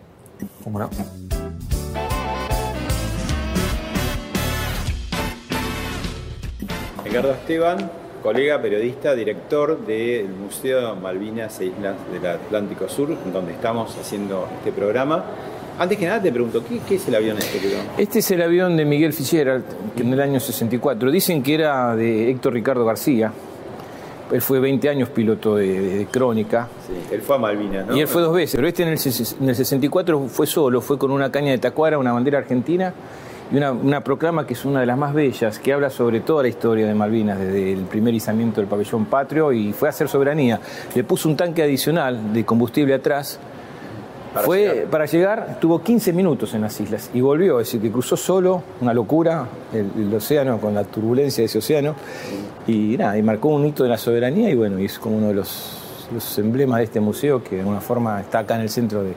Edgardo 7.12 7.32
Esteban, 7.32 7.90
colega 8.22 8.60
periodista, 8.62 9.14
director 9.14 9.84
del 9.84 10.28
Museo 10.30 10.94
de 10.94 11.00
Malvinas 11.00 11.60
e 11.60 11.66
Islas 11.66 11.94
del 12.10 12.24
Atlántico 12.26 12.88
Sur, 12.88 13.14
donde 13.32 13.52
estamos 13.52 13.94
haciendo 13.98 14.48
este 14.58 14.72
programa. 14.72 15.22
Antes 15.78 15.98
que 15.98 16.06
nada 16.06 16.22
te 16.22 16.32
pregunto, 16.32 16.64
¿qué, 16.66 16.78
qué 16.88 16.94
es 16.94 17.06
el 17.08 17.14
avión 17.14 17.36
este? 17.36 17.58
querido? 17.58 17.80
Este 17.98 18.20
es 18.20 18.30
el 18.30 18.40
avión 18.40 18.78
de 18.78 18.86
Miguel 18.86 19.12
Fitzgerald, 19.12 19.64
que 19.94 20.02
en 20.02 20.12
el 20.14 20.20
año 20.22 20.40
64. 20.40 21.10
Dicen 21.10 21.42
que 21.42 21.54
era 21.54 21.94
de 21.94 22.30
Héctor 22.30 22.54
Ricardo 22.54 22.84
García. 22.86 23.30
Él 24.30 24.40
fue 24.40 24.58
20 24.60 24.88
años 24.88 25.10
piloto 25.10 25.56
de, 25.56 25.66
de- 25.80 25.96
de 25.98 26.06
crónica. 26.06 26.66
Sí, 26.86 27.14
él 27.14 27.20
fue 27.20 27.36
a 27.36 27.38
Malvinas, 27.38 27.86
¿no? 27.88 27.94
Y 27.94 28.00
él 28.00 28.08
fue 28.08 28.22
dos 28.22 28.34
veces, 28.34 28.56
pero 28.56 28.66
este 28.66 28.82
en 28.84 28.88
el, 28.88 28.98
en 29.42 29.48
el 29.50 29.54
64 29.56 30.28
fue 30.28 30.46
solo, 30.46 30.80
fue 30.80 30.96
con 30.98 31.10
una 31.10 31.30
caña 31.30 31.50
de 31.50 31.58
tacuara, 31.58 31.98
una 31.98 32.12
bandera 32.12 32.38
argentina 32.38 32.94
y 33.52 33.56
una, 33.56 33.72
una 33.72 34.02
proclama 34.02 34.46
que 34.46 34.54
es 34.54 34.64
una 34.64 34.80
de 34.80 34.86
las 34.86 34.96
más 34.96 35.12
bellas, 35.12 35.58
que 35.58 35.72
habla 35.72 35.90
sobre 35.90 36.20
toda 36.20 36.42
la 36.42 36.48
historia 36.48 36.86
de 36.86 36.94
Malvinas, 36.94 37.38
desde 37.38 37.72
el 37.72 37.80
primer 37.80 38.14
izamiento 38.14 38.60
del 38.60 38.68
pabellón 38.68 39.04
patrio 39.04 39.52
y 39.52 39.72
fue 39.72 39.88
a 39.88 39.90
hacer 39.90 40.08
soberanía. 40.08 40.58
Le 40.94 41.04
puso 41.04 41.28
un 41.28 41.36
tanque 41.36 41.62
adicional 41.62 42.32
de 42.32 42.44
combustible 42.44 42.94
atrás. 42.94 43.38
Para 44.32 44.46
fue 44.46 44.60
llegar. 44.60 44.84
para 44.86 45.04
llegar, 45.04 45.58
tuvo 45.60 45.82
15 45.82 46.14
minutos 46.14 46.54
en 46.54 46.62
las 46.62 46.80
islas 46.80 47.10
y 47.12 47.20
volvió, 47.20 47.60
es 47.60 47.66
decir, 47.66 47.82
que 47.82 47.90
cruzó 47.90 48.16
solo, 48.16 48.62
una 48.80 48.94
locura, 48.94 49.46
el, 49.74 49.90
el 50.06 50.14
océano, 50.14 50.58
con 50.58 50.72
la 50.72 50.84
turbulencia 50.84 51.42
de 51.42 51.46
ese 51.46 51.58
océano, 51.58 51.94
y 52.66 52.96
nada, 52.96 53.18
y 53.18 53.22
marcó 53.22 53.48
un 53.48 53.66
hito 53.66 53.82
de 53.82 53.90
la 53.90 53.98
soberanía 53.98 54.48
y 54.48 54.54
bueno, 54.54 54.78
y 54.78 54.86
es 54.86 54.98
como 54.98 55.18
uno 55.18 55.28
de 55.28 55.34
los, 55.34 56.06
los 56.14 56.38
emblemas 56.38 56.78
de 56.78 56.84
este 56.84 57.00
museo 57.00 57.44
que 57.44 57.56
de 57.56 57.60
alguna 57.60 57.82
forma 57.82 58.22
está 58.22 58.38
acá 58.38 58.54
en 58.54 58.62
el 58.62 58.70
centro 58.70 59.02
de, 59.02 59.12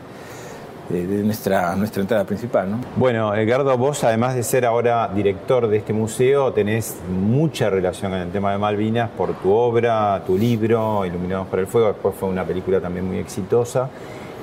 de- 0.89 1.23
nuestra, 1.23 1.75
nuestra 1.75 2.01
entrada 2.01 2.23
principal. 2.25 2.69
¿no? 2.71 2.77
Bueno, 2.95 3.33
Edgardo, 3.35 3.77
vos 3.77 4.03
además 4.03 4.35
de 4.35 4.43
ser 4.43 4.65
ahora 4.65 5.09
director 5.13 5.67
de 5.67 5.77
este 5.77 5.93
museo, 5.93 6.53
tenés 6.53 6.97
mucha 7.09 7.69
relación 7.69 8.11
con 8.11 8.19
el 8.21 8.31
tema 8.31 8.51
de 8.51 8.57
Malvinas 8.57 9.09
por 9.17 9.33
tu 9.35 9.51
obra, 9.51 10.21
tu 10.25 10.37
libro, 10.37 11.05
Iluminados 11.05 11.47
por 11.47 11.59
el 11.59 11.67
Fuego, 11.67 11.87
después 11.89 12.15
fue 12.19 12.29
una 12.29 12.43
película 12.45 12.79
también 12.79 13.05
muy 13.07 13.17
exitosa. 13.17 13.89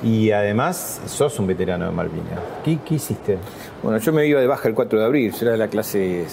Y 0.03 0.31
además 0.31 0.99
sos 1.05 1.39
un 1.39 1.47
veterano 1.47 1.85
de 1.85 1.91
Malvinas. 1.91 2.39
¿Qué, 2.65 2.79
qué 2.85 2.95
hiciste? 2.95 3.37
Bueno, 3.81 3.99
yo 3.99 4.11
me 4.11 4.25
iba 4.25 4.41
de 4.41 4.47
baja 4.47 4.67
el 4.67 4.73
4 4.75 4.99
de 4.99 5.05
abril, 5.05 5.31
yo 5.31 5.37
era 5.43 5.51
de 5.53 5.57
la 5.57 5.69
clase 5.69 6.25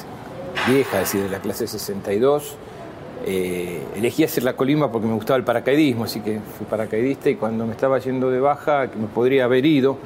vieja, 0.67 0.97
es 1.03 1.13
decir, 1.13 1.23
de 1.23 1.29
la 1.31 1.39
clase 1.39 1.69
62. 1.69 2.57
Eh, 3.27 3.83
elegí 3.97 4.25
hacer 4.25 4.45
la 4.45 4.55
colima 4.55 4.91
porque 4.91 5.07
me 5.07 5.15
gustaba 5.15 5.37
el 5.37 5.45
paracaidismo, 5.45 6.05
así 6.05 6.21
que 6.21 6.41
fui 6.57 6.67
paracaidista 6.69 7.31
y 7.31 7.37
cuando 7.37 7.67
me 7.67 7.73
estaba 7.73 7.99
yendo 7.99 8.31
de 8.31 8.41
baja, 8.41 8.91
que 8.91 8.99
me 8.99 9.07
podría 9.07 9.45
haber 9.45 9.67
ido, 9.67 9.99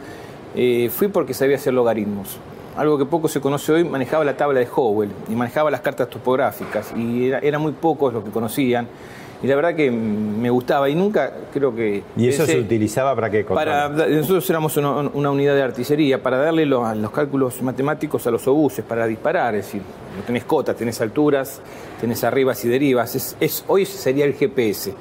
eh, 0.55 0.91
fui 0.93 1.09
porque 1.09 1.35
sabía 1.35 1.57
hacer 1.57 1.75
logaritmos. 1.75 2.39
Algo 2.77 2.99
que 2.99 3.05
poco 3.05 3.29
se 3.29 3.41
conoce 3.41 3.73
hoy, 3.73 3.85
manejaba 3.85 4.25
la 4.25 4.37
tabla 4.37 4.59
de 4.59 4.69
Howell 4.75 5.11
y 5.29 5.35
manejaba 5.35 5.71
las 5.71 5.81
cartas 5.81 6.11
topográficas 6.11 6.93
y 6.97 7.29
era, 7.29 7.39
eran 7.39 7.63
muy 7.63 7.73
pocos 7.73 8.13
los 8.13 8.25
que 8.25 8.31
conocían 8.31 8.89
y 9.45 9.47
la 9.47 9.57
verdad 9.57 9.75
que 9.75 9.91
me 9.91 10.49
gustaba 10.49 10.89
y 10.89 10.95
nunca 10.95 11.31
creo 11.53 11.77
que... 11.77 12.03
¿Y 12.17 12.29
eso 12.29 12.47
se 12.47 12.59
utilizaba 12.59 13.15
para 13.15 13.29
qué? 13.29 13.45
Para, 13.45 13.91
nosotros 13.91 14.49
éramos 14.49 14.75
una, 14.79 15.31
unidad 15.31 15.55
de 15.55 15.61
artillería 15.61 16.23
para 16.23 16.39
darle 16.39 16.65
los, 16.65 16.97
los, 16.97 17.11
cálculos 17.11 17.61
matemáticos 17.61 18.27
a 18.27 18.31
los 18.31 18.49
obuses, 18.49 18.83
para 18.87 19.07
disparar, 19.07 19.55
es 19.55 19.67
decir, 19.67 19.83
no 20.17 20.23
tenés 20.23 20.45
cotas, 20.45 20.75
tenés 20.77 20.99
alturas, 21.03 21.61
tenés 22.01 22.25
arribas 22.25 22.65
y 22.65 22.69
derivas. 22.71 23.37
Es, 23.39 23.65
hoy 23.69 23.85
sería 23.85 24.25
el 24.25 24.33
GPS. 24.33 24.95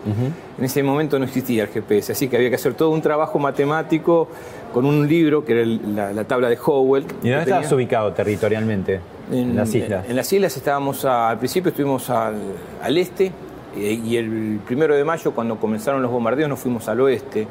En 0.57 0.65
ese 0.65 0.83
momento 0.83 1.17
no 1.17 1.23
existía 1.23 1.63
el 1.63 1.69
GPS, 1.69 2.11
así 2.11 2.27
que 2.27 2.35
había 2.35 2.49
que 2.49 2.55
hacer 2.55 2.73
todo 2.73 2.89
un 2.89 3.01
trabajo 3.01 3.39
matemático 3.39 4.27
con 4.73 4.85
un 4.85 5.07
libro 5.07 5.45
que 5.45 5.53
era 5.53 6.11
la, 6.13 6.23
tabla 6.25 6.49
de 6.49 6.57
Howell. 6.61 7.05
¿Y 7.23 7.29
dónde 7.29 7.43
estabas 7.43 7.71
ubicado 7.71 8.11
territorialmente? 8.11 8.99
En, 9.31 9.55
las 9.55 9.73
islas. 9.73 10.05
En, 10.09 10.17
las 10.17 10.33
islas 10.33 10.57
estábamos, 10.57 11.05
al 11.05 11.37
principio 11.37 11.69
estuvimos 11.69 12.09
al, 12.09 12.35
al 12.81 12.97
este, 12.97 13.31
y 13.76 14.17
el 14.17 14.59
primero 14.65 14.95
de 14.95 15.03
mayo, 15.03 15.32
cuando 15.32 15.57
comenzaron 15.57 16.01
los 16.01 16.11
bombardeos, 16.11 16.49
nos 16.49 16.59
fuimos 16.59 16.88
al 16.88 17.01
oeste 17.01 17.47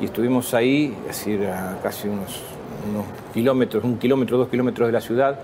y 0.00 0.06
estuvimos 0.06 0.54
ahí, 0.54 0.94
es 1.02 1.18
decir, 1.18 1.46
a 1.46 1.78
casi 1.82 2.08
unos, 2.08 2.40
kilómetros, 3.34 3.84
un 3.84 3.98
kilómetro, 3.98 4.38
dos 4.38 4.48
kilómetros 4.48 4.88
de 4.88 4.92
la 4.92 5.00
ciudad, 5.00 5.38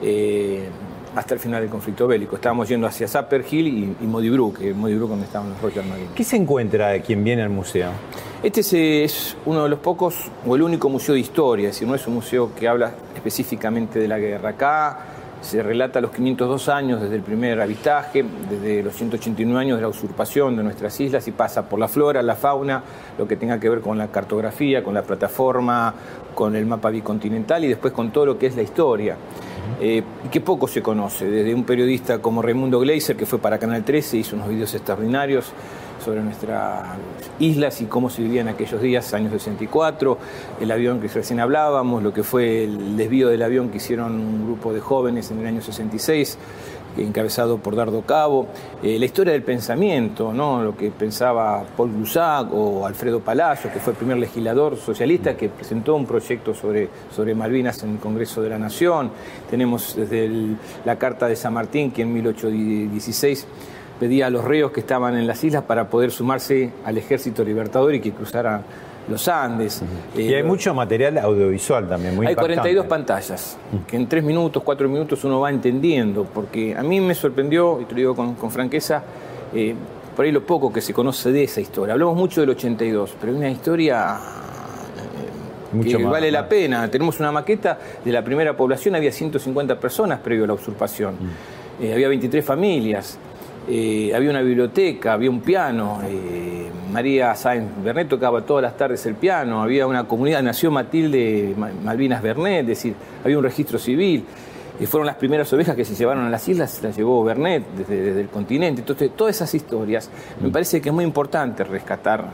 eh, 0.00 0.68
hasta 1.14 1.34
el 1.34 1.40
final 1.40 1.60
del 1.62 1.70
conflicto 1.70 2.06
bélico. 2.06 2.36
Estábamos 2.36 2.68
yendo 2.68 2.86
hacia 2.86 3.08
Zapper 3.08 3.44
Hill 3.50 3.66
y, 3.68 3.96
y 4.04 4.06
Modibru, 4.06 4.52
que 4.52 4.72
Modibru 4.72 5.08
donde 5.08 5.24
estaban 5.24 5.50
los 5.50 5.60
Royal 5.60 5.86
Marines. 5.86 6.10
¿Qué 6.14 6.24
se 6.24 6.36
encuentra 6.36 6.88
de 6.88 7.00
quien 7.00 7.24
viene 7.24 7.42
al 7.42 7.50
museo? 7.50 7.90
Este 8.42 8.60
es, 8.60 8.72
es, 8.72 9.36
uno 9.46 9.62
de 9.62 9.68
los 9.68 9.78
pocos, 9.78 10.30
o 10.46 10.56
el 10.56 10.62
único 10.62 10.88
museo 10.88 11.14
de 11.14 11.20
historia, 11.20 11.68
es 11.68 11.74
decir, 11.74 11.88
no 11.88 11.94
es 11.94 12.06
un 12.06 12.14
museo 12.14 12.50
que 12.54 12.68
habla 12.68 12.92
específicamente 13.14 13.98
de 13.98 14.08
la 14.08 14.18
guerra. 14.18 14.50
Acá 14.50 14.98
se 15.40 15.62
relata 15.62 16.00
los 16.00 16.10
502 16.10 16.68
años 16.68 17.00
desde 17.00 17.16
el 17.16 17.22
primer 17.22 17.60
avistaje, 17.60 18.24
desde 18.50 18.82
los 18.82 18.94
189 18.94 19.60
años 19.60 19.78
de 19.78 19.82
la 19.82 19.88
usurpación 19.88 20.56
de 20.56 20.62
nuestras 20.62 20.98
islas 21.00 21.26
y 21.28 21.32
pasa 21.32 21.68
por 21.68 21.78
la 21.78 21.88
flora, 21.88 22.22
la 22.22 22.34
fauna, 22.34 22.82
lo 23.18 23.28
que 23.28 23.36
tenga 23.36 23.60
que 23.60 23.68
ver 23.68 23.80
con 23.80 23.98
la 23.98 24.08
cartografía, 24.08 24.82
con 24.82 24.94
la 24.94 25.02
plataforma, 25.02 25.94
con 26.34 26.56
el 26.56 26.66
mapa 26.66 26.90
bicontinental 26.90 27.64
y 27.64 27.68
después 27.68 27.92
con 27.92 28.10
todo 28.10 28.26
lo 28.26 28.38
que 28.38 28.46
es 28.46 28.56
la 28.56 28.62
historia. 28.62 29.16
Eh, 29.80 30.02
y 30.24 30.28
que 30.28 30.40
poco 30.40 30.66
se 30.68 30.80
conoce, 30.80 31.28
desde 31.28 31.54
un 31.54 31.64
periodista 31.64 32.18
como 32.20 32.40
Raimundo 32.40 32.80
Gleiser, 32.80 33.16
que 33.16 33.26
fue 33.26 33.38
para 33.38 33.58
Canal 33.58 33.84
13, 33.84 34.16
hizo 34.16 34.36
unos 34.36 34.48
videos 34.48 34.74
extraordinarios 34.74 35.52
sobre 36.06 36.22
nuestras 36.22 36.84
islas 37.40 37.80
y 37.80 37.86
cómo 37.86 38.10
se 38.10 38.22
vivía 38.22 38.40
en 38.42 38.48
aquellos 38.48 38.80
días, 38.80 39.12
años 39.12 39.32
64, 39.32 40.16
el 40.60 40.70
avión 40.70 41.00
que 41.00 41.08
recién 41.08 41.40
hablábamos, 41.40 42.00
lo 42.00 42.14
que 42.14 42.22
fue 42.22 42.62
el 42.62 42.96
desvío 42.96 43.28
del 43.28 43.42
avión 43.42 43.70
que 43.70 43.78
hicieron 43.78 44.12
un 44.12 44.44
grupo 44.46 44.72
de 44.72 44.78
jóvenes 44.78 45.32
en 45.32 45.40
el 45.40 45.46
año 45.46 45.60
66, 45.60 46.38
encabezado 46.96 47.58
por 47.58 47.74
Dardo 47.74 48.02
Cabo, 48.02 48.46
eh, 48.84 49.00
la 49.00 49.04
historia 49.04 49.32
del 49.32 49.42
pensamiento, 49.42 50.32
¿no? 50.32 50.62
lo 50.62 50.76
que 50.76 50.92
pensaba 50.92 51.64
Paul 51.76 51.92
Glusac 51.92 52.52
o 52.52 52.86
Alfredo 52.86 53.18
Palacio, 53.18 53.72
que 53.72 53.80
fue 53.80 53.92
el 53.92 53.96
primer 53.98 54.18
legislador 54.18 54.76
socialista 54.76 55.36
que 55.36 55.48
presentó 55.48 55.96
un 55.96 56.06
proyecto 56.06 56.54
sobre, 56.54 56.88
sobre 57.14 57.34
Malvinas 57.34 57.82
en 57.82 57.94
el 57.94 57.98
Congreso 57.98 58.42
de 58.42 58.50
la 58.50 58.58
Nación. 58.58 59.10
Tenemos 59.50 59.96
desde 59.96 60.56
la 60.84 60.96
Carta 60.96 61.26
de 61.26 61.34
San 61.34 61.52
Martín, 61.52 61.90
que 61.90 62.02
en 62.02 62.12
1816 62.12 63.46
pedía 63.98 64.26
a 64.26 64.30
los 64.30 64.44
reos 64.44 64.72
que 64.72 64.80
estaban 64.80 65.16
en 65.16 65.26
las 65.26 65.42
islas 65.44 65.64
para 65.64 65.88
poder 65.88 66.10
sumarse 66.10 66.70
al 66.84 66.98
ejército 66.98 67.44
libertador 67.44 67.94
y 67.94 68.00
que 68.00 68.12
cruzaran 68.12 68.62
los 69.08 69.28
Andes. 69.28 69.82
y 70.16 70.34
hay 70.34 70.42
mucho 70.42 70.74
material 70.74 71.18
audiovisual 71.18 71.88
también, 71.88 72.16
muy 72.16 72.26
Hay 72.26 72.34
42 72.34 72.86
pantallas, 72.86 73.56
que 73.86 73.96
en 73.96 74.08
3 74.08 74.24
minutos, 74.24 74.62
4 74.64 74.88
minutos 74.88 75.22
uno 75.24 75.40
va 75.40 75.50
entendiendo, 75.50 76.24
porque 76.24 76.74
a 76.76 76.82
mí 76.82 77.00
me 77.00 77.14
sorprendió, 77.14 77.80
y 77.80 77.84
te 77.84 77.92
lo 77.92 77.98
digo 77.98 78.16
con, 78.16 78.50
franqueza, 78.50 79.02
eh, 79.54 79.74
por 80.14 80.24
ahí 80.24 80.32
lo 80.32 80.44
poco 80.44 80.72
que 80.72 80.80
se 80.80 80.92
conoce 80.92 81.30
de 81.30 81.44
esa 81.44 81.60
historia. 81.60 81.92
Hablamos 81.92 82.16
mucho 82.16 82.40
del 82.40 82.50
82, 82.50 83.16
pero 83.20 83.32
es 83.32 83.38
una 83.38 83.50
historia 83.50 84.16
eh, 85.78 85.84
que 85.84 86.04
vale 86.04 86.30
la 86.30 86.48
pena. 86.48 86.90
Tenemos 86.90 87.20
una 87.20 87.30
maqueta 87.30 87.78
de 88.04 88.10
la 88.10 88.24
primera 88.24 88.56
población, 88.56 88.96
había 88.96 89.12
150 89.12 89.78
personas 89.78 90.18
previo 90.20 90.44
a 90.44 90.46
la 90.48 90.54
usurpación. 90.54 91.14
Eh, 91.80 91.92
había 91.92 92.08
23 92.08 92.44
familias. 92.44 93.18
Eh, 93.68 94.12
había 94.14 94.30
una 94.30 94.42
biblioteca, 94.42 95.14
había 95.14 95.28
un 95.28 95.40
piano, 95.40 96.00
eh, 96.04 96.70
María 96.92 97.34
Sáenz 97.34 97.82
Bernet 97.82 98.08
tocaba 98.08 98.42
todas 98.42 98.62
las 98.62 98.76
tardes 98.76 99.04
el 99.06 99.16
piano, 99.16 99.60
había 99.60 99.86
una 99.88 100.04
comunidad, 100.04 100.40
nació 100.42 100.70
Matilde 100.70 101.52
Malvinas 101.82 102.22
Bernet, 102.22 102.60
es 102.60 102.66
decir, 102.68 102.94
había 103.24 103.36
un 103.36 103.44
registro 103.44 103.78
civil, 103.78 104.24
y 104.78 104.86
fueron 104.86 105.06
las 105.06 105.16
primeras 105.16 105.52
ovejas 105.52 105.74
que 105.74 105.84
se 105.84 105.94
llevaron 105.94 106.24
a 106.26 106.30
las 106.30 106.46
islas, 106.48 106.70
se 106.70 106.86
las 106.86 106.96
llevó 106.96 107.24
Bernet 107.24 107.64
desde, 107.76 108.20
el 108.20 108.28
continente. 108.28 108.82
Entonces, 108.82 109.10
todas 109.16 109.34
esas 109.34 109.52
historias 109.54 110.10
me 110.40 110.50
parece 110.50 110.80
que 110.80 110.90
es 110.90 110.94
muy 110.94 111.04
importante 111.04 111.64
rescatar 111.64 112.26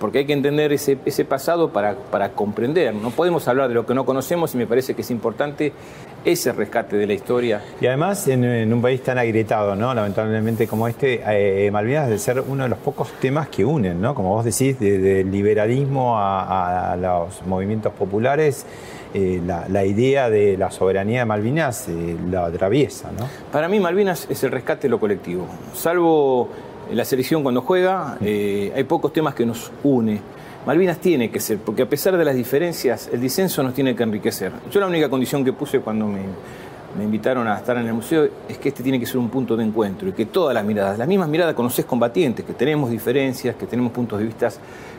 porque 0.00 0.18
hay 0.18 0.26
que 0.26 0.32
entender 0.32 0.72
ese, 0.72 0.96
pasado 1.24 1.70
para, 1.70 1.94
para, 1.94 2.30
comprender. 2.30 2.94
No 2.94 3.10
podemos 3.10 3.46
hablar 3.46 3.68
de 3.68 3.74
lo 3.74 3.86
que 3.86 3.94
no 3.94 4.06
conocemos 4.06 4.54
y 4.54 4.58
me 4.58 4.66
parece 4.66 4.94
que 4.94 5.02
es 5.02 5.10
importante 5.10 5.72
ese 6.26 6.52
rescate 6.52 6.96
de 6.96 7.06
la 7.06 7.14
historia. 7.14 7.62
Y 7.80 7.86
además 7.86 8.26
en, 8.26 8.72
un 8.72 8.82
país 8.82 9.00
tan 9.00 9.16
agrietado, 9.16 9.76
¿no? 9.76 9.94
lamentablemente 9.94 10.66
como 10.66 10.88
este, 10.88 11.22
eh, 11.24 11.70
Malvinas 11.70 12.08
de 12.08 12.18
ser 12.18 12.42
uno 12.46 12.64
de 12.64 12.68
los 12.68 12.78
pocos 12.80 13.12
temas 13.20 13.48
que 13.48 13.64
unen, 13.64 14.00
¿no? 14.00 14.12
como 14.12 14.30
vos 14.30 14.44
decís, 14.44 14.78
del 14.80 15.30
liberalismo 15.30 16.18
a, 16.18 16.96
los 17.00 17.46
movimientos 17.46 17.92
populares. 17.92 18.66
Eh, 19.14 19.40
la, 19.46 19.84
idea 19.84 20.28
de 20.28 20.58
la 20.58 20.70
soberanía 20.70 21.20
de 21.20 21.26
Malvinas 21.26 21.88
eh, 21.88 22.16
la 22.28 22.46
atraviesa. 22.46 23.10
¿no? 23.16 23.28
Para 23.52 23.68
mí 23.68 23.78
Malvinas 23.78 24.26
es 24.28 24.42
el 24.42 24.50
rescate 24.50 24.82
de 24.82 24.88
lo 24.88 24.98
colectivo. 24.98 25.46
Salvo 25.74 26.48
la 26.92 27.04
selección 27.04 27.44
cuando 27.44 27.62
juega, 27.62 28.18
hay 28.20 28.84
pocos 28.84 29.12
temas 29.12 29.34
que 29.34 29.46
nos 29.46 29.70
une. 29.84 30.20
Malvinas 30.66 30.98
tiene 30.98 31.30
que 31.30 31.38
ser, 31.38 31.58
porque 31.58 31.82
a 31.82 31.88
pesar 31.88 32.16
de 32.16 32.24
las 32.24 32.34
diferencias, 32.34 33.08
el 33.12 33.20
disenso 33.20 33.62
nos 33.62 33.72
tiene 33.72 33.94
que 33.94 34.02
enriquecer. 34.02 34.50
Yo 34.68 34.80
la 34.80 34.88
única 34.88 35.08
condición 35.08 35.44
que 35.44 35.52
puse 35.52 35.78
cuando 35.78 36.08
me, 36.08 36.22
invitaron 37.00 37.46
a 37.46 37.58
estar 37.58 37.76
en 37.76 37.86
el 37.86 37.94
museo 37.94 38.26
es 38.48 38.58
que 38.58 38.70
este 38.70 38.82
tiene 38.82 38.98
que 38.98 39.06
ser 39.06 39.18
un 39.18 39.28
punto 39.28 39.56
de 39.56 39.62
encuentro 39.62 40.08
y 40.08 40.12
que 40.12 40.26
todas 40.26 40.54
las 40.54 40.64
miradas, 40.64 40.98
las 40.98 41.06
mismas 41.06 41.28
miradas 41.28 41.54
con 41.54 41.66
los 41.66 41.80
combatientes, 41.84 42.44
que 42.44 42.54
tenemos 42.54 42.90
diferencias, 42.90 43.54
que 43.54 43.66
tenemos 43.66 43.92
puntos 43.92 44.18
de 44.18 44.24
vista 44.24 44.48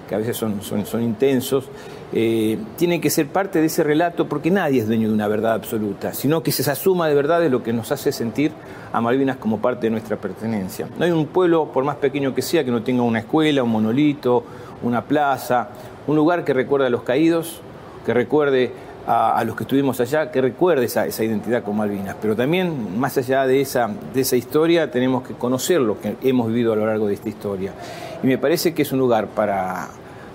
que 0.07 0.15
a 0.15 0.18
veces 0.20 0.38
son, 0.38 0.61
son, 0.61 1.03
intensos, 1.03 1.65
eh, 2.13 2.57
tienen 2.78 3.01
que 3.01 3.09
ser 3.09 3.28
parte 3.28 3.59
de 3.59 3.65
ese 3.65 3.84
relato 3.84 4.30
porque 4.30 4.49
nadie 4.49 4.80
es 4.80 4.88
dueño 4.88 5.09
de 5.09 5.13
una 5.13 5.28
verdad 5.28 5.53
absoluta, 5.53 6.13
sino 6.13 6.41
que 6.43 6.51
se 6.51 6.63
suma 6.76 7.09
de 7.09 7.15
verdad 7.15 7.41
de 7.41 7.49
lo 7.49 7.61
que 7.61 7.74
nos 7.74 7.91
hace 7.91 8.11
sentir 8.11 8.53
a 8.93 9.01
Malvinas 9.01 9.38
como 9.38 9.59
parte 9.59 9.88
de 9.88 9.91
nuestra 9.91 10.15
pertenencia. 10.18 10.88
No 10.97 11.03
hay 11.03 11.11
un 11.11 11.26
pueblo, 11.26 11.72
por 11.74 11.84
más 11.84 11.97
pequeño 11.97 12.34
que 12.34 12.41
sea, 12.41 12.63
que 12.63 12.72
no 12.72 12.84
tenga 12.84 13.03
una 13.03 13.20
escuela, 13.20 13.63
un 13.63 13.72
monolito, 13.72 14.43
una 14.82 15.03
plaza, 15.03 15.69
un 16.07 16.15
lugar 16.15 16.43
que 16.43 16.53
recuerde 16.53 16.88
a 16.88 16.89
los 16.89 17.03
caídos, 17.03 17.61
que 18.05 18.13
recuerde 18.13 18.71
a, 19.07 19.41
los 19.45 19.55
que 19.55 19.63
estuvimos 19.63 19.99
allá, 20.01 20.32
que 20.32 20.41
recuerde 20.41 20.86
esa, 20.86 21.07
identidad 21.07 21.63
con 21.63 21.78
Malvinas. 21.78 22.15
Pero 22.21 22.36
también, 22.36 22.99
más 22.99 23.17
allá 23.17 23.47
de 23.47 23.61
esa, 23.61 23.89
de 24.13 24.21
esa 24.21 24.36
historia, 24.36 24.91
tenemos 24.91 25.25
que 25.25 25.34
conocer 25.34 25.80
lo 25.80 25.99
que 25.99 26.15
hemos 26.23 26.47
vivido 26.47 26.73
a 26.73 26.75
lo 26.75 26.86
largo 26.86 27.07
de 27.07 27.13
esta 27.13 27.30
historia. 27.30 27.71
Y 28.21 28.28
me 28.28 28.38
parece 28.38 28.73
que 28.73 28.82
es 28.82 28.91
un 28.91 28.99
lugar 28.99 29.28
para 29.28 29.88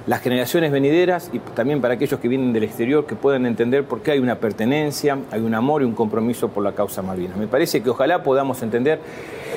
las 0.07 0.21
generaciones 0.21 0.73
venideras 0.73 1.31
y 1.33 1.39
también 1.39 1.81
para 1.81 1.95
aquellos 1.95 2.19
que 2.19 2.29
vienen 2.29 2.53
del 2.53 2.65
exterior 2.65 3.07
que 3.07 3.15
puedan 3.15 3.47
entender 3.47 3.85
por 3.85 4.01
qué 4.01 4.13
hay 4.13 4.19
una 4.19 4.37
pertenencia, 4.37 5.19
hay 5.31 5.41
un 5.41 5.55
amor 5.55 5.83
y 5.83 5.85
un 5.85 5.95
compromiso 5.95 6.49
por 6.49 6.65
la 6.65 6.73
causa 6.73 7.03
Malvinas. 7.03 7.37
Me 7.37 7.47
parece 7.47 7.83
que 7.83 7.91
ojalá 7.91 8.23
podamos 8.23 8.63
entender 8.63 8.99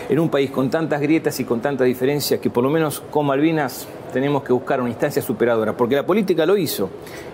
en 0.10 0.20
un 0.20 0.30
país 0.30 0.51
con 0.51 0.70
tantas 0.70 1.01
grietas 1.01 1.39
y 1.39 1.45
con 1.45 1.62
tantas 1.62 1.88
diferencias 1.88 2.39
que 2.39 2.49
por 2.49 2.64
lo 2.64 2.70
menos 2.70 3.01
con 3.10 3.26
Malvinas 3.26 3.88
tenemos 4.16 4.43
que 4.43 4.53
buscar 4.53 4.80
una 4.80 4.89
instancia 4.89 5.22
superadora, 5.22 5.76
porque 5.76 5.95
la 5.95 6.06
política 6.06 6.45
lo 6.45 6.56
hizo. 6.56 6.89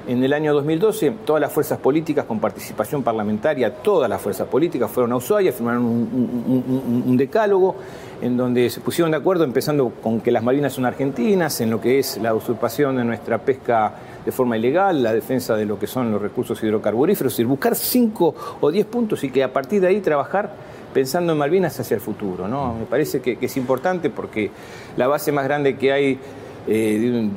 En 0.08 0.24
el 0.24 0.34
año 0.34 0.52
2012, 0.52 1.14
todas 1.26 1.40
las 1.40 1.54
fuerzas 1.54 1.78
políticas 1.78 2.26
con 2.26 2.40
participación 2.40 3.04
parlamentaria, 3.04 3.72
todas 3.72 4.10
las 4.10 4.20
fuerzas 4.20 4.48
políticas 4.48 4.90
fueron 4.90 5.12
a 5.12 5.18
Ushuaia, 5.18 5.52
firmaron 5.52 5.86
un, 5.86 7.18
decálogo 7.18 7.76
en 8.20 8.36
donde 8.36 8.68
se 8.72 8.82
pusieron 8.82 9.12
de 9.12 9.18
acuerdo, 9.18 9.44
empezando 9.44 9.92
con 10.02 10.22
que 10.22 10.32
las 10.32 10.42
Malvinas 10.42 10.74
son 10.74 10.86
argentinas, 10.86 11.62
en 11.62 11.70
lo 11.70 11.80
que 11.80 12.00
es 12.00 12.18
la 12.18 12.34
usurpación 12.34 12.96
de 12.96 13.04
nuestra 13.04 13.38
pesca 13.38 13.94
de 14.26 14.32
forma 14.32 14.58
ilegal, 14.58 15.04
la 15.04 15.14
defensa 15.14 15.56
de 15.56 15.66
lo 15.68 15.78
que 15.78 15.86
son 15.86 16.12
los 16.12 16.20
recursos 16.20 16.64
hidrocarburíferos, 16.64 17.40
y 17.40 17.44
buscar 17.44 17.76
cinco 17.76 18.34
o 18.60 18.72
diez 18.72 18.88
puntos 18.88 19.24
y 19.24 19.30
que 19.30 19.44
a 19.44 19.54
partir 19.54 19.82
de 19.82 19.88
ahí 19.88 20.00
trabajar 20.00 20.52
pensando 20.94 21.34
en 21.34 21.40
Malvinas 21.40 21.80
hacia 21.80 21.96
el 21.96 22.02
futuro. 22.02 22.48
¿no? 22.48 22.74
Me 22.74 22.86
parece 22.86 23.22
que 23.22 23.38
es 23.40 23.58
importante 23.58 24.10
porque 24.10 24.52
la 24.98 25.08
base 25.08 25.32
más 25.32 25.44
grande 25.44 25.78
que 25.78 25.92
hay 25.92 26.20
eh, 26.68 27.32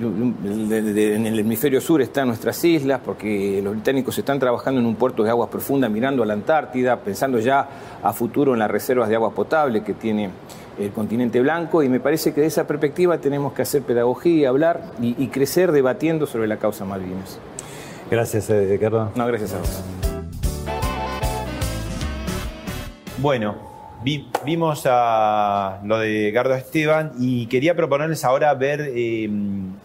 en 1.16 1.26
el 1.26 1.38
hemisferio 1.38 1.80
sur 1.80 2.02
están 2.02 2.28
nuestras 2.28 2.62
islas, 2.64 3.00
porque 3.02 3.60
los 3.62 3.72
británicos 3.72 4.18
están 4.18 4.38
trabajando 4.38 4.80
en 4.80 4.86
un 4.86 4.96
puerto 4.96 5.22
de 5.22 5.30
aguas 5.30 5.48
profundas 5.48 5.90
mirando 5.90 6.22
a 6.22 6.26
la 6.26 6.34
Antártida, 6.34 7.00
pensando 7.00 7.38
ya 7.38 7.66
a 8.02 8.12
futuro 8.12 8.52
en 8.52 8.58
las 8.58 8.70
reservas 8.70 9.08
de 9.08 9.14
agua 9.14 9.30
potable 9.30 9.82
que 9.82 9.94
tiene 9.94 10.30
el 10.78 10.90
continente 10.90 11.40
blanco 11.40 11.82
y 11.82 11.88
me 11.88 12.00
parece 12.00 12.34
que 12.34 12.42
de 12.42 12.48
esa 12.48 12.66
perspectiva 12.66 13.18
tenemos 13.18 13.52
que 13.52 13.62
hacer 13.62 13.82
pedagogía, 13.82 14.48
hablar 14.48 14.82
y, 15.00 15.14
y 15.22 15.28
crecer 15.28 15.72
debatiendo 15.72 16.26
sobre 16.26 16.46
la 16.46 16.58
causa 16.58 16.84
Malvinas. 16.84 17.38
Gracias, 18.10 18.50
Edgardo. 18.50 19.10
No, 19.14 19.26
gracias 19.26 19.54
a 19.54 19.58
vos. 19.58 20.03
Bueno, 23.18 23.54
vi- 24.02 24.28
vimos 24.44 24.84
a 24.90 25.80
lo 25.84 25.98
de 25.98 26.30
Gardo 26.32 26.54
Esteban 26.54 27.12
y 27.18 27.46
quería 27.46 27.74
proponerles 27.74 28.24
ahora 28.24 28.52
ver 28.54 28.90
eh, 28.94 29.28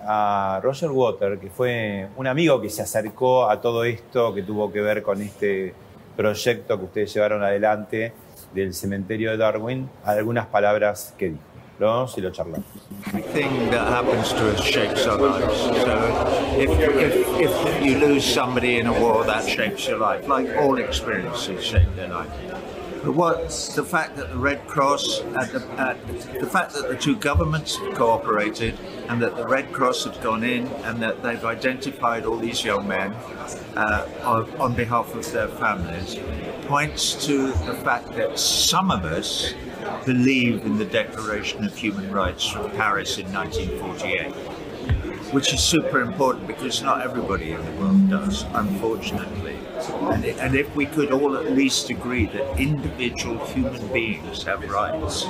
a 0.06 0.60
Roger 0.64 0.90
Water, 0.92 1.38
que 1.40 1.50
fue 1.50 2.08
un 2.16 2.28
amigo 2.28 2.60
que 2.60 2.70
se 2.70 2.82
acercó 2.82 3.50
a 3.50 3.62
todo 3.62 3.84
esto, 3.84 4.34
que 4.34 4.44
tuvo 4.44 4.72
que 4.72 4.82
ver 4.82 5.04
con 5.04 5.22
este 5.22 5.74
proyecto 6.18 6.78
que 6.80 6.86
ustedes 6.86 7.14
llevaron 7.14 7.44
adelante 7.44 8.14
del 8.54 8.74
cementerio 8.74 9.32
de 9.32 9.38
Darwin, 9.38 9.90
algunas 10.04 10.48
palabras 10.48 11.14
que 11.18 11.30
dijo. 11.30 11.44
Vamos 11.80 12.18
y 12.18 12.22
lo 12.22 12.30
charlamos. 12.30 12.66
Everything 13.14 13.70
that 13.72 13.88
happens 13.88 14.34
to 14.34 14.50
us 14.52 14.60
shapes 14.60 15.08
our 15.08 15.18
lives. 15.18 15.56
So 15.56 16.60
if, 16.60 16.70
if, 16.78 17.40
if 17.40 17.86
you 17.86 17.98
lose 18.06 18.22
somebody 18.26 18.80
in 18.80 18.88
a 18.88 18.92
war, 18.92 19.24
that 19.26 19.48
shapes 19.48 19.88
your 19.88 19.98
life, 19.98 20.28
like 20.28 20.50
all 20.58 20.78
experiences 20.78 21.64
shape 21.64 21.88
their 21.96 22.10
life. 22.10 22.28
But 23.04 23.14
what's 23.14 23.76
the 23.76 23.84
fact 23.84 24.18
that 24.18 24.30
the 24.30 24.38
Red 24.38 24.68
Cross, 24.68 25.20
the, 25.20 25.98
the 26.40 26.48
fact 26.48 26.74
that 26.74 26.90
the 26.90 26.98
two 26.98 27.16
governments 27.16 27.78
have 27.78 27.96
cooperated 27.96 28.78
and 29.08 29.22
that 29.22 29.36
the 29.36 29.48
Red 29.48 29.72
Cross 29.72 30.04
have 30.04 30.22
gone 30.22 30.44
in 30.44 30.68
and 30.84 31.02
that 31.02 31.24
they've 31.24 31.44
identified 31.46 32.26
all 32.26 32.38
these 32.38 32.64
young 32.64 32.88
men 32.88 33.14
uh, 33.76 34.08
on, 34.24 34.52
on 34.60 34.76
behalf 34.76 35.16
of 35.16 35.32
their 35.32 35.48
families 35.48 36.18
points 36.70 37.26
to 37.26 37.48
the 37.48 37.74
fact 37.84 38.12
that 38.12 38.38
some 38.38 38.92
of 38.92 39.04
us 39.04 39.56
believe 40.06 40.64
in 40.66 40.78
the 40.78 40.86
Declaration 40.86 41.64
of 41.64 41.76
Human 41.76 42.12
Rights 42.12 42.48
from 42.48 42.70
Paris 42.72 43.18
in 43.18 43.26
1948, 43.34 44.59
which 45.32 45.54
is 45.54 45.60
super 45.62 46.02
important 46.02 46.48
because 46.48 46.82
not 46.84 47.02
everybody 47.06 47.52
in 47.52 47.62
the 47.64 47.72
world 47.82 48.10
does, 48.10 48.46
unfortunately. 48.54 49.56
And, 50.12 50.26
i- 50.26 50.36
and 50.42 50.56
if 50.56 50.68
we 50.76 50.86
could 50.86 51.12
all 51.12 51.38
at 51.38 51.52
least 51.56 51.90
agree 51.90 52.26
that 52.28 52.44
individual 52.60 53.38
human 53.54 53.80
beings 53.94 54.44
have 54.46 54.60
rights, 54.70 55.26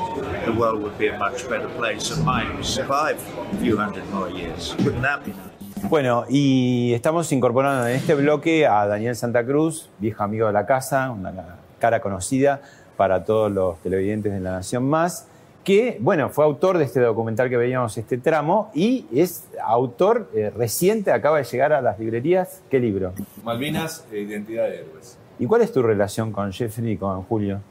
the 0.45 0.52
world 0.52 0.82
would 0.82 0.97
be 0.97 1.08
a 1.10 1.18
much 1.18 1.47
better 1.50 1.68
place 1.78 2.12
and 2.12 2.24
might 2.26 2.64
survive 2.64 3.18
a 3.54 3.58
few 3.58 3.78
hundred 3.78 4.04
more 4.14 4.30
years. 4.30 4.76
Wouldn't 4.84 5.04
that 5.04 5.24
be 5.26 5.32
nice? 5.32 5.89
Bueno, 5.89 6.26
y 6.30 6.91
estamos 6.93 7.32
incorporando 7.32 7.88
en 7.88 7.95
este 7.95 8.14
bloque 8.16 8.68
a 8.68 8.86
Daniel 8.86 9.16
Santa 9.16 9.45
Cruz, 9.45 9.89
viejo 10.00 10.24
amigo 10.24 10.47
de 10.47 10.54
la 10.54 10.66
casa, 10.66 11.10
una 11.12 11.32
cara 11.80 12.02
conocida 12.02 12.62
para 12.97 13.24
todos 13.24 13.50
los 13.52 13.78
televidentes 13.82 14.34
de 14.34 14.39
La 14.41 14.52
Nación 14.52 14.84
Más, 14.89 15.28
que, 15.70 15.97
bueno, 15.99 16.32
fue 16.32 16.45
autor 16.45 16.80
de 16.80 16.86
este 16.86 16.99
documental 16.99 17.47
que 17.47 17.55
veíamos 17.55 17.95
este 17.95 18.17
tramo 18.17 18.72
y 18.74 19.05
es 19.13 19.47
autor 19.63 20.28
eh, 20.34 20.49
reciente, 20.49 21.11
acaba 21.11 21.38
de 21.38 21.43
llegar 21.43 21.74
a 21.74 21.80
las 21.80 21.99
librerías. 21.99 22.63
¿Qué 22.72 22.80
libro? 22.80 23.13
Malvinas, 23.43 24.03
e 24.11 24.22
identidad 24.22 24.63
de 24.67 24.80
héroes. 24.80 25.20
¿Y 25.38 25.45
cuál 25.45 25.61
es 25.61 25.72
tu 25.72 25.84
relación 25.84 26.32
con 26.32 26.51
Jeffrey 26.51 26.93
y 26.93 26.97
con 26.97 27.22
Julio? 27.22 27.61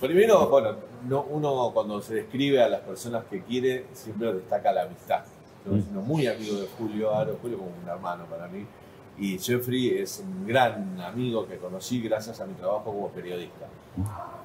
Primero, 0.00 0.48
bueno, 0.50 0.76
no- 1.08 1.22
uno 1.30 1.72
cuando 1.74 2.00
se 2.00 2.14
describe 2.14 2.62
a 2.62 2.68
las 2.68 2.82
personas 2.82 3.24
que 3.28 3.40
quiere, 3.42 3.86
siempre 3.92 4.32
destaca 4.34 4.72
la 4.72 4.82
amistad. 4.82 5.24
Yo 5.66 5.72
Mm. 5.72 5.82
soy 5.82 6.02
muy 6.04 6.26
amigo 6.28 6.54
de 6.60 6.68
Julio 6.78 7.12
Aro, 7.12 7.36
Julio 7.42 7.58
como 7.58 7.70
un 7.82 7.88
hermano 7.88 8.24
para 8.26 8.46
mí. 8.46 8.64
Y 9.18 9.36
Jeffrey 9.40 9.98
es 9.98 10.22
un 10.24 10.46
gran 10.46 11.00
amigo 11.00 11.44
que 11.48 11.56
conocí 11.56 12.00
gracias 12.02 12.40
a 12.40 12.46
mi 12.46 12.54
trabajo 12.54 12.84
como 12.84 13.08
periodista. 13.08 13.66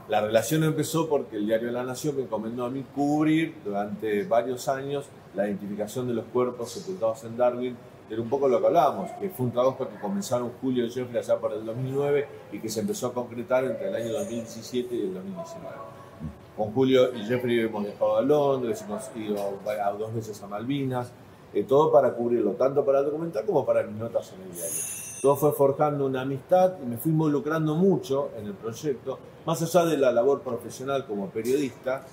La 0.09 0.21
relación 0.21 0.63
empezó 0.63 1.09
porque 1.09 1.35
el 1.35 1.45
diario 1.45 1.69
La 1.69 1.83
Nación 1.83 2.15
me 2.15 2.23
encomendó 2.23 2.63
a 2.63 2.69
mí 2.69 2.85
cubrir 2.95 3.55
durante 3.65 4.23
varios 4.23 4.69
años 4.69 5.05
la 5.35 5.47
identificación 5.47 6.07
de 6.07 6.13
los 6.13 6.23
cuerpos 6.25 6.71
sepultados 6.71 7.25
en 7.25 7.35
Darwin. 7.35 7.75
Era 8.09 8.21
un 8.21 8.29
poco 8.29 8.47
lo 8.47 8.61
que 8.61 8.67
hablábamos, 8.67 9.11
que 9.19 9.29
fue 9.29 9.47
un 9.47 9.51
trabajo 9.51 9.85
que 9.85 9.99
comenzaron 9.99 10.53
Julio 10.61 10.85
y 10.85 10.91
Jeffrey 10.91 11.17
allá 11.17 11.37
por 11.37 11.51
el 11.51 11.65
2009 11.65 12.25
y 12.53 12.59
que 12.59 12.69
se 12.69 12.79
empezó 12.79 13.07
a 13.07 13.13
concretar 13.13 13.65
entre 13.65 13.89
el 13.89 13.95
año 13.95 14.13
2017 14.13 14.95
y 14.95 15.01
el 15.01 15.13
2019. 15.13 15.75
Con 16.55 16.71
Julio 16.71 17.13
y 17.13 17.25
Jeffrey 17.25 17.59
hemos 17.59 17.83
viajado 17.83 18.15
a 18.15 18.21
Londres, 18.21 18.81
hemos 18.87 19.03
ido 19.13 19.59
a 19.67 19.91
dos 19.91 20.15
veces 20.15 20.41
a 20.41 20.47
Malvinas, 20.47 21.11
eh, 21.53 21.63
todo 21.63 21.91
para 21.91 22.13
cubrirlo, 22.13 22.51
tanto 22.53 22.85
para 22.85 22.99
el 22.99 23.05
documental 23.05 23.45
como 23.45 23.65
para 23.65 23.83
mis 23.83 23.97
notas 23.97 24.31
en 24.33 24.41
el 24.41 24.53
diario. 24.53 25.06
Todo 25.21 25.35
fue 25.35 25.51
forjando 25.51 26.05
una 26.05 26.21
amistad 26.21 26.75
y 26.81 26.85
me 26.85 26.97
fui 26.97 27.11
involucrando 27.11 27.75
mucho 27.75 28.29
en 28.37 28.45
el 28.45 28.53
proyecto, 28.53 29.17
más 29.45 29.61
allá 29.61 29.85
de 29.85 29.97
la 29.97 30.11
labor 30.11 30.41
profesional 30.41 31.05
como 31.07 31.29
periodista, 31.29 32.05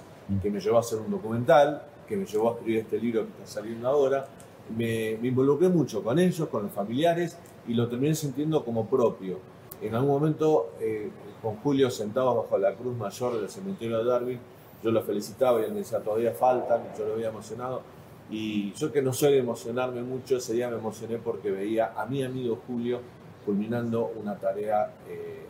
que 0.42 0.50
me 0.50 0.58
llevó 0.58 0.78
a 0.78 0.80
hacer 0.80 0.98
un 1.00 1.10
documental, 1.10 1.82
que 2.08 2.16
me 2.16 2.24
llevó 2.24 2.50
a 2.50 2.52
escribir 2.54 2.78
este 2.78 2.98
libro 2.98 3.24
que 3.24 3.42
está 3.42 3.60
saliendo 3.60 3.88
ahora. 3.88 4.26
Me, 4.74 5.12
involucré 5.22 5.68
mucho 5.68 6.02
con 6.02 6.18
ellos, 6.18 6.48
con 6.48 6.62
los 6.62 6.72
familiares, 6.72 7.36
y 7.68 7.74
lo 7.74 7.88
terminé 7.88 8.14
sintiendo 8.14 8.64
como 8.64 8.86
propio. 8.86 9.38
En 9.82 9.94
algún 9.94 10.10
momento, 10.10 10.70
eh, 10.80 11.10
con 11.42 11.56
Julio 11.56 11.90
sentados 11.90 12.36
bajo 12.36 12.56
la 12.56 12.74
cruz 12.74 12.96
mayor 12.96 13.38
del 13.38 13.50
cementerio 13.50 13.98
de 13.98 14.04
Darwin, 14.04 14.40
yo 14.82 14.90
lo 14.90 15.02
felicitaba 15.02 15.60
y 15.60 15.64
él 15.64 15.72
me 15.72 15.78
decía, 15.78 16.00
todavía 16.00 16.32
faltan, 16.32 16.82
yo 16.98 17.06
lo 17.06 17.14
había 17.14 17.28
emocionado. 17.28 17.82
Y 18.30 18.72
yo 18.74 18.90
que 18.90 19.02
no 19.02 19.12
de 19.12 19.38
emocionarme 19.38 20.02
mucho, 20.02 20.38
ese 20.38 20.54
día 20.54 20.68
me 20.68 20.76
emocioné 20.76 21.18
porque 21.18 21.50
veía 21.50 21.92
a 21.96 22.06
mi 22.06 22.22
amigo 22.22 22.60
Julio 22.66 23.00
culminando 23.44 24.12
una 24.20 24.34
tarea 24.36 24.90
eh, 25.08 25.44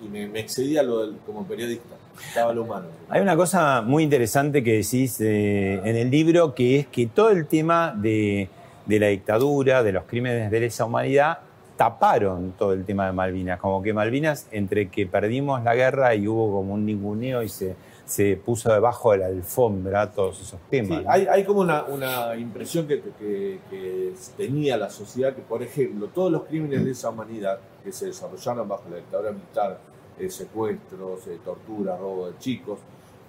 y 0.00 0.08
me, 0.08 0.28
me 0.28 0.40
excedía 0.40 0.82
lo 0.82 1.00
del, 1.00 1.16
como 1.26 1.44
periodista, 1.44 1.96
estaba 2.28 2.52
lo 2.52 2.62
humano. 2.62 2.86
Hay 3.08 3.20
una 3.20 3.36
cosa 3.36 3.82
muy 3.82 4.04
interesante 4.04 4.62
que 4.62 4.74
decís 4.74 5.20
eh, 5.20 5.80
en 5.84 5.96
el 5.96 6.10
libro, 6.10 6.54
que 6.54 6.78
es 6.78 6.86
que 6.86 7.06
todo 7.06 7.30
el 7.30 7.46
tema 7.46 7.92
de, 7.96 8.48
de 8.86 9.00
la 9.00 9.08
dictadura, 9.08 9.82
de 9.82 9.92
los 9.92 10.04
crímenes 10.04 10.50
de 10.50 10.60
lesa 10.60 10.84
humanidad, 10.84 11.38
taparon 11.76 12.52
todo 12.52 12.72
el 12.72 12.84
tema 12.84 13.06
de 13.06 13.12
Malvinas. 13.12 13.60
Como 13.60 13.82
que 13.82 13.92
Malvinas, 13.92 14.46
entre 14.50 14.88
que 14.88 15.06
perdimos 15.06 15.62
la 15.62 15.74
guerra 15.74 16.14
y 16.14 16.26
hubo 16.28 16.52
como 16.52 16.74
un 16.74 16.86
ninguneo 16.86 17.42
y 17.42 17.48
se, 17.48 17.74
se 18.06 18.36
puso 18.36 18.72
debajo 18.72 19.10
de 19.12 19.18
la 19.18 19.26
alfombra 19.26 20.10
todos 20.12 20.40
esos 20.40 20.58
temas. 20.70 20.98
Sí, 21.00 21.04
¿no? 21.04 21.10
hay, 21.10 21.26
hay 21.26 21.44
como 21.44 21.60
una, 21.60 21.84
una 21.84 22.36
impresión 22.36 22.86
que, 22.86 23.02
que- 23.18 23.58
que 23.68 24.14
tenía 24.36 24.76
la 24.76 24.88
sociedad 24.88 25.34
que, 25.34 25.42
por 25.42 25.62
ejemplo, 25.62 26.08
todos 26.14 26.30
los 26.32 26.44
crímenes 26.44 26.84
de 26.84 26.92
esa 26.92 27.10
humanidad 27.10 27.58
que 27.82 27.90
se 27.92 28.06
desarrollaron 28.06 28.68
bajo 28.68 28.84
la 28.88 28.96
dictadura 28.96 29.32
militar, 29.32 29.78
eh, 30.18 30.30
secuestros, 30.30 31.26
eh, 31.26 31.38
tortura, 31.44 31.96
robo 31.96 32.28
de 32.28 32.38
chicos, 32.38 32.78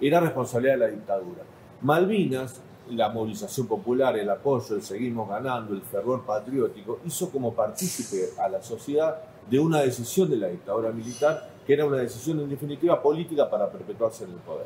era 0.00 0.20
responsabilidad 0.20 0.74
de 0.74 0.78
la 0.78 0.86
dictadura. 0.88 1.42
Malvinas, 1.82 2.60
la 2.90 3.08
movilización 3.08 3.66
popular, 3.66 4.16
el 4.16 4.30
apoyo, 4.30 4.74
el 4.76 4.82
seguimos 4.82 5.28
ganando, 5.28 5.74
el 5.74 5.82
fervor 5.82 6.24
patriótico, 6.24 7.00
hizo 7.04 7.30
como 7.30 7.52
partícipe 7.52 8.30
a 8.40 8.48
la 8.48 8.62
sociedad 8.62 9.20
de 9.50 9.58
una 9.58 9.80
decisión 9.80 10.30
de 10.30 10.36
la 10.36 10.48
dictadura 10.48 10.90
militar, 10.92 11.48
que 11.68 11.74
era 11.74 11.84
una 11.84 11.98
decisión 11.98 12.40
en 12.40 12.48
definitiva 12.48 13.02
política 13.02 13.50
para 13.50 13.70
perpetuarse 13.70 14.24
en 14.24 14.30
el 14.30 14.36
poder. 14.38 14.64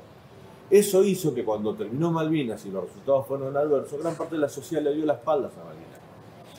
Eso 0.71 1.03
hizo 1.03 1.35
que 1.35 1.45
cuando 1.45 1.75
terminó 1.75 2.13
Malvinas 2.13 2.65
y 2.65 2.71
los 2.71 2.85
resultados 2.85 3.27
fueron 3.27 3.57
adversos, 3.57 4.01
gran 4.01 4.15
parte 4.15 4.37
de 4.37 4.41
la 4.41 4.49
sociedad 4.49 4.85
le 4.85 4.95
dio 4.95 5.05
la 5.05 5.15
espalda 5.15 5.49
a 5.49 5.65
Malvinas. 5.65 5.99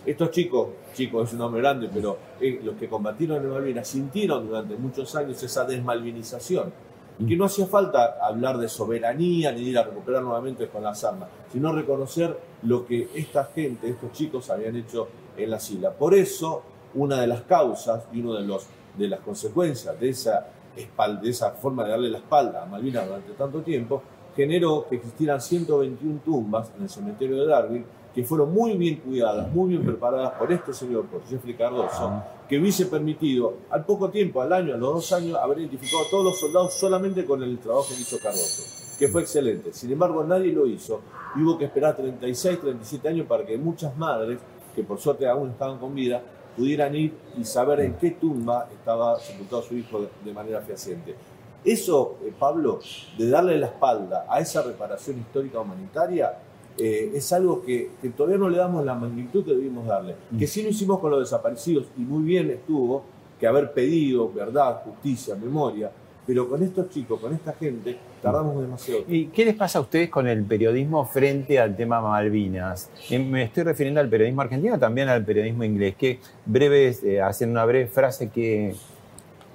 Estos 0.06 0.32
chicos, 0.32 0.68
chicos 0.94 1.30
es 1.30 1.34
un 1.34 1.40
nombre 1.40 1.62
grande, 1.62 1.90
pero 1.94 2.18
eh, 2.42 2.60
los 2.62 2.76
que 2.76 2.90
combatieron 2.90 3.42
en 3.42 3.52
Malvinas 3.52 3.88
sintieron 3.88 4.46
durante 4.46 4.76
muchos 4.76 5.16
años 5.16 5.42
esa 5.42 5.64
desmalvinización. 5.64 6.74
Y 7.20 7.26
que 7.26 7.38
no 7.38 7.46
hacía 7.46 7.66
falta 7.66 8.18
hablar 8.22 8.58
de 8.58 8.68
soberanía 8.68 9.54
ni 9.54 9.64
de 9.64 9.70
ir 9.70 9.78
a 9.78 9.84
recuperar 9.84 10.24
nuevamente 10.24 10.68
con 10.68 10.84
las 10.84 11.06
armas, 11.06 11.30
sino 11.54 11.72
reconocer 11.72 12.38
lo 12.64 12.86
que 12.86 13.08
esta 13.16 13.46
gente, 13.46 13.88
estos 13.88 14.12
chicos 14.12 14.50
habían 14.50 14.76
hecho 14.76 15.08
en 15.38 15.50
la 15.50 15.56
isla. 15.56 15.92
Por 15.92 16.14
eso, 16.14 16.64
una 16.96 17.22
de 17.22 17.28
las 17.28 17.44
causas 17.44 18.04
y 18.12 18.20
una 18.20 18.42
de, 18.42 18.46
los, 18.46 18.68
de 18.98 19.08
las 19.08 19.20
consecuencias 19.22 20.00
de 20.00 20.10
esa, 20.10 20.48
espal- 20.76 21.20
de 21.22 21.30
esa 21.30 21.52
forma 21.52 21.84
de 21.84 21.92
darle 21.92 22.10
la 22.10 22.18
espalda 22.20 22.64
a 22.64 22.66
Malvinas 22.66 23.06
durante 23.08 23.32
tanto 23.34 23.62
tiempo 23.62 24.02
generó 24.36 24.88
que 24.90 24.96
existieran 24.96 25.40
121 25.42 26.20
tumbas 26.26 26.72
en 26.78 26.84
el 26.84 26.90
cementerio 26.90 27.42
de 27.42 27.48
Darwin 27.48 27.86
que 28.14 28.24
fueron 28.24 28.54
muy 28.54 28.78
bien 28.78 28.98
cuidadas, 28.98 29.52
muy 29.52 29.70
bien 29.70 29.84
preparadas 29.84 30.34
por 30.34 30.52
este 30.52 30.72
señor, 30.72 31.06
por 31.08 31.24
Jeffrey 31.26 31.56
Cardoso, 31.56 32.22
que 32.48 32.60
hubiese 32.60 32.86
permitido 32.86 33.56
al 33.72 33.86
poco 33.86 34.10
tiempo, 34.12 34.40
al 34.40 34.54
año, 34.54 34.76
a 34.76 34.78
los 34.78 34.94
dos 34.94 35.14
años, 35.14 35.36
haber 35.42 35.58
identificado 35.60 36.04
a 36.04 36.10
todos 36.12 36.24
los 36.26 36.40
soldados 36.40 36.74
solamente 36.76 37.26
con 37.26 37.42
el 37.42 37.58
trabajo 37.58 37.88
que 37.88 37.96
hizo 38.00 38.18
Cardoso, 38.22 38.64
que 39.00 39.08
fue 39.08 39.22
excelente. 39.22 39.74
Sin 39.74 39.92
embargo, 39.92 40.24
nadie 40.24 40.52
lo 40.54 40.68
hizo 40.68 41.02
y 41.36 41.42
hubo 41.42 41.58
que 41.58 41.66
esperar 41.66 41.96
36, 41.96 42.60
37 42.62 43.08
años 43.10 43.26
para 43.26 43.44
que 43.48 43.58
muchas 43.58 43.98
madres, 43.98 44.38
que 44.76 44.84
por 44.84 45.00
suerte 45.00 45.28
aún 45.28 45.50
estaban 45.50 45.80
con 45.80 45.96
vida, 45.96 46.22
pudieran 46.56 46.96
ir 46.96 47.14
y 47.38 47.44
saber 47.44 47.82
en 47.82 47.94
qué 47.96 48.12
tumba 48.12 48.70
estaba 48.72 49.20
sepultado 49.20 49.62
su 49.62 49.76
hijo 49.76 50.08
de, 50.24 50.34
manera 50.34 50.62
fehaciente. 50.62 51.16
Eso, 51.64 52.18
eh, 52.24 52.34
Pablo, 52.38 52.80
de 53.18 53.30
darle 53.30 53.58
la 53.58 53.68
espalda 53.68 54.26
a 54.30 54.40
esa 54.40 54.62
reparación 54.62 55.20
histórica 55.20 55.60
humanitaria, 55.60 56.38
eh, 56.78 57.12
es 57.14 57.32
algo 57.32 57.62
que, 57.64 57.92
que 58.02 58.10
todavía 58.10 58.38
no 58.38 58.50
le 58.50 58.58
damos 58.58 58.84
la 58.84 58.96
magnitud 58.96 59.46
que 59.46 59.52
debimos 59.52 59.86
darle. 59.88 60.16
Que 60.38 60.48
sí 60.48 60.62
lo 60.64 60.70
hicimos 60.70 61.00
con 61.00 61.12
los 61.12 61.20
desaparecidos 61.20 61.86
y 61.98 62.02
muy 62.02 62.24
bien 62.24 62.50
estuvo 62.50 63.04
que 63.40 63.48
haber 63.48 63.74
pedido 63.74 64.32
verdad, 64.32 64.84
justicia, 64.84 65.36
memoria, 65.36 65.92
Pero 66.26 66.50
con 66.50 66.64
estos 66.64 66.90
chicos, 66.90 67.20
con 67.20 67.34
esta 67.34 67.54
gente, 67.54 67.98
tardamos 68.22 68.62
demasiado. 68.62 69.04
¿Y 69.08 69.26
qué 69.28 69.44
les 69.44 69.56
pasa 69.56 69.80
a 69.80 69.82
ustedes 69.82 70.10
con 70.10 70.28
el 70.28 70.44
periodismo 70.44 71.06
frente 71.06 71.60
al 71.60 71.76
tema 71.76 72.00
Malvinas? 72.02 72.90
Eh, 73.10 73.20
Me 73.20 73.44
estoy 73.44 73.64
refiriendo 73.64 74.00
al 74.00 74.08
periodismo 74.08 74.42
argentino, 74.42 74.80
también 74.80 75.10
al 75.10 75.26
periodismo 75.26 75.64
inglés. 75.66 75.96
¿Qué 75.98 76.20
breves, 76.46 77.04
eh, 77.04 77.22
haciendo 77.22 77.54
una 77.54 77.66
breve 77.66 77.88
frase, 77.88 78.30
¿qué, 78.30 78.74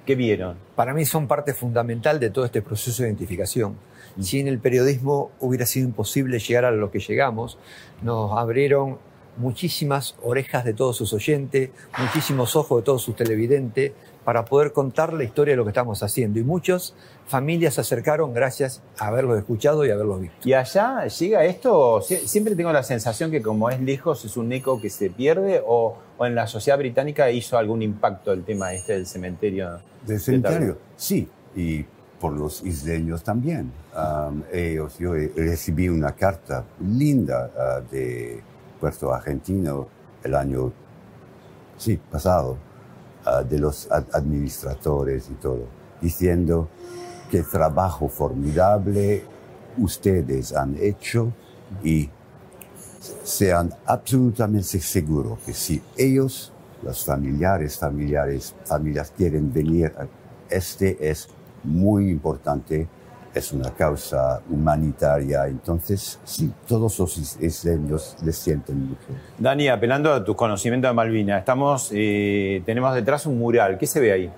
qué 0.05 0.15
vieron? 0.15 0.57
Para 0.75 0.93
mí 0.93 1.05
son 1.05 1.27
parte 1.27 1.53
fundamental 1.55 2.19
de 2.19 2.29
todo 2.29 2.45
este 2.45 2.61
proceso 2.61 3.01
de 3.01 3.09
identificación. 3.09 3.75
Sin 4.19 4.47
el 4.47 4.59
periodismo 4.59 5.31
hubiera 5.39 5.65
sido 5.65 5.87
imposible 5.87 6.39
llegar 6.39 6.65
a 6.65 6.71
lo 6.71 6.91
que 6.91 6.99
llegamos. 6.99 7.57
Nos 8.03 8.37
abrieron 8.37 8.97
muchísimas 9.37 10.15
orejas 10.21 10.65
de 10.65 10.73
todos 10.73 10.97
sus 10.97 11.13
oyentes, 11.13 11.69
muchísimos 11.97 12.55
ojos 12.55 12.81
de 12.81 12.85
todos 12.85 13.01
sus 13.01 13.15
televidentes, 13.15 13.93
para 14.25 14.45
poder 14.45 14.71
contar 14.73 15.13
la 15.13 15.23
historia 15.23 15.53
de 15.53 15.57
lo 15.57 15.63
que 15.63 15.69
estamos 15.69 16.03
haciendo. 16.03 16.39
Y 16.39 16.43
muchas 16.43 16.93
familias 17.27 17.75
se 17.75 17.81
acercaron 17.81 18.33
gracias 18.33 18.81
a 18.97 19.07
haberlos 19.07 19.37
escuchado 19.39 19.85
y 19.85 19.91
haberlos 19.91 20.21
visto. 20.21 20.47
¿Y 20.47 20.53
allá 20.53 21.05
llega 21.07 21.45
esto? 21.45 21.99
Sie- 22.01 22.25
Siempre 22.27 22.55
tengo 22.55 22.71
la 22.71 22.83
sensación 22.83 23.31
que 23.31 23.41
como 23.41 23.69
es 23.69 23.79
lejos 23.81 24.25
es 24.25 24.37
un 24.37 24.51
eco 24.51 24.79
que 24.81 24.89
se 24.89 25.09
pierde 25.09 25.63
o, 25.65 25.95
o 26.17 26.25
en 26.25 26.35
la 26.35 26.47
sociedad 26.47 26.77
británica 26.77 27.31
hizo 27.31 27.57
algún 27.57 27.81
impacto 27.81 28.31
el 28.33 28.43
tema 28.43 28.73
este 28.73 28.93
del 28.93 29.05
cementerio. 29.07 29.69
Del 30.05 30.17
de 30.17 30.19
cementerio, 30.19 30.77
sí, 30.95 31.27
y 31.55 31.85
por 32.19 32.33
los 32.33 32.63
isleños 32.63 33.23
también. 33.23 33.71
Am, 33.95 34.43
ellos, 34.51 34.97
yo 34.99 35.13
recibí 35.13 35.87
una 35.89 36.11
carta 36.11 36.65
linda 36.81 37.49
ah, 37.57 37.81
de 37.89 38.41
Puerto 38.79 39.13
Argentino 39.13 39.87
el 40.23 40.35
año 40.35 40.71
sí, 41.77 41.99
pasado, 42.11 42.57
ah, 43.25 43.43
de 43.43 43.59
los 43.59 43.89
ad- 43.91 44.05
administradores 44.13 45.29
y 45.29 45.33
todo, 45.35 45.65
diciendo 46.01 46.67
qué 47.31 47.43
trabajo 47.43 48.09
formidable 48.09 49.23
ustedes 49.77 50.53
han 50.53 50.75
hecho 50.79 51.31
y 51.83 52.09
sean 53.23 53.73
absolutamente 53.85 54.79
seguros 54.79 55.39
que 55.45 55.53
si 55.53 55.81
ellos, 55.95 56.51
los 56.83 57.05
familiares, 57.05 57.77
familiares, 57.77 58.55
familias 58.65 59.13
quieren 59.15 59.51
venir, 59.53 59.93
este 60.49 61.09
es 61.09 61.27
muy 61.63 62.09
importante, 62.09 62.87
es 63.33 63.51
una 63.53 63.69
causa 63.71 64.41
humanitaria, 64.49 65.47
entonces 65.47 66.19
sí, 66.23 66.51
todos 66.67 66.97
los 66.99 67.17
is- 67.17 67.37
isleños 67.41 68.15
les 68.23 68.35
sienten 68.37 68.87
mucho. 68.89 69.01
Dani, 69.37 69.67
apelando 69.67 70.11
a 70.13 70.23
tus 70.23 70.35
conocimientos 70.35 70.89
de 70.89 70.93
Malvinas, 70.93 71.39
estamos, 71.39 71.89
eh, 71.93 72.61
tenemos 72.65 72.93
detrás 72.95 73.25
un 73.25 73.37
mural. 73.37 73.77
¿Qué 73.77 73.85
se 73.87 73.99
ve 73.99 74.11
ahí? 74.11 74.31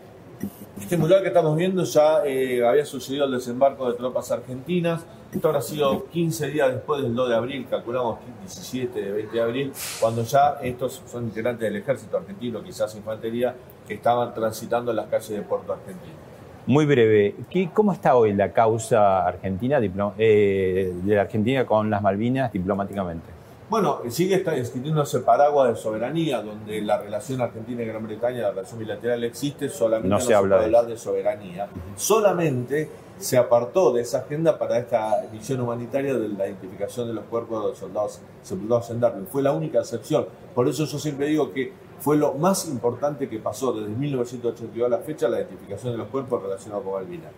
Este 0.79 0.97
mural 0.97 1.21
que 1.21 1.27
estamos 1.27 1.55
viendo 1.55 1.83
ya 1.83 2.23
eh, 2.25 2.65
había 2.65 2.85
sucedido 2.85 3.25
el 3.25 3.31
desembarco 3.31 3.91
de 3.91 3.97
tropas 3.97 4.31
argentinas. 4.31 5.01
Esto 5.31 5.47
habrá 5.47 5.61
sido 5.61 6.05
15 6.07 6.47
días 6.47 6.73
después 6.73 7.01
del 7.03 7.15
2 7.15 7.29
de 7.29 7.35
abril, 7.35 7.67
calculamos 7.69 8.19
17, 8.41 9.11
20 9.11 9.31
de 9.33 9.41
abril, 9.41 9.71
cuando 10.01 10.23
ya 10.23 10.57
estos 10.61 11.01
son 11.09 11.25
integrantes 11.25 11.61
del 11.71 11.77
ejército 11.81 12.17
argentino, 12.17 12.61
quizás 12.61 12.93
infantería, 12.95 13.55
que 13.87 13.93
estaban 13.93 14.33
transitando 14.33 14.91
las 14.91 15.05
calles 15.07 15.29
de 15.29 15.41
Puerto 15.43 15.71
Argentino. 15.71 16.30
Muy 16.67 16.85
breve, 16.85 17.35
¿qué- 17.49 17.69
¿cómo 17.73 17.91
está 17.91 18.15
hoy 18.15 18.33
la 18.33 18.51
causa 18.53 19.25
argentina, 19.27 19.79
eh, 20.17 20.93
de 21.03 21.15
la 21.15 21.21
Argentina 21.21 21.65
con 21.65 21.89
las 21.89 22.01
Malvinas 22.01 22.51
diplomáticamente? 22.53 23.25
Bueno, 23.69 23.99
sigue 24.09 24.35
extendiéndose 24.35 25.19
paraguas 25.21 25.69
de 25.69 25.75
soberanía, 25.77 26.41
donde 26.41 26.81
la 26.81 26.97
relación 27.01 27.39
Argentina 27.41 27.81
y 27.81 27.85
Gran 27.85 28.05
Bretaña, 28.05 28.41
la 28.41 28.49
relación 28.51 28.79
bilateral 28.79 29.23
existe, 29.23 29.69
solamente 29.69 30.09
No 30.09 30.19
se, 30.19 30.33
habla 30.33 30.57
puede 30.57 30.69
de 30.69 30.77
hablar 30.77 30.91
de 30.91 30.97
soberanía. 30.97 31.67
Solamente 31.95 32.89
se 33.17 33.37
apartó 33.37 33.93
de 33.93 34.01
esa 34.01 34.19
agenda 34.19 34.57
para 34.57 34.77
esta 34.77 35.23
misión 35.31 35.61
humanitaria 35.61 36.13
de 36.15 36.27
la 36.27 36.47
identificación 36.47 37.07
de 37.07 37.13
los 37.13 37.23
cuerpos 37.25 37.63
de 37.63 37.69
los 37.69 37.77
soldados 37.77 38.19
sepultados 38.43 38.89
en 38.89 38.99
Darwin. 38.99 39.25
Fue 39.27 39.41
la 39.41 39.53
única 39.53 39.79
excepción. 39.79 40.25
Por 40.53 40.67
eso 40.67 40.83
yo 40.85 40.99
siempre 40.99 41.27
digo 41.27 41.53
que 41.53 41.71
fue 42.01 42.17
lo 42.17 42.33
más 42.33 42.67
importante 42.67 43.29
que 43.29 43.39
pasó 43.39 43.71
desde 43.71 43.89
1982 43.95 44.85
a 44.87 44.89
la 44.89 44.97
fecha, 45.03 45.29
la 45.29 45.37
identificación 45.37 45.93
de 45.93 45.99
los 45.99 46.07
cuerpos 46.09 46.41
relacionados 46.43 46.83
con 46.83 46.93
Malvinas. 46.95 47.31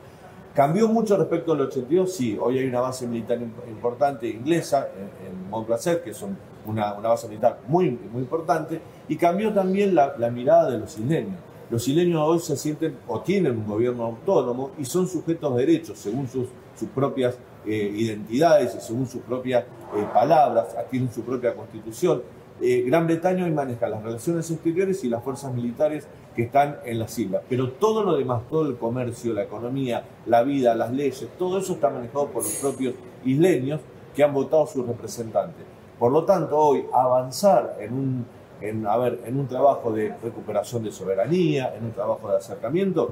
¿Cambió 0.55 0.87
mucho 0.87 1.17
respecto 1.17 1.51
al 1.53 1.61
82? 1.61 2.11
Sí, 2.13 2.37
hoy 2.39 2.59
hay 2.59 2.67
una 2.67 2.79
base 2.79 3.05
militar 3.05 3.39
imp- 3.39 3.67
importante 3.67 4.27
inglesa 4.27 4.87
en, 4.95 5.27
en 5.27 5.49
Montplaisir, 5.49 6.01
que 6.01 6.11
es 6.11 6.21
un- 6.21 6.37
una, 6.65 6.93
base 6.93 7.27
militar 7.27 7.59
muy, 7.67 7.89
muy 8.11 8.21
importante, 8.21 8.79
y 9.09 9.17
cambió 9.17 9.53
también 9.53 9.93
la, 9.95 10.15
mirada 10.31 10.71
de 10.71 10.77
los 10.79 10.97
isleños. 10.97 11.35
Los 11.69 11.85
isleños 11.87 12.21
hoy 12.23 12.39
se 12.39 12.55
sienten 12.55 12.97
o 13.07 13.19
tienen 13.21 13.57
un 13.57 13.67
gobierno 13.67 14.05
autónomo 14.05 14.71
y 14.77 14.85
son 14.85 15.07
sujetos 15.07 15.55
de 15.55 15.65
derechos 15.65 15.97
según 15.99 16.27
sus, 16.27 16.47
propias 16.95 17.35
eh, 17.65 17.91
identidades 17.95 18.75
y 18.75 18.81
según 18.81 19.07
sus 19.07 19.21
propias 19.23 19.63
eh, 19.95 20.05
palabras, 20.13 20.67
tienen 20.89 21.11
su 21.11 21.21
propia 21.21 21.53
constitución. 21.55 22.21
Eh, 22.65 22.81
Gran 22.87 23.07
Bretaña 23.07 23.43
hoy 23.43 23.51
maneja 23.51 23.89
las 23.89 24.01
relaciones 24.01 24.49
exteriores 24.49 25.03
y 25.03 25.09
las 25.09 25.21
fuerzas 25.21 25.53
militares 25.53 26.07
que 26.33 26.43
están 26.43 26.77
en 26.85 26.97
las 26.97 27.19
islas. 27.19 27.41
Pero 27.49 27.71
todo 27.71 28.03
lo 28.05 28.15
demás, 28.15 28.43
todo 28.49 28.69
el 28.69 28.77
comercio, 28.77 29.33
la 29.33 29.43
economía, 29.43 30.05
la 30.27 30.43
vida, 30.43 30.73
las 30.73 30.93
leyes, 30.93 31.27
todo 31.37 31.57
eso 31.57 31.73
está 31.73 31.89
manejado 31.89 32.27
por 32.27 32.41
los 32.41 32.53
propios 32.53 32.95
isleños 33.25 33.81
que 34.15 34.23
han 34.23 34.33
votado 34.33 34.65
sus 34.65 34.87
representantes. 34.87 35.65
Por 35.99 36.13
lo 36.13 36.23
tanto, 36.23 36.57
hoy 36.57 36.85
avanzar 36.93 37.75
en 37.81 37.93
un, 37.95 38.25
en, 38.61 38.87
a 38.87 38.95
ver, 38.95 39.19
en 39.25 39.37
un 39.37 39.47
trabajo 39.49 39.91
de 39.91 40.15
recuperación 40.23 40.85
de 40.85 40.91
soberanía, 40.93 41.75
en 41.75 41.83
un 41.83 41.91
trabajo 41.91 42.29
de 42.31 42.37
acercamiento, 42.37 43.11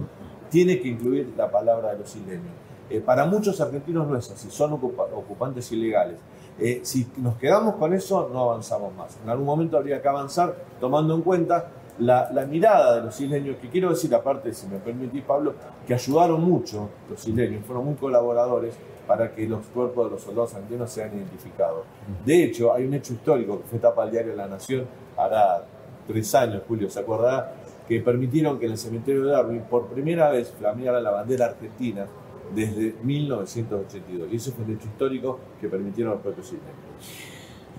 tiene 0.49 0.79
que 0.79 0.87
incluir 0.87 1.33
la 1.35 1.51
palabra 1.51 1.91
de 1.91 1.99
los 1.99 2.15
isleños. 2.15 2.53
Eh, 2.89 3.01
para 3.01 3.25
muchos 3.25 3.59
argentinos 3.59 4.07
no 4.07 4.17
es 4.17 4.31
así, 4.31 4.49
son 4.49 4.71
ocupa- 4.71 5.07
ocupantes 5.13 5.69
ilegales. 5.73 6.15
Eh, 6.63 6.81
si 6.83 7.07
nos 7.17 7.37
quedamos 7.37 7.75
con 7.75 7.91
eso, 7.91 8.29
no 8.31 8.51
avanzamos 8.51 8.93
más. 8.93 9.17
En 9.23 9.29
algún 9.29 9.47
momento 9.47 9.77
habría 9.77 9.99
que 9.99 10.07
avanzar 10.07 10.55
tomando 10.79 11.15
en 11.15 11.23
cuenta 11.23 11.71
la, 11.97 12.29
mirada 12.47 12.97
de 12.97 13.01
los 13.01 13.19
isleños, 13.19 13.57
que 13.57 13.67
quiero 13.67 13.89
decir 13.89 14.13
aparte, 14.13 14.53
si 14.53 14.67
me 14.67 14.77
permitís 14.77 15.23
Pablo, 15.23 15.55
que 15.87 15.95
ayudaron 15.95 16.43
mucho 16.43 16.89
los 17.09 17.27
isleños, 17.27 17.65
fueron 17.65 17.85
muy 17.85 17.95
colaboradores 17.95 18.75
para 19.07 19.33
que 19.33 19.47
los 19.47 19.65
cuerpos 19.67 20.05
de 20.05 20.11
los 20.11 20.21
soldados 20.21 20.53
argentinos 20.53 20.91
sean 20.91 21.15
identificados. 21.15 21.83
De 22.23 22.43
hecho, 22.43 22.71
hay 22.73 22.85
un 22.85 22.93
hecho 22.93 23.13
histórico 23.13 23.57
que 23.57 23.67
fue 23.67 23.79
tapa 23.79 24.03
al 24.03 24.11
diario 24.11 24.35
La 24.35 24.47
Nación, 24.47 24.85
hará 25.17 25.65
tres 26.07 26.33
años, 26.35 26.61
Julio 26.67 26.91
se 26.91 26.99
acordará, 26.99 27.55
que 27.87 27.99
permitieron 28.01 28.59
que 28.59 28.67
en 28.67 28.73
el 28.73 28.77
cementerio 28.77 29.25
de 29.25 29.31
Darwin 29.31 29.61
por 29.61 29.87
primera 29.87 30.29
vez 30.29 30.51
flameara 30.51 31.01
la 31.01 31.09
bandera 31.09 31.47
argentina 31.47 32.05
desde 32.53 32.95
1982. 33.03 34.29
Y 34.31 34.35
eso 34.35 34.51
fue 34.51 34.65
un 34.65 34.73
hecho 34.73 34.87
histórico 34.87 35.39
que 35.59 35.67
permitieron 35.67 36.13
los 36.13 36.21
propios. 36.21 36.53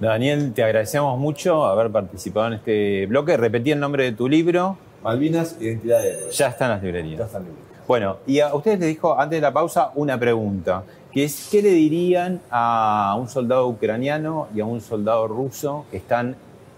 Daniel, 0.00 0.52
te 0.52 0.64
agradecemos 0.64 1.18
mucho 1.18 1.64
haber 1.64 1.90
participado 1.90 2.48
en 2.48 2.52
este 2.54 3.06
bloque. 3.06 3.36
Repetí 3.36 3.70
el 3.70 3.80
nombre 3.80 4.04
de 4.04 4.12
tu 4.12 4.28
libro. 4.28 4.76
Malvinas, 5.02 5.56
Identidad 5.60 6.02
de 6.02 6.10
Héroes. 6.10 6.36
Ya 6.36 6.48
está 6.48 6.64
en 6.64 6.70
las 6.72 6.82
librerías. 6.82 7.18
Ya 7.18 7.26
están 7.26 7.44
libres. 7.44 7.62
Bueno, 7.86 8.18
y 8.26 8.40
a 8.40 8.54
ustedes 8.54 8.78
les 8.78 8.88
dijo 8.88 9.18
antes 9.18 9.36
de 9.36 9.40
la 9.40 9.52
pausa 9.52 9.90
una 9.96 10.18
pregunta, 10.18 10.84
que 11.12 11.24
es 11.24 11.48
¿qué 11.50 11.62
le 11.62 11.70
dirían 11.70 12.40
a 12.50 13.16
un 13.18 13.28
soldado 13.28 13.68
ucraniano 13.68 14.48
y 14.54 14.60
a 14.60 14.64
un 14.64 14.80
soldado 14.80 15.28
ruso 15.28 15.84
que 15.90 15.98
están 15.98 16.36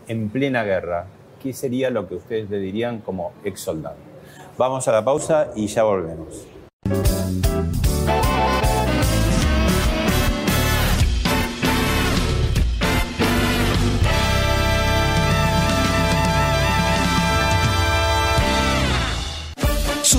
en 0.08 0.28
plena 0.30 0.64
guerra? 0.64 1.06
¿Qué 1.42 1.52
sería 1.52 1.90
lo 1.90 2.08
que 2.08 2.16
ustedes 2.16 2.48
le 2.50 2.58
dirían 2.58 3.00
como 3.00 3.32
ex 3.44 3.60
soldado? 3.60 3.96
Vamos 4.56 4.88
a 4.88 4.92
la 4.92 5.04
pausa 5.04 5.50
y 5.54 5.66
ya 5.66 5.84
volvemos. 5.84 6.46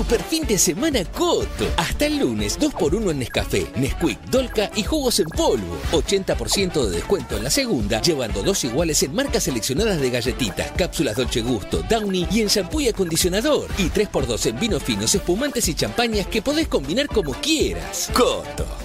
Super 0.05 0.21
fin 0.21 0.45
de 0.45 0.59
semana 0.59 1.03
Coto. 1.03 1.65
Hasta 1.77 2.05
el 2.05 2.19
lunes, 2.19 2.59
2x1 2.59 3.09
en 3.09 3.17
Nescafé, 3.17 3.65
Nesquik, 3.75 4.21
Dolca 4.25 4.69
y 4.75 4.83
jugos 4.83 5.19
en 5.19 5.25
polvo. 5.29 5.79
80% 5.93 6.85
de 6.85 6.97
descuento 6.97 7.37
en 7.37 7.43
la 7.43 7.49
segunda, 7.49 7.99
llevando 8.03 8.43
dos 8.43 8.63
iguales 8.65 9.01
en 9.01 9.15
marcas 9.15 9.45
seleccionadas 9.45 9.99
de 9.99 10.11
galletitas, 10.11 10.71
cápsulas 10.77 11.15
Dolce 11.15 11.41
Gusto, 11.41 11.81
Downy 11.89 12.27
y 12.29 12.41
en 12.41 12.49
shampoo 12.49 12.81
y 12.81 12.89
acondicionador. 12.89 13.67
Y 13.79 13.89
3x2 13.89 14.45
en 14.45 14.59
vinos 14.59 14.83
finos, 14.83 15.15
espumantes 15.15 15.67
y 15.69 15.73
champañas 15.73 16.27
que 16.27 16.43
podés 16.43 16.67
combinar 16.67 17.07
como 17.07 17.33
quieras. 17.33 18.11
Coto. 18.13 18.84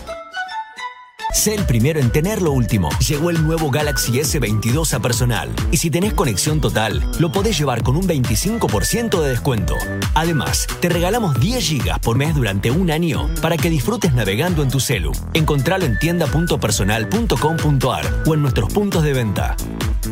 Sé 1.33 1.55
el 1.55 1.65
primero 1.65 2.01
en 2.01 2.11
tener 2.11 2.43
lo 2.43 2.53
último. 2.53 2.91
Llegó 3.07 3.31
el 3.31 3.47
nuevo 3.47 3.71
Galaxy 3.71 4.13
S22 4.13 4.95
a 4.95 5.01
personal. 5.01 5.49
Y 5.71 5.77
si 5.77 5.91
tenés 5.91 6.13
conexión 6.13 6.61
total, 6.61 7.09
lo 7.19 7.31
podés 7.31 7.57
llevar 7.57 7.83
con 7.83 7.97
un 7.97 8.07
25% 8.07 9.21
de 9.21 9.31
descuento. 9.31 9.75
Además, 10.15 10.67
te 10.81 10.89
regalamos 10.89 11.39
10 11.39 11.71
GB 11.71 12.01
por 12.01 12.17
mes 12.17 12.35
durante 12.35 12.71
un 12.71 12.91
año 12.91 13.31
para 13.41 13.57
que 13.57 13.71
disfrutes 13.71 14.13
navegando 14.13 14.63
en 14.63 14.71
tu 14.71 14.81
celu. 14.81 15.13
Encontralo 15.33 15.87
en 15.87 15.99
tienda.personal.com.ar 15.99 18.23
o 18.27 18.35
en 18.35 18.43
nuestros 18.43 18.73
puntos 18.73 19.05
de 19.05 19.13
venta. 19.13 19.57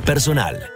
Personal. 0.07 0.71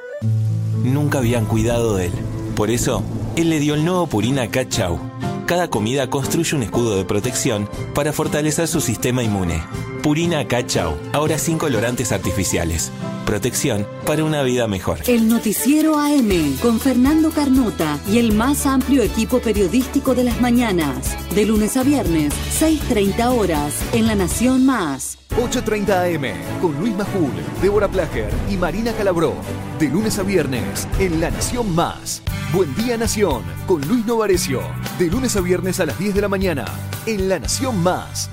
Nunca 0.82 1.18
habían 1.18 1.46
cuidado 1.46 1.96
de 1.96 2.06
él. 2.06 2.12
Por 2.56 2.70
eso, 2.70 3.04
él 3.36 3.48
le 3.48 3.60
dio 3.60 3.74
el 3.74 3.84
nuevo 3.84 4.08
Purina 4.08 4.48
Cachau. 4.48 4.98
cada 5.46 5.68
comida 5.68 6.10
construye 6.10 6.56
un 6.56 6.62
escudo 6.62 6.96
de 6.96 7.04
protección 7.04 7.68
para 7.94 8.12
fortalecer 8.12 8.68
su 8.68 8.80
sistema 8.80 9.22
inmune. 9.22 9.62
Purina 10.02 10.48
Cachao, 10.48 10.98
ahora 11.12 11.38
sin 11.38 11.58
colorantes 11.58 12.10
artificiales. 12.10 12.90
Protección 13.24 13.86
para 14.04 14.24
una 14.24 14.42
vida 14.42 14.66
mejor. 14.66 14.98
El 15.06 15.28
noticiero 15.28 15.96
AM 15.96 16.56
con 16.60 16.80
Fernando 16.80 17.30
Carnota 17.30 18.00
y 18.10 18.18
el 18.18 18.32
más 18.32 18.66
amplio 18.66 19.04
equipo 19.04 19.38
periodístico 19.38 20.16
de 20.16 20.24
las 20.24 20.40
mañanas. 20.40 21.16
De 21.36 21.46
lunes 21.46 21.76
a 21.76 21.84
viernes, 21.84 22.34
6.30 22.60 23.38
horas, 23.38 23.80
en 23.92 24.08
La 24.08 24.16
Nación 24.16 24.66
Más. 24.66 25.18
8.30 25.36 26.16
AM 26.16 26.60
con 26.60 26.76
Luis 26.80 26.96
Majul, 26.96 27.30
Débora 27.62 27.86
Plager 27.86 28.30
y 28.50 28.56
Marina 28.56 28.92
Calabró. 28.92 29.34
De 29.78 29.88
lunes 29.88 30.18
a 30.18 30.24
viernes, 30.24 30.88
en 30.98 31.20
La 31.20 31.30
Nación 31.30 31.72
Más. 31.76 32.24
Buen 32.52 32.74
Día 32.74 32.96
Nación 32.96 33.44
con 33.68 33.80
Luis 33.86 34.04
Novarecio. 34.04 34.62
De 34.98 35.06
lunes 35.06 35.36
a 35.36 35.40
viernes 35.40 35.78
a 35.78 35.86
las 35.86 35.96
10 35.96 36.16
de 36.16 36.20
la 36.22 36.28
mañana, 36.28 36.64
en 37.06 37.28
La 37.28 37.38
Nación 37.38 37.80
Más. 37.84 38.28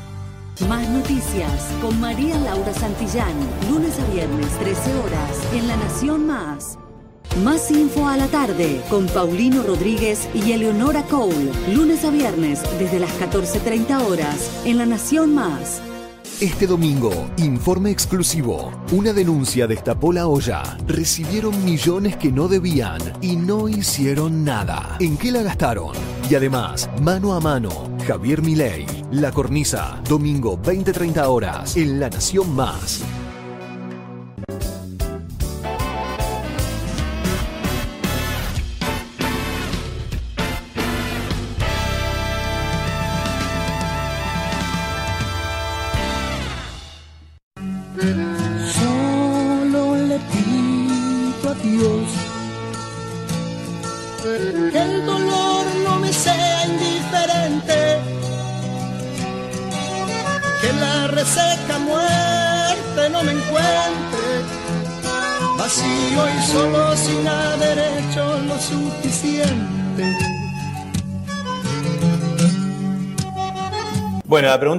Más 0.67 0.89
noticias 0.89 1.69
con 1.81 1.97
María 2.01 2.37
Laura 2.37 2.73
Santillán. 2.73 3.33
Lunes 3.71 3.97
a 3.97 4.11
viernes, 4.11 4.49
13 4.59 4.93
horas, 4.95 5.53
en 5.53 5.67
La 5.69 5.77
Nación 5.77 6.27
Más. 6.27 6.77
Más 7.45 7.71
info 7.71 8.07
a 8.09 8.17
la 8.17 8.27
tarde 8.27 8.81
con 8.89 9.07
Paulino 9.07 9.63
Rodríguez 9.63 10.27
y 10.33 10.51
Eleonora 10.51 11.03
Cole. 11.03 11.51
Lunes 11.73 12.03
a 12.03 12.09
viernes, 12.09 12.61
desde 12.77 12.99
las 12.99 13.09
14.30 13.21 14.05
horas, 14.05 14.63
en 14.65 14.79
La 14.79 14.85
Nación 14.85 15.33
Más. 15.33 15.81
Este 16.41 16.67
domingo, 16.67 17.11
informe 17.37 17.91
exclusivo. 17.91 18.71
Una 18.91 19.11
denuncia 19.11 19.67
destapó 19.67 20.13
la 20.13 20.27
olla. 20.27 20.77
Recibieron 20.87 21.65
millones 21.65 22.15
que 22.15 22.31
no 22.31 22.47
debían 22.47 22.99
y 23.21 23.35
no 23.35 23.67
hicieron 23.67 24.43
nada. 24.43 24.97
¿En 24.99 25.17
qué 25.17 25.31
la 25.31 25.41
gastaron? 25.41 25.93
Y 26.29 26.35
además, 26.35 26.89
mano 27.01 27.33
a 27.33 27.41
mano, 27.41 27.89
Javier 28.09 28.41
Milei, 28.41 28.87
La 29.11 29.31
Cornisa, 29.31 30.01
domingo 30.09 30.57
20-30 30.57 31.27
horas, 31.27 31.77
en 31.77 31.99
La 31.99 32.09
Nación 32.09 32.55
Más. 32.55 33.03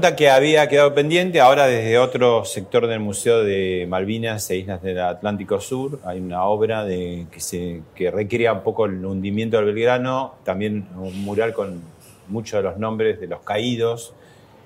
Que 0.00 0.30
había 0.30 0.68
quedado 0.68 0.94
pendiente, 0.94 1.40
ahora 1.40 1.66
desde 1.66 1.98
otro 1.98 2.44
sector 2.44 2.86
del 2.86 3.00
Museo 3.00 3.44
de 3.44 3.86
Malvinas 3.88 4.50
e 4.50 4.56
Islas 4.56 4.82
del 4.82 4.98
Atlántico 4.98 5.60
Sur, 5.60 6.00
hay 6.04 6.20
una 6.20 6.44
obra 6.44 6.86
que, 6.86 7.26
se, 7.38 7.82
recrea 7.94 8.54
un 8.54 8.62
poco 8.62 8.86
el 8.86 9.04
hundimiento 9.04 9.58
del 9.58 9.66
Belgrano, 9.66 10.36
también 10.44 10.86
un 10.96 11.22
mural 11.22 11.52
con 11.52 11.82
muchos 12.28 12.58
de 12.58 12.62
los 12.62 12.78
nombres 12.78 13.20
de 13.20 13.26
los 13.26 13.40
caídos 13.40 14.14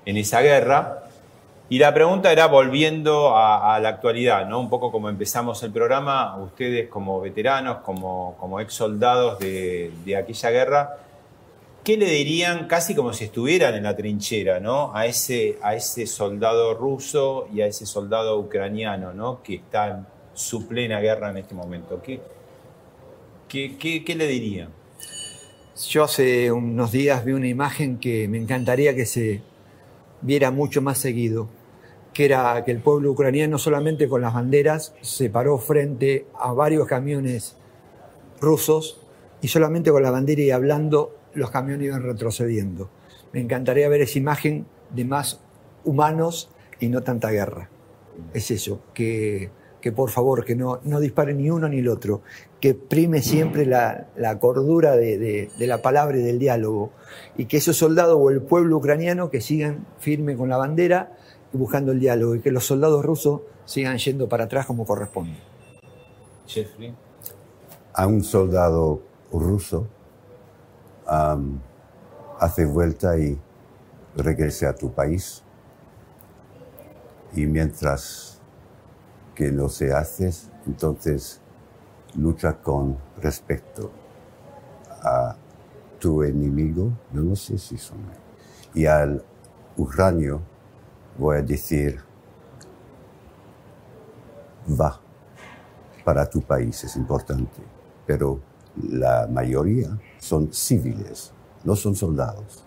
en 0.05 0.17
esa 0.17 0.41
guerra. 0.41 1.03
Y 1.67 1.79
la 1.79 1.93
pregunta 1.93 2.31
era 2.31 2.47
volviendo 2.47 3.35
a, 3.35 3.75
a 3.75 3.79
la 3.79 3.89
actualidad, 3.89 4.47
¿no? 4.47 4.59
Un 4.59 4.69
poco 4.69 4.91
como 4.91 5.09
empezamos 5.09 5.61
el 5.63 5.71
programa, 5.71 6.37
ustedes 6.37 6.87
como 6.87 7.19
veteranos, 7.19 7.77
como, 7.77 8.37
como 8.39 8.59
ex 8.61 8.73
soldados 8.73 9.39
de, 9.39 9.91
de 10.05 10.15
aquella 10.15 10.49
guerra, 10.49 10.97
¿qué 11.85 11.97
le 11.97 12.09
dirían 12.09 12.67
casi 12.67 12.95
como 12.95 13.13
si 13.13 13.25
estuvieran 13.25 13.75
en 13.75 13.83
la 13.83 13.95
trinchera, 13.95 14.59
¿no? 14.59 14.93
A 14.95 15.05
ese, 15.05 15.59
a 15.61 15.75
ese 15.75 16.07
soldado 16.07 16.73
ruso 16.73 17.47
y 17.53 17.61
a 17.61 17.67
ese 17.67 17.85
soldado 17.85 18.39
ucraniano, 18.39 19.13
¿no? 19.13 19.43
Que 19.43 19.55
está 19.55 19.89
en 19.89 20.07
su 20.33 20.67
plena 20.67 20.99
guerra 20.99 21.29
en 21.29 21.37
este 21.37 21.53
momento. 21.53 22.01
¿Qué, 22.01 22.19
qué, 23.47 23.77
qué, 23.77 24.03
qué 24.03 24.15
le 24.15 24.25
dirían? 24.25 24.69
Yo 25.87 26.05
hace 26.05 26.51
unos 26.51 26.91
días 26.91 27.23
vi 27.23 27.33
una 27.33 27.47
imagen 27.47 27.99
que 27.99 28.27
me 28.27 28.39
encantaría 28.39 28.95
que 28.95 29.05
se 29.05 29.41
viera 30.21 30.49
mucho 30.49 30.81
más 30.81 30.97
seguido, 30.97 31.49
que 32.13 32.25
era 32.25 32.63
que 32.65 32.71
el 32.71 32.79
pueblo 32.79 33.11
ucraniano 33.11 33.59
solamente 33.59 34.09
con 34.09 34.21
las 34.21 34.33
banderas 34.33 34.95
se 35.01 35.29
paró 35.29 35.59
frente 35.59 36.25
a 36.39 36.51
varios 36.51 36.87
camiones 36.87 37.57
rusos 38.41 38.99
y 39.41 39.49
solamente 39.49 39.91
con 39.91 40.01
la 40.01 40.09
bandera 40.09 40.41
y 40.41 40.49
hablando 40.49 41.15
los 41.35 41.51
camiones 41.51 41.87
iban 41.87 42.03
retrocediendo. 42.03 42.89
Me 43.33 43.41
encantaría 43.41 43.87
ver 43.89 44.01
esa 44.01 44.17
imagen 44.19 44.65
de 44.89 45.05
más 45.05 45.41
humanos 45.83 46.49
y 46.79 46.87
no 46.89 47.03
tanta 47.03 47.29
guerra. 47.31 47.69
Es 48.33 48.49
eso, 48.51 48.79
que, 48.93 49.49
que 49.81 49.91
por 49.91 50.09
favor, 50.09 50.45
que 50.45 50.55
no, 50.55 50.79
no 50.83 50.99
dispare 50.99 51.33
ni 51.33 51.49
uno 51.49 51.67
ni 51.67 51.79
el 51.79 51.89
otro, 51.89 52.21
que 52.61 52.73
prime 52.73 53.21
siempre 53.21 53.65
la, 53.65 54.07
la 54.15 54.39
cordura 54.39 54.95
de, 54.95 55.17
de- 55.17 55.49
de 55.57 55.67
la 55.67 55.81
palabra 55.81 56.17
y 56.17 56.21
del 56.21 56.39
diálogo, 56.39 56.91
y 57.37 57.45
que 57.45 57.57
esos 57.57 57.75
soldados 57.77 58.17
o 58.19 58.29
el 58.31 58.41
pueblo 58.41 58.77
ucraniano 58.77 59.29
que 59.29 59.41
sigan 59.41 59.85
firme 59.99 60.35
con 60.37 60.47
la 60.49 60.57
bandera 60.57 61.11
y 61.53 61.57
buscando 61.57 61.91
el 61.91 61.99
diálogo, 61.99 62.35
y 62.35 62.39
que 62.39 62.51
los 62.51 62.65
soldados 62.65 63.03
rusos 63.05 63.41
sigan 63.65 63.97
yendo 63.97 64.29
para 64.29 64.45
atrás 64.45 64.65
como 64.65 64.85
corresponde. 64.85 65.35
Jeffrey. 66.47 66.93
a 67.93 68.07
un 68.07 68.23
soldado 68.23 69.01
ruso, 69.31 69.87
am, 71.07 71.59
hace 72.39 72.65
vuelta 72.65 73.17
y 73.17 73.39
regrese 74.15 74.67
a 74.67 74.73
tu 74.73 74.91
país. 74.91 75.43
Y 77.33 77.45
mientras 77.45 78.39
que 79.33 79.51
no 79.51 79.67
se 79.67 79.93
haces, 79.93 80.49
entonces 80.65 81.41
lucha 82.15 82.53
con 82.53 82.97
respecto 83.21 83.91
a 85.03 85.35
tu 85.99 86.23
enemigo, 86.23 86.91
yo 87.13 87.21
no 87.21 87.35
sé 87.35 87.57
si 87.57 87.77
son. 87.77 87.97
Y 88.73 88.85
al 88.85 89.23
ucranio 89.77 90.41
voy 91.17 91.37
a 91.37 91.41
decir, 91.41 91.99
va 94.69 94.99
para 96.03 96.29
tu 96.29 96.41
país, 96.41 96.83
es 96.83 96.95
importante, 96.95 97.61
pero 98.05 98.39
la 98.89 99.27
mayoría 99.27 99.97
son 100.25 100.51
civiles, 100.51 101.31
no 101.63 101.75
son 101.75 101.95
soldados, 101.95 102.63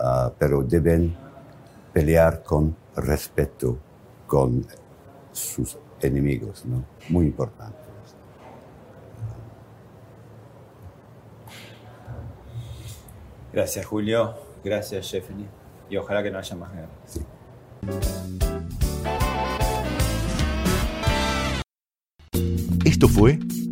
Ah, 0.00 0.32
pero 0.38 0.62
deben 0.62 1.16
pelear 1.92 2.44
con 2.44 2.76
respeto 2.94 3.76
con 4.28 4.64
sus 5.32 5.76
enemigos, 6.00 6.64
¿no? 6.64 6.84
Muy 7.08 7.26
importante. 7.26 7.78
Gracias, 13.52 13.84
Julio. 13.86 14.34
Gracias, 14.62 15.10
Jeffrey. 15.10 15.48
Y 15.90 15.96
ojalá 15.96 16.22
que 16.22 16.30
no 16.30 16.38
haya 16.38 16.54
más 16.54 16.72
guerra. 16.72 16.88
Esto 22.84 23.08
fue 23.08 23.40